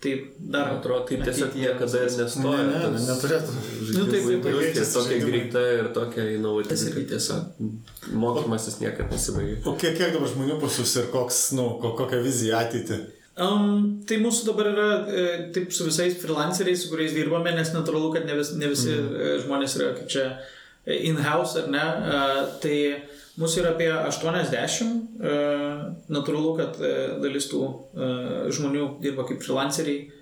Tai 0.00 0.12
dar 0.38 0.74
Atrodo, 0.74 1.06
tai 1.08 1.16
tiesiog 1.24 1.54
niekada 1.56 2.02
ir 2.04 2.10
nestoja. 2.18 2.64
Ne, 2.68 2.80
ne, 2.92 2.98
neturėtų. 3.00 3.54
Nu, 3.56 4.02
žaidimų 4.12 4.34
industrijos 4.36 4.90
tokia 4.92 5.20
greita 5.22 5.62
ir 5.72 5.88
tokia 5.96 6.26
inovatyvi, 6.34 6.90
kad 6.98 7.06
tiesiog 7.14 8.12
mokymasis 8.12 8.76
niekada 8.82 9.08
nesibaigia. 9.16 9.56
O 9.64 9.72
kiek, 9.80 9.96
kiek 9.96 10.12
dabar 10.12 10.28
žmonių 10.34 10.58
pas 10.60 10.76
jūs 10.82 10.92
ir 11.00 11.08
koks, 11.14 11.40
nu, 11.56 11.70
ko, 11.80 11.94
kokia 11.96 12.20
vizija 12.24 12.60
ateitį? 12.66 13.00
Um, 13.40 14.02
tai 14.08 14.20
mūsų 14.20 14.50
dabar 14.50 14.68
yra 14.74 14.90
e, 15.08 15.24
taip 15.56 15.72
su 15.72 15.88
visais 15.88 16.14
freelanceriais, 16.20 16.84
su 16.84 16.92
kuriais 16.92 17.16
dirbame, 17.16 17.56
nes 17.56 17.72
natūralu, 17.72 18.12
kad 18.14 18.28
ne, 18.28 18.36
vis, 18.36 18.52
ne 18.56 18.70
visi 18.72 18.92
mm. 18.92 19.42
žmonės 19.46 19.80
yra 19.80 19.90
kaip 19.96 20.12
čia 20.12 20.26
e, 20.28 21.00
in-house 21.08 21.64
ar 21.64 21.72
ne. 21.72 21.84
Uh, 22.04 22.38
tai 22.60 22.78
mūsų 23.40 23.62
yra 23.62 23.72
apie 23.74 23.88
80. 23.92 24.92
Uh, 25.16 25.86
natūralu, 26.12 26.52
kad 26.58 26.78
uh, 26.80 27.16
dalis 27.22 27.48
tų 27.50 27.62
uh, 27.64 28.46
žmonių 28.54 28.96
dirba 29.04 29.26
kaip 29.28 29.44
freelanceriai. 29.44 30.12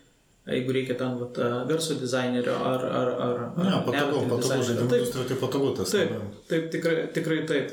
Jeigu 0.45 0.75
reikia 0.77 0.93
ten 1.01 1.15
vat, 1.17 1.39
garso 1.65 1.95
dizainerio 1.97 2.53
ar... 2.53 2.83
ar, 2.85 3.11
ar 3.25 3.39
Ne, 3.57 3.79
patogu, 3.87 4.27
patogu, 4.29 4.59
žaidimų 4.69 4.91
industrija 4.91 5.29
tai 5.31 5.39
patogu 5.41 5.71
tas. 5.79 5.95
Taip, 5.95 6.11
taip, 6.51 6.67
tikrai, 6.75 6.99
tikrai 7.17 7.39
taip. 7.49 7.73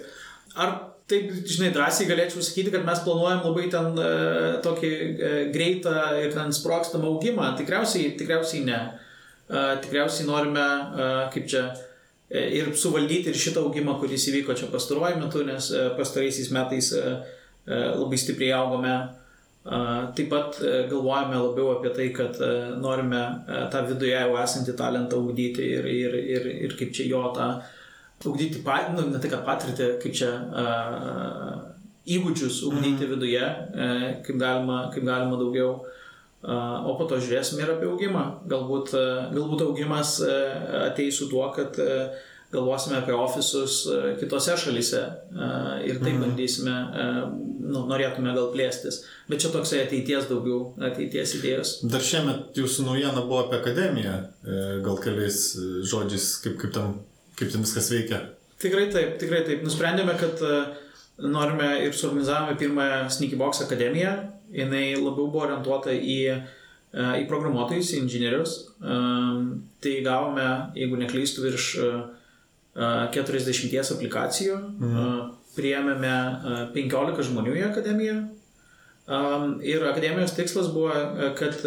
Ar 0.56 0.72
taip, 1.12 1.34
žinai, 1.52 1.74
drąsiai 1.76 2.08
galėčiau 2.08 2.40
sakyti, 2.40 2.72
kad 2.72 2.88
mes 2.88 3.04
planuojam 3.04 3.44
labai 3.50 3.68
ten 3.74 3.92
uh, 4.00 4.56
tokį 4.64 4.92
uh, 4.94 5.36
greitą 5.52 5.98
ir 6.24 6.32
ten 6.38 6.56
sprokstamą 6.56 7.12
augimą. 7.12 7.52
Tikriausiai, 7.60 8.14
tikriausiai 8.22 8.64
ne. 8.70 8.80
Uh, 9.52 9.74
tikriausiai 9.84 10.30
norime, 10.32 10.64
uh, 10.64 11.26
kaip 11.36 11.52
čia, 11.52 11.68
uh, 11.74 11.91
ir 12.32 12.72
suvaldyti 12.78 13.32
ir 13.32 13.40
šitą 13.40 13.66
augimą, 13.66 13.98
kuris 14.00 14.28
įvyko 14.32 14.56
čia 14.58 14.70
pastaruoju 14.72 15.20
metu, 15.20 15.44
nes 15.48 15.72
uh, 15.76 15.90
pastaraisiais 15.98 16.52
metais 16.56 16.92
uh, 16.98 17.20
labai 17.68 18.18
stipriai 18.18 18.56
augome. 18.58 18.96
Taip 20.18 20.32
pat 20.32 20.56
galvojame 20.90 21.38
labiau 21.38 21.68
apie 21.76 21.92
tai, 21.94 22.08
kad 22.10 22.40
norime 22.82 23.20
tą 23.70 23.84
viduje 23.86 24.16
jau 24.16 24.32
esantį 24.42 24.74
talentą 24.74 25.20
ugdyti 25.22 25.68
ir, 25.76 25.86
ir, 25.86 26.16
ir, 26.18 26.48
ir 26.66 26.74
kaip 26.80 26.90
čia 26.98 27.06
jo 27.06 27.22
tą 27.36 27.52
ugdyti, 28.26 28.64
nu, 28.96 29.06
ne 29.12 29.22
tai 29.22 29.30
kad 29.30 29.46
patirtį, 29.46 29.92
kaip 30.02 30.18
čia 30.18 30.32
įgūdžius 32.10 32.64
ugdyti 32.72 33.06
mm. 33.06 33.12
viduje, 33.14 33.46
kaip, 34.26 34.38
galima, 34.42 34.82
kaip 34.94 35.06
galima 35.06 35.38
daugiau. 35.38 35.76
O 36.42 36.96
po 36.98 37.06
to 37.06 37.20
žiūrėsime 37.22 37.62
ir 37.62 37.76
apie 37.76 37.86
augimą. 37.86 38.26
Galbūt, 38.50 38.96
galbūt 39.36 39.62
augimas 39.68 40.16
ateis 40.88 41.20
su 41.20 41.28
tuo, 41.30 41.44
kad 41.54 41.78
galvosime 42.52 42.98
apie 42.98 43.14
ofisus 43.14 43.84
kitose 44.20 44.56
šalise 44.60 45.04
uh, 45.06 45.78
ir 45.86 46.02
taip 46.02 46.18
mm. 46.18 46.24
bandysime, 46.26 46.74
nu, 47.62 47.86
norėtume 47.88 48.34
gal 48.36 48.50
plėstis. 48.56 49.04
Bet 49.30 49.46
čia 49.46 49.54
toksai 49.54 49.84
ateities 49.86 50.26
daugiau, 50.32 50.74
ateities 50.90 51.38
idėjos. 51.38 51.76
Dar 51.94 52.04
šiemet 52.04 52.58
jūsų 52.58 52.90
naujiena 52.90 53.22
buvo 53.22 53.46
apie 53.46 53.62
akademiją. 53.62 54.18
Gal 54.84 55.00
keliais 55.06 55.46
žodžiais, 55.94 56.34
kaip, 56.44 56.58
kaip 56.66 56.76
tam 56.76 57.00
kaip 57.42 57.52
ten 57.52 57.66
viskas 57.66 57.90
veikia. 57.92 58.22
Tikrai 58.62 58.88
taip, 58.94 59.18
tikrai 59.22 59.42
taip. 59.48 59.64
Nusprendėme, 59.66 60.14
kad 60.22 60.42
e, 60.46 60.60
norime 61.26 61.72
ir 61.88 61.96
suorganizavome 61.98 62.58
pirmąją 62.62 63.08
Sneaky 63.16 63.40
Box 63.40 63.64
akademiją. 63.66 64.14
Jis 64.52 65.00
labiau 65.02 65.28
buvo 65.28 65.46
orientuota 65.46 65.94
į, 65.96 66.18
e, 66.32 67.06
į 67.22 67.28
programuotojus, 67.30 67.94
į 67.96 68.04
inžinierius. 68.04 68.58
E, 68.82 69.00
tai 69.84 69.96
gavome, 70.06 70.48
jeigu 70.76 71.00
neklystu, 71.02 71.46
virš 71.48 71.72
40 72.72 73.92
aplikacijų. 73.96 74.58
Mhm. 74.80 75.32
Priėmėme 75.52 76.14
15 76.72 77.26
žmonių 77.28 77.58
į 77.60 77.66
akademiją. 77.68 78.14
Ir 79.68 79.84
akademijos 79.84 80.32
tikslas 80.38 80.70
buvo, 80.72 80.94
kad 81.36 81.58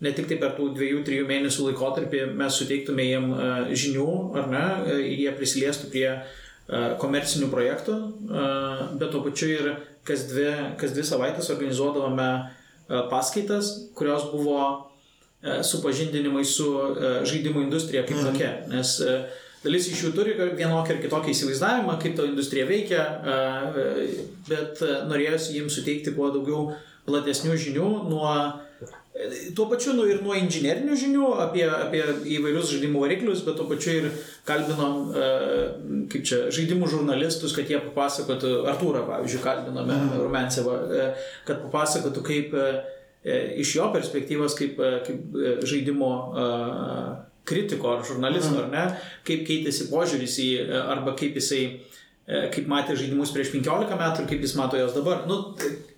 ne 0.00 0.12
tik 0.16 0.28
tai 0.30 0.38
per 0.40 0.54
tų 0.56 0.70
dviejų, 0.76 1.02
trijų 1.06 1.26
mėnesių 1.28 1.66
laikotarpį 1.68 2.22
mes 2.38 2.56
suteiktume 2.56 3.04
jiem 3.04 3.26
e, 3.34 3.48
žinių, 3.82 4.12
ar 4.40 4.48
ne, 4.52 4.62
e, 4.94 5.00
jie 5.20 5.32
prisiliestų 5.36 5.90
prie 5.92 6.06
e, 6.08 6.22
komercinių 7.00 7.48
projektų, 7.50 7.96
bet 9.00 9.10
tuo 9.10 9.24
pačiu 9.24 9.48
ir 9.50 9.68
kas 10.06 10.26
dvi, 10.30 10.50
kas 10.80 10.94
dvi 10.94 11.04
savaitės 11.06 11.50
organizuodavome 11.54 12.30
paskaitas, 13.10 13.72
kurios 13.98 14.28
buvo 14.30 14.62
supažindinimai 15.66 16.44
su 16.46 16.68
žaidimų 17.26 17.64
industrija 17.66 18.04
kaip 18.06 18.20
mhm. 18.20 18.30
tokia. 18.30 18.50
Nes 18.70 18.96
dalis 19.64 19.90
iš 19.90 20.04
jų 20.06 20.12
turi 20.16 20.36
vienokį 20.38 20.94
ir 20.94 21.02
kitokį 21.04 21.34
įsivaizdavimą, 21.34 21.98
kaip 22.02 22.16
ta 22.18 22.28
industrija 22.28 22.68
veikia, 22.68 23.04
bet 24.48 24.82
norėjosi 25.10 25.58
jiems 25.58 25.78
suteikti 25.80 26.14
kuo 26.16 26.30
daugiau 26.34 26.70
platesnių 27.08 27.56
žinių 27.60 27.90
nuo 28.10 28.34
Tuo 29.56 29.66
pačiu 29.66 29.96
nu, 29.98 30.04
ir 30.06 30.20
nuo 30.22 30.36
inžinierinių 30.38 30.94
žinių 30.94 31.30
apie, 31.42 31.64
apie 31.66 32.04
įvairius 32.36 32.68
žaidimų 32.70 33.00
variklius, 33.02 33.40
bet 33.42 33.56
tuo 33.58 33.66
pačiu 33.66 33.96
ir 33.98 34.06
kalbinom, 34.46 35.10
e, 35.10 35.30
kaip 36.12 36.28
čia, 36.30 36.38
žaidimų 36.54 36.86
žurnalistus, 36.92 37.56
kad 37.56 37.66
jie 37.66 37.80
papasakotų, 37.88 38.52
Artūrą, 38.70 39.02
pavyzdžiui, 39.08 39.42
kalbinome 39.42 39.96
mm. 39.96 40.14
Rumensevą, 40.22 40.78
e, 40.94 41.10
kad 41.48 41.58
papasakotų, 41.66 42.24
kaip 42.30 42.54
e, 42.54 42.70
iš 43.64 43.74
jo 43.80 43.90
perspektyvos, 43.90 44.54
kaip, 44.56 44.78
kaip 44.78 45.38
žaidimo 45.66 46.14
kritiko 47.50 47.96
ar 47.96 48.06
žurnalisto, 48.06 48.54
ar 48.62 48.70
ne, 48.70 48.88
kaip 49.26 49.42
keitėsi 49.48 49.90
požiūris 49.90 50.38
į, 50.40 50.50
arba 50.86 51.18
kaip 51.18 51.34
jisai 51.36 51.64
kaip 52.54 52.68
matė 52.70 52.94
žaidimus 52.94 53.32
prieš 53.34 53.50
15 53.56 53.96
metų 53.98 54.22
ir 54.22 54.28
kaip 54.30 54.44
jis 54.46 54.54
mato 54.54 54.78
jos 54.78 54.94
dabar. 54.94 55.24
Nu, 55.26 55.56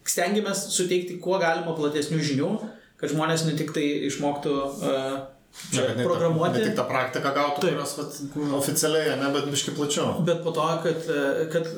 stengiamės 0.08 0.70
suteikti 0.72 1.20
kuo 1.20 1.36
galima 1.42 1.76
platesnių 1.76 2.22
žinių, 2.24 2.54
kad 3.02 3.12
žmonės 3.12 3.44
ne 3.48 3.58
tik 3.58 3.74
tai 3.74 3.84
išmoktų 4.08 4.56
uh, 4.62 5.22
Čia, 5.52 5.82
ne, 5.96 6.04
programuoti. 6.04 6.58
Ne 6.58 6.70
tik 6.70 6.76
tą 6.78 6.84
praktiką 6.88 7.32
gautų, 7.36 7.60
Taip. 7.60 7.74
kurios 7.74 7.92
vat, 7.98 8.14
oficialiai, 8.56 9.16
ne, 9.20 9.28
bet 9.34 9.48
biški 9.52 9.74
plačiau. 9.76 10.14
Bet 10.24 10.40
po 10.44 10.52
to, 10.56 10.64
kad, 10.84 11.08
e, 11.12 11.46
kad 11.52 11.68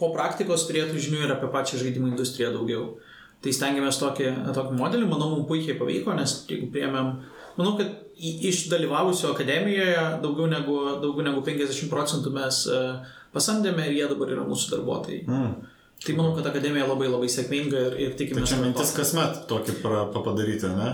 po 0.00 0.10
praktikos 0.12 0.66
turėtų 0.68 1.00
žinių 1.00 1.22
ir 1.24 1.32
apie 1.32 1.48
pačią 1.52 1.80
žaidimų 1.80 2.10
industriją 2.12 2.52
daugiau. 2.52 2.90
Tai 3.44 3.54
stengiamės 3.56 4.00
tokį, 4.02 4.28
tokį 4.56 4.76
modelį, 4.76 5.08
manau, 5.08 5.30
mums 5.32 5.48
puikiai 5.48 5.78
pavyko, 5.80 6.12
nes 6.16 6.42
jeigu 6.50 6.68
priemėm, 6.74 7.14
manau, 7.56 7.72
kad 7.80 7.94
iš 8.20 8.66
dalyvavusių 8.72 9.30
akademijoje 9.32 10.04
daugiau 10.22 10.50
negu, 10.52 10.76
daugiau 11.00 11.24
negu 11.24 11.44
50 11.46 11.88
procentų 11.92 12.34
mes 12.36 12.62
e, 12.68 12.82
pasamdėme 13.32 13.88
ir 13.88 13.96
jie 13.96 14.10
dabar 14.12 14.36
yra 14.36 14.44
mūsų 14.44 14.76
darbuotojai. 14.76 15.22
Mm. 15.24 15.56
Tai 16.04 16.14
manau, 16.18 16.34
kad 16.36 16.46
akademija 16.50 16.86
labai 16.86 17.08
labai 17.08 17.28
sėkminga 17.32 17.82
ir, 17.88 17.98
ir 18.04 18.16
tikime. 18.18 18.42
Tai 18.42 18.50
čia 18.50 18.60
mintis 18.60 18.92
kasmet 18.96 19.46
tokį 19.50 19.78
padaryti, 19.82 20.70
ne? 20.76 20.90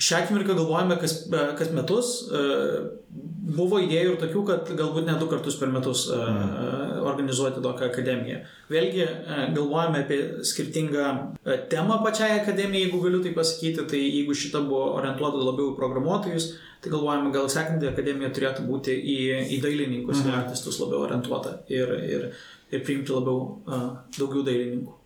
Šią 0.00 0.22
akimirką 0.22 0.54
galvojame 0.56 0.96
kas, 0.96 1.16
kas 1.58 1.72
metus. 1.76 2.12
E, 2.32 2.44
buvo 3.50 3.80
idėjų 3.82 4.14
ir 4.14 4.20
tokių, 4.22 4.44
kad 4.48 4.70
galbūt 4.78 5.04
ne 5.04 5.16
du 5.20 5.26
kartus 5.28 5.58
per 5.60 5.68
metus 5.74 6.06
mm. 6.14 7.02
organizuoti 7.10 7.60
tokią 7.60 7.90
akademiją. 7.90 8.38
Vėlgi 8.72 9.04
galvojame 9.56 10.04
apie 10.04 10.20
skirtingą 10.46 11.10
temą 11.72 11.98
pačiai 12.06 12.38
akademijai, 12.38 12.86
jeigu 12.86 13.02
galiu 13.04 13.20
tai 13.24 13.34
pasakyti. 13.36 13.84
Tai 13.90 14.00
jeigu 14.00 14.36
šita 14.36 14.62
buvo 14.64 14.94
orientuota 15.02 15.42
labiau 15.42 15.74
į 15.74 15.76
programuotojus, 15.76 16.48
tai 16.80 16.94
galvojame, 16.94 17.34
gal 17.34 17.50
sekanti 17.52 17.90
akademija 17.90 18.32
turėtų 18.36 18.64
būti 18.70 18.96
į, 18.96 19.18
į 19.58 19.60
dailininkus, 19.66 20.22
mm. 20.22 20.30
į 20.30 20.38
artistus 20.38 20.80
labiau 20.80 21.04
orientuota. 21.04 21.58
Ir, 21.68 21.92
ir 22.08 22.26
ir 22.70 22.82
priimti 22.86 23.14
labiau 23.14 23.60
uh, 23.66 23.92
daugiau 24.16 24.46
dailininkų. 24.46 24.96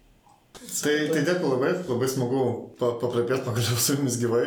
Tai, 0.55 0.93
tai 1.11 1.23
dėkui 1.27 1.49
labai, 1.51 1.73
labai 1.89 2.07
smagu 2.09 2.43
paplėpėti 2.79 3.43
pagaliau 3.43 3.79
su 3.81 3.97
jumis 3.97 4.21
gyvai, 4.21 4.45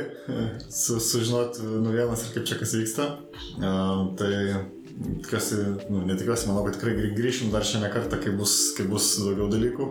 su, 0.72 1.01
sužinoti 1.03 1.65
naujienas 1.68 2.24
ir 2.24 2.34
kaip 2.38 2.47
čia 2.47 2.57
kas 2.61 2.76
vyksta. 2.78 3.07
Uh, 3.59 4.13
tai 4.20 4.32
tikiuosi, 4.97 5.59
nu, 5.91 6.01
netikiuosi, 6.07 6.47
manau, 6.49 6.63
kad 6.65 6.78
tikrai 6.78 7.11
grįšim 7.18 7.51
dar 7.53 7.65
šiandien 7.68 7.93
kartą, 7.93 8.20
kai 8.24 8.34
bus, 8.38 8.55
kai 8.78 8.88
bus 8.89 9.13
daugiau 9.22 9.49
dalykų. 9.51 9.89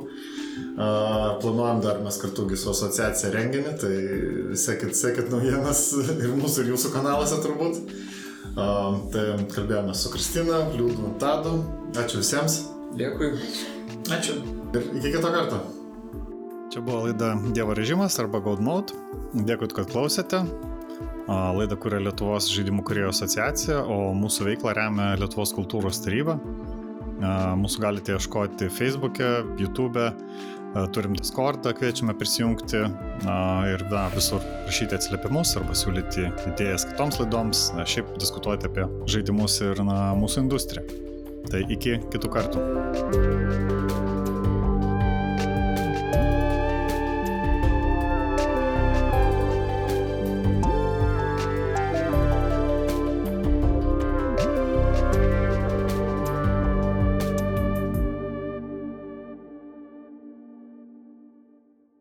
Uh, 0.76 1.36
planuojam 1.42 1.82
dar 1.84 2.00
mes 2.04 2.16
kartu 2.20 2.46
su 2.56 2.70
asociacija 2.72 3.32
renginį, 3.34 3.74
tai 3.80 3.96
sekit, 4.56 4.96
sekit 4.96 5.28
naujienas 5.32 5.90
ir 6.24 6.32
mūsų 6.36 6.64
ir 6.64 6.72
jūsų 6.74 6.94
kanaluose 6.96 7.42
turbūt. 7.44 7.82
Uh, 8.56 9.04
tai 9.12 9.26
kalbėjome 9.52 9.92
su 9.94 10.14
Kristina, 10.14 10.64
Liūdų, 10.72 11.12
Tadu. 11.20 11.58
Ačiū 11.96 12.24
visiems. 12.24 12.62
Dėkui. 12.96 13.32
Ačiū. 14.12 14.38
Ir 14.72 14.86
iki 14.96 15.10
kito 15.12 15.28
karto. 15.32 15.58
Čia 16.72 16.80
buvo 16.84 17.04
laida 17.06 17.34
Dievo 17.52 17.74
režimas 17.76 18.16
arba 18.22 18.40
Gold 18.44 18.62
Mode. 18.64 18.96
Dėkui, 19.36 19.68
kad 19.76 19.90
klausėte. 19.92 20.42
Laidą 21.26 21.76
kuria 21.82 21.98
Lietuvos 22.00 22.46
žaidimų 22.54 22.84
kuriejų 22.86 23.10
asociacija, 23.10 23.80
o 23.82 24.14
mūsų 24.16 24.46
veiklą 24.46 24.76
remia 24.78 25.12
Lietuvos 25.18 25.52
kultūros 25.56 25.98
taryba. 26.04 26.38
Mūsų 27.60 27.82
galite 27.82 28.14
ieškoti 28.14 28.68
Facebook'e, 28.72 29.30
YouTube'e, 29.60 30.10
turim 30.94 31.16
Discord'ą, 31.16 31.72
kviečiame 31.76 32.14
prisijungti 32.16 32.82
ir 32.84 33.86
na, 33.90 34.04
visur 34.14 34.44
rašyti 34.66 34.98
atsiliepimus 34.98 35.56
arba 35.60 35.76
siūlyti 35.76 36.28
idėjas 36.52 36.86
kitoms 36.92 37.18
laidoms, 37.22 37.70
na, 37.76 37.88
šiaip 37.88 38.14
diskutuoti 38.20 38.68
apie 38.68 38.86
žaidimus 39.10 39.58
ir 39.64 39.82
na, 39.88 40.12
mūsų 40.20 40.44
industriją. 40.46 41.05
Tai 41.50 41.62
iki 41.70 41.98
kitų 42.12 42.32
kartų. 42.32 44.15